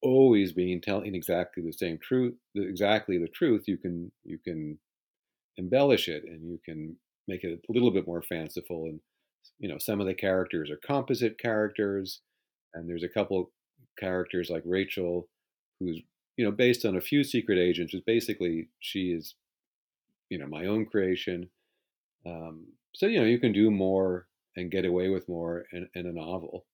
always 0.00 0.52
being 0.52 0.80
telling 0.80 1.14
exactly 1.14 1.62
the 1.62 1.72
same 1.72 1.98
truth, 2.00 2.34
exactly 2.54 3.18
the 3.18 3.28
truth. 3.28 3.64
You 3.66 3.76
can 3.76 4.12
you 4.24 4.38
can 4.38 4.78
embellish 5.56 6.08
it 6.08 6.22
and 6.24 6.48
you 6.48 6.60
can 6.64 6.96
make 7.26 7.42
it 7.42 7.60
a 7.68 7.72
little 7.72 7.90
bit 7.90 8.06
more 8.06 8.22
fanciful. 8.22 8.84
And 8.84 9.00
you 9.58 9.68
know, 9.68 9.78
some 9.78 10.00
of 10.00 10.06
the 10.06 10.14
characters 10.14 10.70
are 10.70 10.78
composite 10.86 11.38
characters, 11.38 12.20
and 12.74 12.88
there's 12.88 13.02
a 13.02 13.08
couple 13.08 13.50
characters 13.98 14.48
like 14.48 14.62
Rachel, 14.64 15.28
who's 15.80 16.00
you 16.38 16.44
know 16.44 16.52
based 16.52 16.86
on 16.86 16.96
a 16.96 17.00
few 17.02 17.22
secret 17.22 17.58
agents. 17.58 17.92
Is 17.92 18.00
basically 18.00 18.68
she 18.80 19.10
is, 19.10 19.34
you 20.30 20.38
know, 20.38 20.46
my 20.46 20.64
own 20.64 20.86
creation. 20.86 21.50
Um, 22.24 22.68
so 22.94 23.06
you 23.06 23.18
know, 23.20 23.26
you 23.26 23.38
can 23.38 23.52
do 23.52 23.70
more 23.70 24.26
and 24.56 24.70
get 24.70 24.86
away 24.86 25.08
with 25.08 25.28
more 25.28 25.64
in, 25.72 25.88
in 25.94 26.06
a 26.06 26.12
novel. 26.12 26.64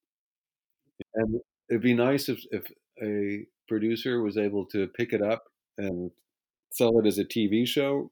And 1.15 1.41
it'd 1.69 1.83
be 1.83 1.95
nice 1.95 2.29
if, 2.29 2.45
if 2.53 2.65
a 3.03 3.47
producer 3.69 4.23
was 4.23 4.37
able 4.37 4.65
to 4.67 4.87
pick 4.87 5.13
it 5.13 5.23
up 5.23 5.45
and 5.77 6.11
sell 6.71 6.99
it 6.99 7.07
as 7.07 7.19
a 7.19 7.25
TV 7.25 7.67
show. 7.67 8.11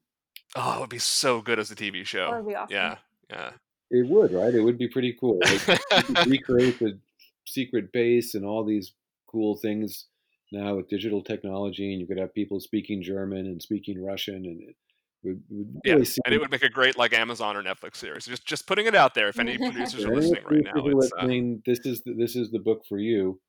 Oh, 0.55 0.75
it 0.77 0.79
would 0.81 0.89
be 0.89 0.99
so 0.99 1.41
good 1.41 1.59
as 1.59 1.71
a 1.71 1.75
TV 1.75 1.99
That 1.99 2.07
show. 2.07 2.35
would 2.35 2.47
be 2.47 2.55
awesome. 2.55 2.75
Yeah. 2.75 2.97
Yeah. 3.29 3.51
It 3.89 4.07
would, 4.07 4.33
right? 4.33 4.53
It 4.53 4.61
would 4.61 4.77
be 4.77 4.87
pretty 4.87 5.15
cool. 5.19 5.39
Like, 5.43 6.25
recreate 6.27 6.79
the 6.79 6.99
secret 7.45 7.91
base 7.91 8.35
and 8.35 8.45
all 8.45 8.63
these 8.63 8.93
cool 9.27 9.55
things 9.57 10.05
now 10.53 10.75
with 10.75 10.87
digital 10.87 11.21
technology, 11.21 11.91
and 11.91 11.99
you 11.99 12.07
could 12.07 12.19
have 12.19 12.33
people 12.33 12.59
speaking 12.59 13.03
German 13.03 13.45
and 13.47 13.61
speaking 13.61 14.03
Russian, 14.03 14.45
and 14.45 14.61
it 14.61 14.75
would, 15.23 15.43
would 15.49 15.81
Yeah, 15.83 16.03
seem 16.03 16.21
and 16.25 16.35
it 16.35 16.39
would 16.39 16.51
make 16.51 16.63
a 16.63 16.69
great 16.69 16.97
like 16.97 17.13
Amazon 17.13 17.57
or 17.57 17.63
Netflix 17.63 17.97
series. 17.97 18.25
Just 18.25 18.45
just 18.45 18.67
putting 18.67 18.85
it 18.85 18.95
out 18.95 19.15
there. 19.15 19.27
If 19.27 19.39
any 19.39 19.57
producers 19.65 20.05
are 20.05 20.15
listening 20.15 20.43
right 20.45 20.63
now, 20.63 20.71
producers 20.71 21.11
it's 21.13 21.13
uh, 21.17 21.27
this 21.65 21.79
is 21.85 22.01
the, 22.05 22.13
this 22.13 22.35
is 22.35 22.51
the 22.51 22.59
book 22.59 22.83
for 22.87 22.99
you. 22.99 23.41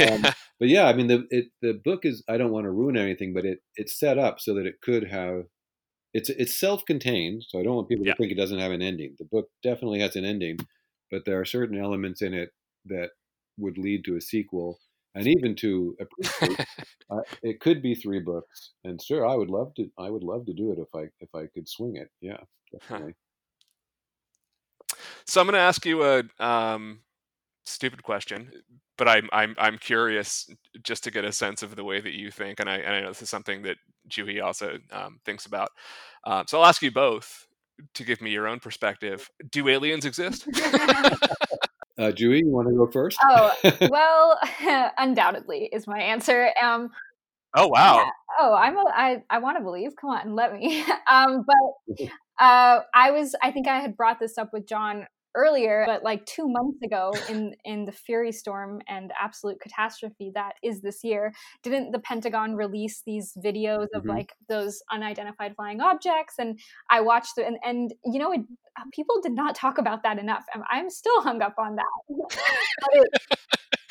Um, 0.00 0.22
but 0.60 0.68
yeah, 0.68 0.84
I 0.86 0.92
mean 0.92 1.08
the 1.08 1.26
it, 1.30 1.46
the 1.60 1.80
book 1.84 2.04
is 2.04 2.22
I 2.28 2.36
don't 2.36 2.52
want 2.52 2.64
to 2.64 2.70
ruin 2.70 2.96
anything, 2.96 3.32
but 3.34 3.44
it 3.44 3.60
it's 3.76 3.98
set 3.98 4.18
up 4.18 4.38
so 4.40 4.54
that 4.54 4.66
it 4.66 4.80
could 4.82 5.08
have 5.08 5.44
it's 6.14 6.28
it's 6.28 6.58
self-contained, 6.58 7.44
so 7.48 7.58
I 7.58 7.62
don't 7.62 7.76
want 7.76 7.88
people 7.88 8.04
Yeah. 8.04 8.12
to 8.12 8.16
think 8.16 8.32
it 8.32 8.36
doesn't 8.36 8.58
have 8.58 8.72
an 8.72 8.82
ending. 8.82 9.16
The 9.18 9.24
book 9.24 9.48
definitely 9.62 10.00
has 10.00 10.16
an 10.16 10.24
ending, 10.24 10.58
but 11.10 11.24
there 11.24 11.40
are 11.40 11.44
certain 11.44 11.78
elements 11.78 12.22
in 12.22 12.34
it 12.34 12.50
that 12.86 13.10
would 13.58 13.78
lead 13.78 14.04
to 14.04 14.16
a 14.16 14.20
sequel 14.20 14.78
and 15.14 15.26
even 15.26 15.54
to 15.56 15.96
appreciate. 16.00 16.66
uh, 17.10 17.20
it 17.42 17.60
could 17.60 17.82
be 17.82 17.94
three 17.94 18.20
books, 18.20 18.72
and 18.84 19.00
sure, 19.00 19.26
I 19.26 19.34
would 19.34 19.50
love 19.50 19.74
to. 19.76 19.88
I 19.98 20.10
would 20.10 20.22
love 20.22 20.46
to 20.46 20.52
do 20.52 20.72
it 20.72 20.78
if 20.78 20.88
I 20.94 21.08
if 21.20 21.34
I 21.34 21.46
could 21.52 21.68
swing 21.68 21.96
it. 21.96 22.08
Yeah, 22.20 22.38
definitely. 22.72 23.14
so 25.26 25.40
I'm 25.40 25.46
going 25.46 25.54
to 25.54 25.60
ask 25.60 25.84
you 25.84 26.04
a 26.04 26.22
um, 26.38 27.00
stupid 27.64 28.02
question, 28.02 28.50
but 28.96 29.08
I'm 29.08 29.28
I'm 29.32 29.54
I'm 29.58 29.78
curious 29.78 30.48
just 30.82 31.04
to 31.04 31.10
get 31.10 31.24
a 31.24 31.32
sense 31.32 31.62
of 31.62 31.76
the 31.76 31.84
way 31.84 32.00
that 32.00 32.12
you 32.12 32.30
think, 32.30 32.60
and 32.60 32.68
I 32.68 32.76
and 32.78 32.94
I 32.94 33.00
know 33.00 33.08
this 33.08 33.22
is 33.22 33.30
something 33.30 33.62
that 33.62 33.76
Juhi 34.08 34.42
also 34.42 34.78
um, 34.90 35.18
thinks 35.24 35.46
about. 35.46 35.70
Um, 36.24 36.44
so 36.46 36.58
I'll 36.58 36.66
ask 36.66 36.82
you 36.82 36.90
both 36.90 37.46
to 37.94 38.04
give 38.04 38.20
me 38.20 38.30
your 38.30 38.46
own 38.46 38.60
perspective. 38.60 39.28
Do 39.50 39.68
aliens 39.68 40.04
exist? 40.04 40.46
Uh, 41.98 42.10
Juhi, 42.10 42.40
you 42.40 42.50
want 42.50 42.68
to 42.68 42.74
go 42.74 42.90
first? 42.90 43.18
Oh, 43.22 43.52
well, 43.90 44.40
undoubtedly 44.98 45.68
is 45.72 45.86
my 45.86 46.00
answer. 46.00 46.50
Um, 46.62 46.90
oh 47.54 47.68
wow! 47.68 48.06
oh, 48.40 48.54
I'm 48.54 48.76
a, 48.76 48.84
I, 48.94 49.22
I 49.28 49.38
want 49.38 49.58
to 49.58 49.64
believe. 49.64 49.90
Come 50.00 50.10
on, 50.10 50.34
let 50.34 50.52
me. 50.52 50.84
Um, 51.10 51.44
but 51.46 52.08
uh, 52.40 52.80
I 52.94 53.10
was, 53.10 53.34
I 53.42 53.50
think 53.50 53.68
I 53.68 53.80
had 53.80 53.96
brought 53.96 54.18
this 54.18 54.38
up 54.38 54.50
with 54.52 54.66
John 54.66 55.06
earlier, 55.34 55.84
but 55.86 56.02
like 56.02 56.24
two 56.26 56.48
months 56.48 56.82
ago 56.82 57.12
in 57.28 57.54
in 57.64 57.84
the 57.84 57.92
Fury 57.92 58.32
Storm 58.32 58.80
and 58.88 59.12
absolute 59.20 59.60
catastrophe 59.60 60.30
that 60.34 60.54
is 60.62 60.80
this 60.80 61.02
year, 61.02 61.32
didn't 61.62 61.92
the 61.92 61.98
Pentagon 61.98 62.54
release 62.54 63.02
these 63.06 63.32
videos 63.44 63.86
of 63.94 64.04
Mhm. 64.04 64.08
like 64.08 64.32
those 64.48 64.82
unidentified 64.90 65.54
flying 65.56 65.80
objects? 65.80 66.34
And 66.38 66.58
I 66.90 67.00
watched 67.00 67.38
it, 67.38 67.46
and 67.46 67.58
and 67.64 67.92
you 68.04 68.18
know, 68.18 68.32
it, 68.32 68.40
uh, 68.78 68.84
people 68.92 69.20
did 69.22 69.32
not 69.32 69.54
talk 69.54 69.78
about 69.78 70.02
that 70.02 70.18
enough. 70.18 70.44
I'm, 70.54 70.62
I'm 70.70 70.90
still 70.90 71.20
hung 71.22 71.42
up 71.42 71.54
on 71.58 71.76
that. 71.76 72.08
it, 72.92 73.08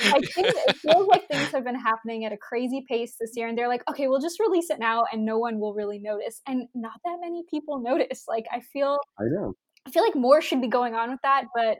like 0.03 0.23
things, 0.33 0.53
it 0.67 0.75
feels 0.77 1.07
like 1.07 1.27
things 1.27 1.51
have 1.53 1.63
been 1.63 1.79
happening 1.79 2.25
at 2.25 2.31
a 2.31 2.37
crazy 2.37 2.83
pace 2.89 3.15
this 3.19 3.31
year, 3.35 3.47
and 3.47 3.57
they're 3.57 3.67
like, 3.67 3.83
okay, 3.89 4.07
we'll 4.07 4.19
just 4.21 4.39
release 4.39 4.69
it 4.69 4.79
now, 4.79 5.03
and 5.11 5.25
no 5.25 5.37
one 5.37 5.59
will 5.59 5.73
really 5.73 5.99
notice, 5.99 6.41
and 6.47 6.67
not 6.73 6.99
that 7.05 7.17
many 7.21 7.43
people 7.49 7.79
notice. 7.81 8.25
Like 8.27 8.45
I 8.51 8.61
feel, 8.61 8.97
I 9.19 9.23
know, 9.25 9.53
I 9.85 9.91
feel 9.91 10.03
like 10.03 10.15
more 10.15 10.41
should 10.41 10.61
be 10.61 10.67
going 10.67 10.95
on 10.95 11.11
with 11.11 11.19
that, 11.23 11.45
but 11.55 11.79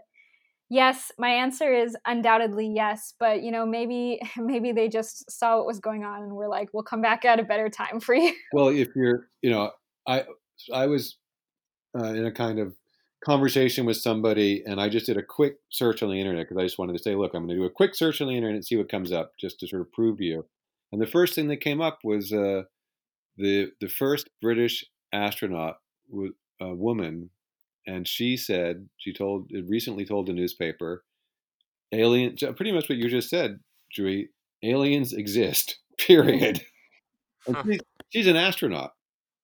yes 0.70 1.12
my 1.20 1.28
answer 1.28 1.74
is 1.74 1.98
undoubtedly 2.06 2.66
yes 2.66 3.14
but 3.20 3.44
you 3.44 3.52
know 3.52 3.66
maybe 3.66 4.22
maybe 4.38 4.72
they 4.72 4.88
just 4.88 5.30
saw 5.30 5.58
what 5.58 5.68
was 5.68 5.82
going 5.82 6.06
on 6.06 6.24
and 6.24 6.32
were 6.32 6.48
like 6.48 6.70
we'll 6.72 6.82
come 6.82 7.02
back 7.02 7.26
at 7.26 7.42
a 7.42 7.44
better 7.44 7.68
time 7.68 8.00
for 8.00 8.16
you 8.16 8.34
well 8.54 8.70
if 8.70 8.88
you're 8.96 9.28
you 9.42 9.50
know 9.50 9.70
i 10.08 10.24
i 10.74 10.88
was 10.88 11.18
uh, 12.00 12.06
in 12.06 12.26
a 12.26 12.32
kind 12.32 12.58
of 12.58 12.74
conversation 13.24 13.86
with 13.86 13.98
somebody 13.98 14.64
and 14.66 14.82
I 14.82 14.90
just 14.90 15.06
did 15.06 15.18
a 15.18 15.24
quick 15.24 15.58
search 15.70 16.02
on 16.02 16.10
the 16.10 16.20
internet 16.20 16.48
because 16.48 16.60
I 16.60 16.66
just 16.66 16.80
wanted 16.80 16.94
to 16.94 17.04
say, 17.04 17.16
look, 17.16 17.34
I'm 17.34 17.46
going 17.46 17.56
to 17.56 17.62
do 17.62 17.66
a 17.66 17.70
quick 17.70 17.94
search 17.94 18.20
on 18.22 18.28
the 18.28 18.36
internet 18.36 18.56
and 18.56 18.66
see 18.66 18.78
what 18.78 18.90
comes 18.90 19.12
up 19.12 19.34
just 19.40 19.60
to 19.60 19.68
sort 19.68 19.82
of 19.82 19.92
prove 19.92 20.18
to 20.18 20.24
you. 20.24 20.46
And 20.92 21.02
the 21.02 21.08
first 21.08 21.36
thing 21.36 21.48
that 21.50 21.58
came 21.58 21.82
up 21.82 22.00
was 22.04 22.34
uh, 22.34 22.64
the 23.38 23.72
the 23.80 23.88
first 23.88 24.30
British 24.42 24.86
astronaut, 25.14 25.78
a 26.60 26.74
woman, 26.74 27.30
and 27.88 28.08
she 28.08 28.38
said 28.38 28.88
she 28.98 29.14
told 29.14 29.52
recently 29.68 30.06
told 30.06 30.30
a 30.30 30.34
newspaper, 30.34 31.04
alien, 31.92 32.36
pretty 32.56 32.72
much 32.72 32.90
what 32.90 32.98
you 32.98 33.10
just 33.10 33.30
said, 33.30 33.60
Drew. 33.94 34.26
Aliens 34.64 35.14
exist. 35.14 35.80
Period. 35.98 36.62
She's, 37.66 37.80
she's 38.10 38.28
an 38.28 38.36
astronaut, 38.36 38.92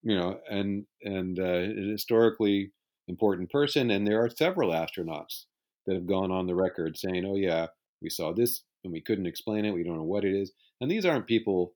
you 0.03 0.15
know, 0.15 0.39
and 0.49 0.85
and 1.03 1.39
uh, 1.39 1.61
historically 1.91 2.71
important 3.07 3.49
person. 3.49 3.91
And 3.91 4.05
there 4.05 4.23
are 4.23 4.29
several 4.29 4.71
astronauts 4.71 5.45
that 5.85 5.95
have 5.95 6.07
gone 6.07 6.31
on 6.31 6.47
the 6.47 6.55
record 6.55 6.97
saying, 6.97 7.25
oh, 7.25 7.35
yeah, 7.35 7.67
we 8.01 8.09
saw 8.09 8.33
this 8.33 8.63
and 8.83 8.93
we 8.93 9.01
couldn't 9.01 9.25
explain 9.25 9.65
it. 9.65 9.73
We 9.73 9.83
don't 9.83 9.97
know 9.97 10.03
what 10.03 10.25
it 10.25 10.35
is. 10.35 10.51
And 10.81 10.91
these 10.91 11.05
aren't 11.05 11.27
people, 11.27 11.73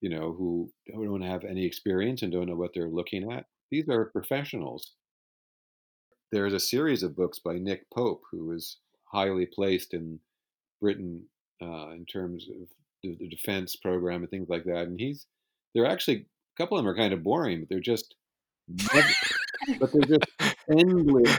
you 0.00 0.08
know, 0.08 0.34
who 0.36 0.70
don't 0.88 1.22
have 1.22 1.44
any 1.44 1.66
experience 1.66 2.22
and 2.22 2.32
don't 2.32 2.48
know 2.48 2.56
what 2.56 2.70
they're 2.74 2.88
looking 2.88 3.30
at. 3.32 3.44
These 3.70 3.88
are 3.88 4.06
professionals. 4.06 4.92
There's 6.32 6.52
a 6.52 6.60
series 6.60 7.02
of 7.02 7.16
books 7.16 7.38
by 7.38 7.54
Nick 7.54 7.88
Pope, 7.90 8.22
who 8.30 8.52
is 8.52 8.78
highly 9.04 9.46
placed 9.46 9.94
in 9.94 10.18
Britain 10.80 11.24
uh, 11.62 11.90
in 11.90 12.04
terms 12.04 12.48
of 12.48 12.68
the, 13.02 13.16
the 13.18 13.28
defense 13.28 13.76
program 13.76 14.22
and 14.22 14.30
things 14.30 14.48
like 14.48 14.64
that. 14.64 14.82
And 14.88 14.98
he's, 14.98 15.26
they're 15.74 15.86
actually, 15.86 16.16
a 16.16 16.62
couple 16.62 16.76
of 16.76 16.84
them 16.84 16.90
are 16.90 16.96
kind 16.96 17.12
of 17.12 17.22
boring, 17.22 17.60
but 17.60 17.68
they're 17.68 17.80
just 17.80 18.14
but 19.78 19.92
there's 19.92 20.08
just 20.08 20.54
endless 20.70 21.38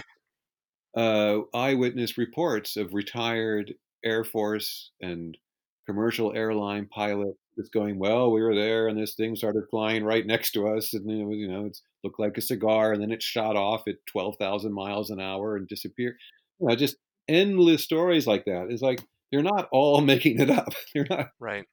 uh, 0.95 1.39
eyewitness 1.53 2.17
reports 2.17 2.77
of 2.77 2.93
retired 2.93 3.73
Air 4.03 4.23
Force 4.23 4.91
and 5.01 5.37
commercial 5.85 6.33
airline 6.33 6.87
pilots 6.87 7.37
just 7.57 7.73
going, 7.73 7.97
well, 7.99 8.31
we 8.31 8.41
were 8.41 8.55
there 8.55 8.87
and 8.87 8.97
this 8.97 9.15
thing 9.15 9.35
started 9.35 9.63
flying 9.69 10.03
right 10.03 10.25
next 10.25 10.51
to 10.51 10.67
us 10.67 10.93
and 10.93 11.09
it 11.09 11.25
was, 11.25 11.37
you 11.37 11.47
know, 11.47 11.65
it 11.65 11.77
looked 12.03 12.19
like 12.19 12.37
a 12.37 12.41
cigar 12.41 12.93
and 12.93 13.01
then 13.01 13.11
it 13.11 13.23
shot 13.23 13.55
off 13.55 13.87
at 13.87 13.95
12,000 14.07 14.73
miles 14.73 15.09
an 15.09 15.19
hour 15.19 15.55
and 15.55 15.67
disappeared. 15.67 16.15
You 16.59 16.67
know, 16.67 16.75
just 16.75 16.97
endless 17.27 17.83
stories 17.83 18.27
like 18.27 18.45
that. 18.45 18.67
It's 18.69 18.81
like 18.81 19.01
they're 19.31 19.43
not 19.43 19.67
all 19.71 20.01
making 20.13 20.39
it 20.39 20.49
up. 20.49 20.73
they're 20.93 21.07
not 21.09 21.29
right. 21.39 21.65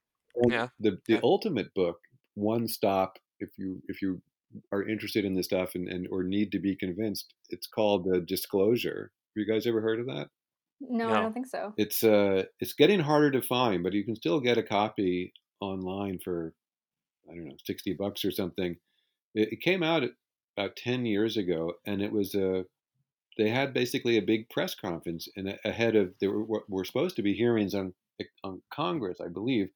yeah. 0.49 0.67
The 0.79 0.97
the 1.07 1.15
yeah. 1.15 1.19
ultimate 1.23 1.73
book, 1.73 1.99
one 2.35 2.67
stop. 2.67 3.17
If 3.39 3.49
you 3.57 3.81
if 3.87 4.01
you 4.01 4.21
are 4.71 4.87
interested 4.87 5.25
in 5.25 5.35
this 5.35 5.47
stuff 5.47 5.75
and, 5.75 5.87
and 5.87 6.07
or 6.11 6.23
need 6.23 6.51
to 6.53 6.59
be 6.59 6.75
convinced, 6.75 7.33
it's 7.49 7.67
called 7.67 8.05
the 8.05 8.21
disclosure. 8.21 9.11
Have 9.35 9.45
you 9.45 9.51
guys 9.51 9.67
ever 9.67 9.81
heard 9.81 9.99
of 9.99 10.07
that? 10.07 10.29
No, 10.81 11.07
no, 11.07 11.13
I 11.13 11.21
don't 11.21 11.33
think 11.33 11.47
so. 11.47 11.73
It's 11.77 12.03
uh 12.03 12.43
it's 12.59 12.73
getting 12.73 12.99
harder 12.99 13.31
to 13.31 13.41
find, 13.41 13.83
but 13.83 13.93
you 13.93 14.03
can 14.03 14.15
still 14.15 14.39
get 14.39 14.57
a 14.57 14.63
copy 14.63 15.33
online 15.61 16.19
for 16.23 16.53
I 17.29 17.33
don't 17.33 17.45
know, 17.45 17.57
60 17.63 17.93
bucks 17.93 18.23
or 18.23 18.31
something. 18.31 18.77
It, 19.33 19.53
it 19.53 19.61
came 19.61 19.81
out 19.81 20.03
about 20.57 20.75
10 20.75 21.05
years 21.05 21.37
ago 21.37 21.73
and 21.85 22.01
it 22.01 22.11
was 22.11 22.35
a 22.35 22.65
they 23.37 23.49
had 23.49 23.73
basically 23.73 24.17
a 24.17 24.21
big 24.21 24.49
press 24.49 24.75
conference 24.75 25.27
and 25.35 25.59
ahead 25.65 25.95
of 25.95 26.13
there 26.21 26.31
were, 26.31 26.63
were 26.69 26.85
supposed 26.85 27.17
to 27.17 27.21
be 27.21 27.33
hearings 27.33 27.75
on 27.75 27.93
on 28.43 28.61
Congress, 28.73 29.19
I 29.23 29.27
believe. 29.27 29.69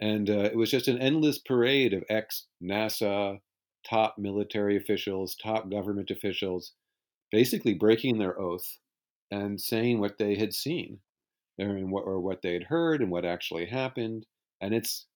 And 0.00 0.28
uh, 0.28 0.44
it 0.44 0.56
was 0.56 0.70
just 0.70 0.88
an 0.88 0.98
endless 0.98 1.38
parade 1.38 1.94
of 1.94 2.04
ex 2.10 2.46
NASA 2.62 3.38
top 3.88 4.16
military 4.18 4.76
officials, 4.76 5.36
top 5.36 5.70
government 5.70 6.10
officials, 6.10 6.72
basically 7.30 7.74
breaking 7.74 8.18
their 8.18 8.38
oath 8.40 8.78
and 9.30 9.60
saying 9.60 10.00
what 10.00 10.18
they 10.18 10.36
had 10.36 10.54
seen 10.54 10.98
and 11.58 11.90
what, 11.90 12.02
or 12.02 12.20
what 12.20 12.42
they 12.42 12.54
had 12.54 12.64
heard 12.64 13.00
and 13.00 13.10
what 13.10 13.24
actually 13.24 13.66
happened. 13.66 14.26
And 14.64 14.74
it's 14.74 15.06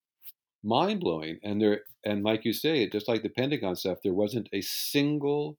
mind 0.62 1.00
blowing. 1.00 1.38
And 1.42 1.60
there, 1.60 1.80
and 2.04 2.22
like 2.22 2.44
you 2.44 2.52
say, 2.52 2.86
just 2.88 3.08
like 3.08 3.22
the 3.22 3.30
Pentagon 3.30 3.76
stuff, 3.76 3.98
there 4.04 4.12
wasn't 4.12 4.50
a 4.52 4.60
single, 4.60 5.56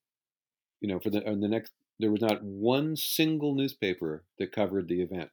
you 0.80 0.88
know, 0.88 1.00
for 1.00 1.10
the, 1.10 1.22
the 1.22 1.48
next, 1.48 1.72
there 2.00 2.12
was 2.12 2.22
not 2.22 2.44
one 2.44 2.96
single 2.96 3.56
newspaper 3.56 4.24
that 4.38 4.52
covered 4.52 4.88
the 4.88 5.02
event. 5.02 5.32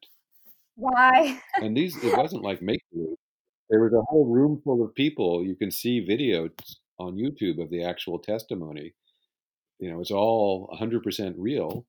Why? 0.77 1.39
and 1.57 1.77
these, 1.77 2.03
it 2.03 2.17
wasn't 2.17 2.43
like 2.43 2.63
make 2.63 2.83
believe. 2.91 3.17
There 3.69 3.83
was 3.83 3.93
a 3.93 4.03
whole 4.09 4.27
room 4.27 4.63
full 4.65 4.83
of 4.83 4.95
people. 4.95 5.45
You 5.45 5.57
can 5.57 5.71
see 5.71 6.07
videos 6.07 6.53
on 6.99 7.17
YouTube 7.17 7.63
of 7.63 7.69
the 7.69 7.85
actual 7.85 8.19
testimony. 8.19 8.95
You 9.79 9.91
know, 9.91 10.01
it's 10.01 10.11
all 10.11 10.75
100% 10.81 11.35
real, 11.37 11.85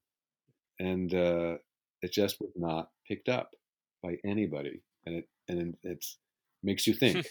and 0.80 1.14
uh, 1.14 1.58
it 2.02 2.12
just 2.12 2.42
was 2.42 2.52
not 2.58 2.90
picked 3.08 3.30
up 3.30 3.52
by 4.04 4.18
anybody, 4.26 4.82
and 5.06 5.16
it 5.16 5.30
and 5.48 5.76
it's 5.84 6.18
makes 6.64 6.88
you 6.88 6.94
think. 7.02 7.28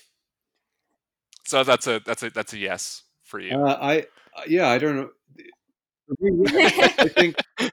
so 1.46 1.64
that's 1.64 1.86
a 1.86 2.00
that's 2.04 2.22
a 2.22 2.30
that's 2.30 2.52
a 2.52 2.58
yes 2.58 3.02
for 3.24 3.40
you. 3.40 3.56
Uh, 3.56 3.78
I 3.80 4.00
uh, 4.36 4.42
yeah, 4.46 4.68
I 4.68 4.78
don't 4.78 4.96
know. 4.96 5.10
I 6.98 7.08
think 7.08 7.36
you 7.60 7.70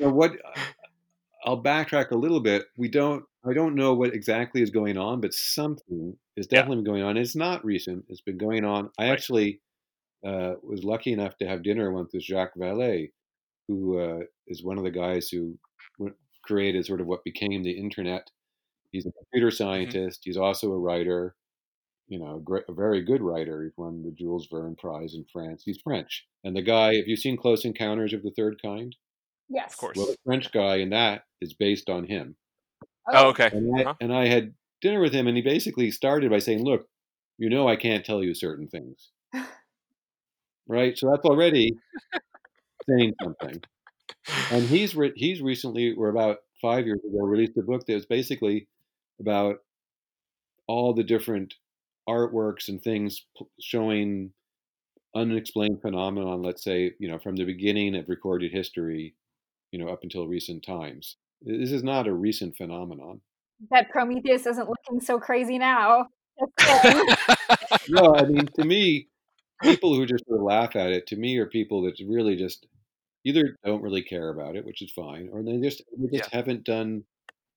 know, 0.00 0.10
what 0.10 0.32
I'll 1.44 1.62
backtrack 1.62 2.10
a 2.10 2.16
little 2.16 2.40
bit. 2.40 2.64
We 2.76 2.88
don't. 2.88 3.24
I 3.46 3.52
don't 3.52 3.74
know 3.74 3.92
what 3.92 4.14
exactly 4.14 4.62
is 4.62 4.70
going 4.70 4.96
on, 4.96 5.20
but 5.20 5.34
something 5.34 6.16
is 6.36 6.46
definitely 6.46 6.78
yeah. 6.78 6.92
going 6.92 7.02
on. 7.02 7.16
It's 7.18 7.36
not 7.36 7.62
recent. 7.62 8.06
It's 8.08 8.22
been 8.22 8.38
going 8.38 8.64
on. 8.64 8.90
I 8.98 9.04
right. 9.04 9.12
actually 9.12 9.60
uh, 10.26 10.54
was 10.62 10.82
lucky 10.82 11.12
enough 11.12 11.36
to 11.38 11.46
have 11.46 11.62
dinner 11.62 11.92
once 11.92 12.14
with 12.14 12.22
Jacques 12.22 12.56
Vallée, 12.56 13.10
who 13.68 13.98
uh, 13.98 14.20
is 14.46 14.64
one 14.64 14.78
of 14.78 14.84
the 14.84 14.90
guys 14.90 15.28
who 15.28 15.58
created 16.42 16.86
sort 16.86 17.00
of 17.00 17.06
what 17.06 17.24
became 17.24 17.62
the 17.62 17.72
internet. 17.72 18.30
He's 18.94 19.06
a 19.06 19.12
computer 19.12 19.48
mm-hmm. 19.48 19.56
scientist. 19.56 20.20
Mm-hmm. 20.20 20.30
He's 20.30 20.36
also 20.36 20.70
a 20.70 20.78
writer. 20.78 21.34
You 22.06 22.18
know, 22.18 22.36
a, 22.36 22.40
great, 22.40 22.64
a 22.68 22.72
very 22.74 23.02
good 23.02 23.22
writer. 23.22 23.62
He's 23.62 23.72
won 23.76 24.02
the 24.02 24.12
Jules 24.12 24.46
Verne 24.50 24.76
Prize 24.76 25.14
in 25.14 25.24
France. 25.32 25.62
He's 25.64 25.80
French. 25.82 26.26
And 26.44 26.54
the 26.54 26.62
guy, 26.62 26.96
have 26.96 27.08
you 27.08 27.16
seen 27.16 27.36
Close 27.36 27.64
Encounters 27.64 28.12
of 28.12 28.22
the 28.22 28.32
Third 28.36 28.60
Kind? 28.62 28.94
Yes, 29.48 29.72
of 29.72 29.78
course. 29.78 29.96
Well, 29.96 30.06
the 30.06 30.16
French 30.24 30.52
guy 30.52 30.76
in 30.76 30.90
that 30.90 31.22
is 31.40 31.54
based 31.54 31.88
on 31.88 32.04
him. 32.04 32.36
Oh, 33.10 33.28
okay. 33.28 33.50
And 33.52 33.76
I, 33.76 33.82
uh-huh. 33.82 33.94
and 34.00 34.12
I 34.12 34.26
had 34.28 34.54
dinner 34.80 35.00
with 35.00 35.12
him, 35.12 35.26
and 35.26 35.36
he 35.36 35.42
basically 35.42 35.90
started 35.90 36.30
by 36.30 36.38
saying, 36.38 36.62
"Look, 36.62 36.86
you 37.38 37.50
know, 37.50 37.66
I 37.66 37.76
can't 37.76 38.04
tell 38.04 38.22
you 38.22 38.34
certain 38.34 38.68
things." 38.68 39.10
right? 40.68 40.96
So 40.96 41.10
that's 41.10 41.24
already 41.24 41.72
saying 42.88 43.14
something. 43.22 43.62
And 44.50 44.62
he's 44.64 44.94
re- 44.94 45.12
he's 45.16 45.42
recently, 45.42 45.94
or 45.96 46.08
about 46.08 46.38
five 46.60 46.86
years 46.86 47.00
ago, 47.00 47.24
released 47.24 47.56
a 47.58 47.62
book 47.62 47.86
that 47.86 47.94
was 47.94 48.06
basically 48.06 48.68
about 49.20 49.58
all 50.66 50.94
the 50.94 51.04
different 51.04 51.54
artworks 52.08 52.68
and 52.68 52.82
things 52.82 53.24
showing 53.60 54.32
unexplained 55.14 55.80
phenomenon. 55.80 56.42
Let's 56.42 56.64
say, 56.64 56.92
you 56.98 57.08
know, 57.08 57.18
from 57.18 57.36
the 57.36 57.44
beginning 57.44 57.94
of 57.96 58.08
recorded 58.08 58.52
history, 58.52 59.14
you 59.70 59.78
know, 59.78 59.88
up 59.88 60.00
until 60.02 60.26
recent 60.26 60.64
times. 60.64 61.16
This 61.42 61.72
is 61.72 61.82
not 61.82 62.06
a 62.06 62.12
recent 62.12 62.56
phenomenon. 62.56 63.20
That 63.70 63.90
Prometheus 63.90 64.46
isn't 64.46 64.68
looking 64.68 65.00
so 65.00 65.18
crazy 65.18 65.58
now. 65.58 66.08
no, 67.88 68.14
I 68.16 68.24
mean, 68.24 68.46
to 68.58 68.64
me, 68.64 69.08
people 69.62 69.94
who 69.94 70.06
just 70.06 70.26
sort 70.26 70.40
of 70.40 70.44
laugh 70.44 70.76
at 70.76 70.90
it 70.90 71.06
to 71.08 71.16
me 71.16 71.38
are 71.38 71.46
people 71.46 71.82
that 71.82 71.94
really 72.06 72.36
just 72.36 72.66
either 73.24 73.56
don't 73.64 73.82
really 73.82 74.02
care 74.02 74.30
about 74.30 74.56
it, 74.56 74.64
which 74.64 74.82
is 74.82 74.90
fine, 74.90 75.28
or 75.32 75.42
they 75.42 75.58
just 75.58 75.82
they 75.96 76.18
just 76.18 76.30
yeah. 76.32 76.36
haven't 76.38 76.64
done 76.64 77.04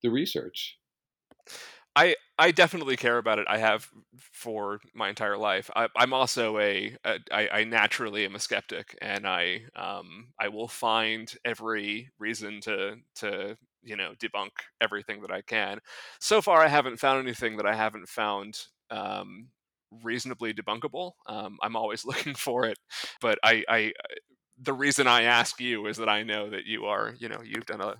the 0.03 0.09
research. 0.09 0.77
I 1.95 2.15
I 2.37 2.51
definitely 2.51 2.95
care 2.95 3.17
about 3.17 3.39
it. 3.39 3.47
I 3.49 3.57
have 3.57 3.89
for 4.17 4.79
my 4.93 5.09
entire 5.09 5.37
life. 5.37 5.69
I, 5.75 5.87
am 5.97 6.13
also 6.13 6.59
a, 6.59 6.95
a 7.03 7.19
I, 7.31 7.49
I 7.51 7.63
naturally 7.63 8.23
am 8.25 8.35
a 8.35 8.39
skeptic, 8.39 8.95
and 9.01 9.27
I 9.27 9.61
um 9.75 10.27
I 10.39 10.49
will 10.49 10.67
find 10.67 11.33
every 11.43 12.11
reason 12.19 12.61
to 12.61 12.97
to 13.15 13.57
you 13.83 13.95
know 13.95 14.13
debunk 14.19 14.51
everything 14.79 15.21
that 15.21 15.31
I 15.31 15.41
can. 15.41 15.79
So 16.19 16.41
far, 16.41 16.61
I 16.63 16.67
haven't 16.67 16.99
found 16.99 17.19
anything 17.19 17.57
that 17.57 17.65
I 17.65 17.75
haven't 17.75 18.07
found 18.09 18.59
um 18.91 19.47
reasonably 20.03 20.53
debunkable. 20.53 21.13
Um, 21.25 21.57
I'm 21.61 21.75
always 21.75 22.05
looking 22.05 22.35
for 22.35 22.65
it, 22.65 22.77
but 23.21 23.39
I, 23.43 23.63
I, 23.67 23.93
the 24.61 24.73
reason 24.73 25.07
I 25.07 25.23
ask 25.23 25.59
you 25.59 25.87
is 25.87 25.97
that 25.97 26.09
I 26.09 26.23
know 26.23 26.49
that 26.49 26.65
you 26.65 26.85
are, 26.85 27.13
you 27.19 27.29
know, 27.29 27.41
you've 27.43 27.65
done 27.65 27.81
a 27.81 27.95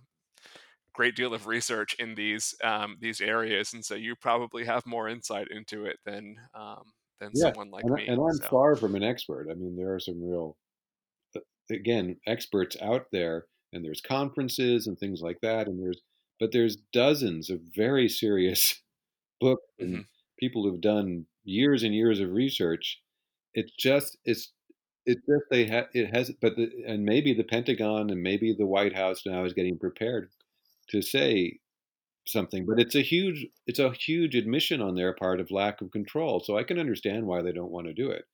great 0.98 1.16
deal 1.16 1.34
of 1.34 1.46
research 1.46 1.96
in 2.00 2.16
these 2.16 2.56
um, 2.64 2.98
these 3.00 3.22
areas, 3.22 3.72
and 3.74 3.86
so 3.86 3.94
you 3.94 4.16
probably 4.16 4.66
have 4.66 4.86
more 4.86 5.08
insight 5.08 5.48
into 5.52 5.86
it 5.86 5.98
than 6.06 6.38
um, 6.56 6.82
than 7.22 7.30
yeah, 7.34 7.44
someone 7.44 7.70
like 7.70 7.84
and, 7.86 7.94
me. 7.94 8.08
And 8.08 8.20
I'm 8.20 8.34
so. 8.34 8.48
far 8.50 8.76
from 8.76 8.96
an 8.96 9.04
expert. 9.04 9.48
I 9.50 9.54
mean, 9.54 9.78
there 9.78 9.94
are 9.94 10.00
some 10.00 10.22
real, 10.22 10.58
uh, 11.36 11.42
again, 11.72 12.18
experts 12.26 12.76
out 12.82 13.06
there, 13.12 13.46
and 13.72 13.86
there's 13.86 14.02
conferences 14.02 14.88
and 14.88 14.98
things 14.98 15.22
like 15.22 15.38
that, 15.42 15.68
and 15.68 15.80
there's 15.80 16.02
but 16.40 16.52
there's 16.52 16.78
dozens 16.92 17.50
of 17.50 17.62
very 17.76 18.10
serious 18.10 18.82
books 19.40 19.64
and 19.80 19.94
mm-hmm. 19.94 20.02
people 20.40 20.64
who've 20.64 20.82
done 20.82 21.28
years 21.46 21.84
and 21.84 21.94
years 21.94 22.20
of 22.20 22.32
research. 22.32 23.00
It's 23.54 23.72
just 23.78 24.18
it's 24.26 24.52
it's 25.06 25.22
just 25.28 25.46
they 25.52 25.66
have 25.68 25.86
it 25.94 26.14
has 26.14 26.32
but 26.42 26.56
the, 26.56 26.70
and 26.88 27.06
maybe 27.06 27.34
the 27.36 27.44
Pentagon 27.44 28.10
and 28.10 28.22
maybe 28.22 28.56
the 28.58 28.66
White 28.66 28.96
House 28.96 29.22
now 29.28 29.46
is 29.46 29.54
getting 29.54 29.78
prepared 29.78 30.30
to 30.90 31.02
say 31.02 31.60
something, 32.28 32.66
but 32.66 32.80
it's 32.80 32.96
a 32.96 33.02
huge 33.02 33.48
it's 33.66 33.80
a 33.80 33.92
huge 33.92 34.36
admission 34.36 34.82
on 34.82 34.96
their 34.96 35.14
part 35.14 35.40
of 35.40 35.52
lack 35.52 35.82
of 35.82 35.92
control. 35.92 36.42
So 36.44 36.58
I 36.58 36.64
can 36.64 36.80
understand 36.80 37.26
why 37.26 37.42
they 37.42 37.52
don't 37.52 37.72
want 37.72 37.88
to 37.88 37.94
do 37.94 38.12
it. 38.12 38.26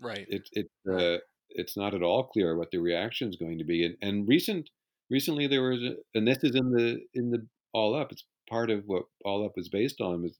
Right. 0.00 0.26
It 0.28 0.48
it 0.52 0.70
uh, 0.90 1.18
it's 1.50 1.76
not 1.76 1.94
at 1.94 2.02
all 2.02 2.24
clear 2.24 2.56
what 2.56 2.70
the 2.70 2.78
reaction 2.78 3.28
is 3.28 3.36
going 3.36 3.58
to 3.58 3.64
be. 3.64 3.84
And, 3.84 3.96
and 4.02 4.28
recent 4.28 4.70
recently 5.10 5.46
there 5.46 5.62
was 5.62 5.82
a, 5.82 5.94
and 6.14 6.26
this 6.26 6.38
is 6.42 6.54
in 6.54 6.70
the 6.70 7.00
in 7.14 7.30
the 7.30 7.46
all 7.72 7.94
up. 7.94 8.12
It's 8.12 8.24
part 8.48 8.70
of 8.70 8.84
what 8.86 9.04
all 9.24 9.44
up 9.44 9.52
is 9.56 9.68
based 9.68 10.00
on. 10.00 10.22
Was 10.22 10.38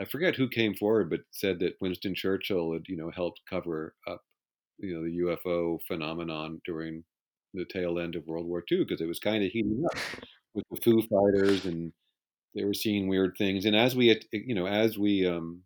I 0.00 0.04
forget 0.04 0.36
who 0.36 0.48
came 0.48 0.74
forward, 0.74 1.10
but 1.10 1.20
said 1.30 1.60
that 1.60 1.76
Winston 1.80 2.14
Churchill 2.14 2.72
had 2.72 2.82
you 2.88 2.96
know 2.96 3.10
helped 3.14 3.40
cover 3.48 3.94
up 4.08 4.22
you 4.78 4.94
know 4.94 5.04
the 5.04 5.36
UFO 5.36 5.78
phenomenon 5.86 6.60
during 6.64 7.04
the 7.52 7.64
tail 7.64 7.98
end 7.98 8.14
of 8.14 8.26
World 8.26 8.46
War 8.46 8.62
II 8.70 8.84
because 8.84 9.00
it 9.00 9.08
was 9.08 9.18
kind 9.18 9.44
of 9.44 9.50
heating 9.50 9.82
up 9.84 9.98
with 10.54 10.64
the 10.70 10.80
Foo 10.82 11.02
Fighters 11.02 11.64
and 11.64 11.92
they 12.54 12.64
were 12.64 12.74
seeing 12.74 13.08
weird 13.08 13.34
things. 13.38 13.64
And 13.64 13.76
as 13.76 13.94
we, 13.94 14.18
you 14.32 14.54
know, 14.54 14.66
as 14.66 14.98
we 14.98 15.26
um, 15.26 15.62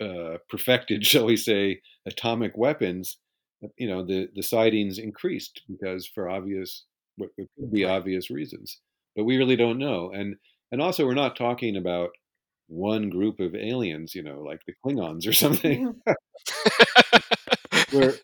uh, 0.00 0.38
perfected, 0.48 1.06
shall 1.06 1.26
we 1.26 1.36
say, 1.36 1.80
atomic 2.06 2.56
weapons, 2.56 3.18
you 3.76 3.88
know, 3.88 4.04
the 4.04 4.28
the 4.34 4.42
sightings 4.42 4.98
increased 4.98 5.62
because 5.68 6.06
for 6.06 6.28
obvious, 6.28 6.84
what 7.16 7.30
could 7.36 7.72
be 7.72 7.84
obvious 7.84 8.30
reasons. 8.30 8.78
But 9.16 9.24
we 9.24 9.36
really 9.36 9.56
don't 9.56 9.78
know. 9.78 10.12
And 10.12 10.36
and 10.70 10.80
also, 10.80 11.04
we're 11.06 11.14
not 11.14 11.36
talking 11.36 11.76
about 11.76 12.10
one 12.68 13.10
group 13.10 13.40
of 13.40 13.54
aliens, 13.54 14.14
you 14.14 14.22
know, 14.22 14.42
like 14.42 14.60
the 14.66 14.74
Klingons 14.84 15.26
or 15.26 15.32
something. 15.44 15.94
where 17.90 18.14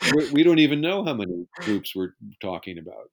we 0.32 0.42
don't 0.42 0.58
even 0.58 0.80
know 0.80 1.04
how 1.04 1.14
many 1.14 1.46
groups 1.60 1.94
we're 1.94 2.14
talking 2.40 2.78
about. 2.78 3.10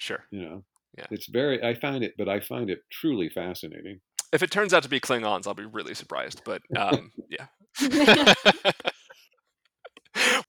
Sure. 0.00 0.24
You 0.30 0.40
know, 0.42 0.64
yeah. 0.96 1.06
It's 1.10 1.26
very. 1.26 1.62
I 1.62 1.74
find 1.74 2.02
it, 2.02 2.14
but 2.18 2.28
I 2.28 2.40
find 2.40 2.70
it 2.70 2.80
truly 2.90 3.28
fascinating. 3.28 4.00
If 4.32 4.42
it 4.42 4.50
turns 4.50 4.72
out 4.72 4.82
to 4.84 4.88
be 4.88 5.00
Klingons, 5.00 5.46
I'll 5.46 5.54
be 5.54 5.64
really 5.64 5.94
surprised. 5.94 6.42
But 6.44 6.62
um, 6.76 7.12
yeah. 7.28 7.46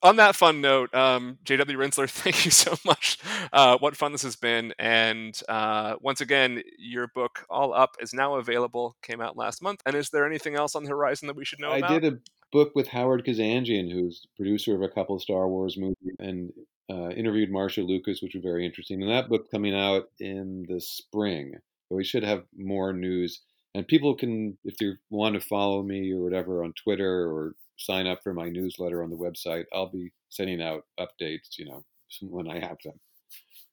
On 0.04 0.16
that 0.16 0.36
fun 0.36 0.60
note, 0.62 0.94
um, 0.96 1.38
JW 1.46 1.76
Rinzler, 1.76 2.10
thank 2.10 2.46
you 2.46 2.52
so 2.52 2.76
much. 2.84 3.20
Uh, 3.54 3.78
what 3.78 3.96
fun 3.96 4.12
this 4.12 4.24
has 4.24 4.36
been. 4.36 4.74
And 4.80 5.40
uh, 5.48 5.96
once 6.02 6.22
again, 6.22 6.64
your 6.80 7.08
book, 7.14 7.46
All 7.50 7.72
Up, 7.72 7.96
is 8.00 8.12
now 8.12 8.36
available, 8.36 8.96
came 9.04 9.22
out 9.22 9.38
last 9.38 9.62
month. 9.62 9.82
And 9.86 9.96
is 9.96 10.10
there 10.10 10.26
anything 10.26 10.56
else 10.56 10.76
on 10.76 10.84
the 10.84 10.90
horizon 10.90 11.28
that 11.28 11.36
we 11.36 11.46
should 11.46 11.60
know 11.60 11.72
about? 11.72 11.92
I 11.92 11.96
about? 11.96 12.02
did 12.02 12.14
a 12.14 12.18
book 12.52 12.72
with 12.74 12.88
Howard 12.88 13.24
Kazanjian, 13.24 13.92
who's 13.92 14.26
producer 14.36 14.74
of 14.74 14.82
a 14.82 14.90
couple 14.90 15.16
of 15.16 15.22
Star 15.22 15.48
Wars 15.48 15.78
movies, 15.78 16.16
and 16.18 16.52
uh, 16.90 17.10
interviewed 17.10 17.52
Marcia 17.52 17.82
Lucas, 17.82 18.22
which 18.22 18.36
was 18.36 18.44
very 18.44 18.66
interesting. 18.66 19.02
And 19.02 19.12
that 19.12 19.30
book 19.30 19.50
coming 19.52 19.76
out 19.76 20.10
in 20.20 20.66
the 20.68 20.80
spring. 20.80 21.54
But 21.90 21.96
we 21.96 22.04
should 22.04 22.24
have 22.24 22.44
more 22.58 22.94
news. 22.94 23.42
And 23.74 23.88
people 23.88 24.16
can, 24.16 24.58
if 24.64 24.78
they 24.78 24.92
want 25.10 25.36
to 25.36 25.42
follow 25.42 25.84
me 25.84 26.12
or 26.12 26.24
whatever 26.24 26.64
on 26.64 26.74
Twitter 26.74 27.28
or 27.30 27.56
sign 27.78 28.08
up 28.08 28.22
for 28.24 28.34
my 28.34 28.50
newsletter 28.50 29.04
on 29.04 29.10
the 29.10 29.18
website, 29.18 29.66
I'll 29.74 29.90
be 29.90 30.12
sending 30.30 30.62
out 30.62 30.86
updates, 31.00 31.58
you 31.58 31.66
know, 31.66 31.84
when 32.22 32.50
I 32.50 32.60
have 32.60 32.78
them. 32.84 33.00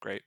Great. 0.01 0.23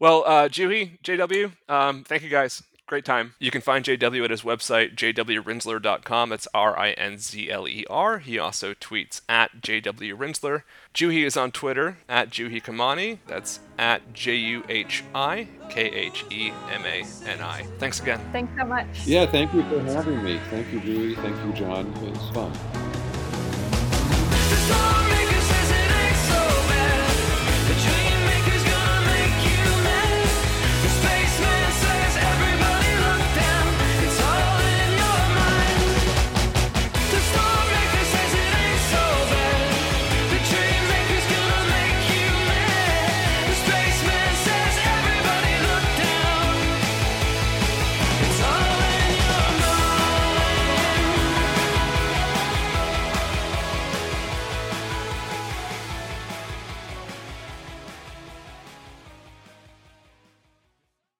Well, 0.00 0.24
uh, 0.26 0.48
Juhi, 0.48 1.00
JW, 1.02 1.52
um, 1.68 2.04
thank 2.04 2.22
you 2.22 2.28
guys. 2.28 2.62
Great 2.90 3.04
time. 3.04 3.34
You 3.38 3.52
can 3.52 3.60
find 3.60 3.84
JW 3.84 4.24
at 4.24 4.32
his 4.32 4.42
website, 4.42 4.96
jwrinzler.com. 4.96 6.28
That's 6.28 6.48
R 6.52 6.76
I 6.76 6.90
N 6.90 7.18
Z 7.18 7.48
L 7.48 7.68
E 7.68 7.86
R. 7.88 8.18
He 8.18 8.36
also 8.36 8.74
tweets 8.74 9.20
at 9.28 9.60
JW 9.60 10.12
Rinzler. 10.16 10.64
Juhi 10.92 11.24
is 11.24 11.36
on 11.36 11.52
Twitter 11.52 11.98
at 12.08 12.30
Juhi 12.30 12.60
Khemani. 12.60 13.18
That's 13.28 13.60
at 13.78 14.12
J 14.12 14.34
U 14.34 14.64
H 14.68 15.04
I 15.14 15.46
K 15.68 15.82
H 15.82 16.24
E 16.30 16.50
M 16.72 16.84
A 16.84 17.04
N 17.28 17.40
I. 17.40 17.62
Thanks 17.78 18.00
again. 18.00 18.20
Thanks 18.32 18.52
so 18.58 18.64
much. 18.64 18.88
Yeah, 19.06 19.24
thank 19.24 19.54
you 19.54 19.62
for 19.62 19.78
having 19.82 20.24
me. 20.24 20.40
Thank 20.50 20.72
you, 20.72 20.80
Juhi. 20.80 21.14
Thank 21.14 21.36
you, 21.46 21.52
John. 21.52 21.86
It 22.02 22.10
was 22.10 22.30
fun. 22.34 22.50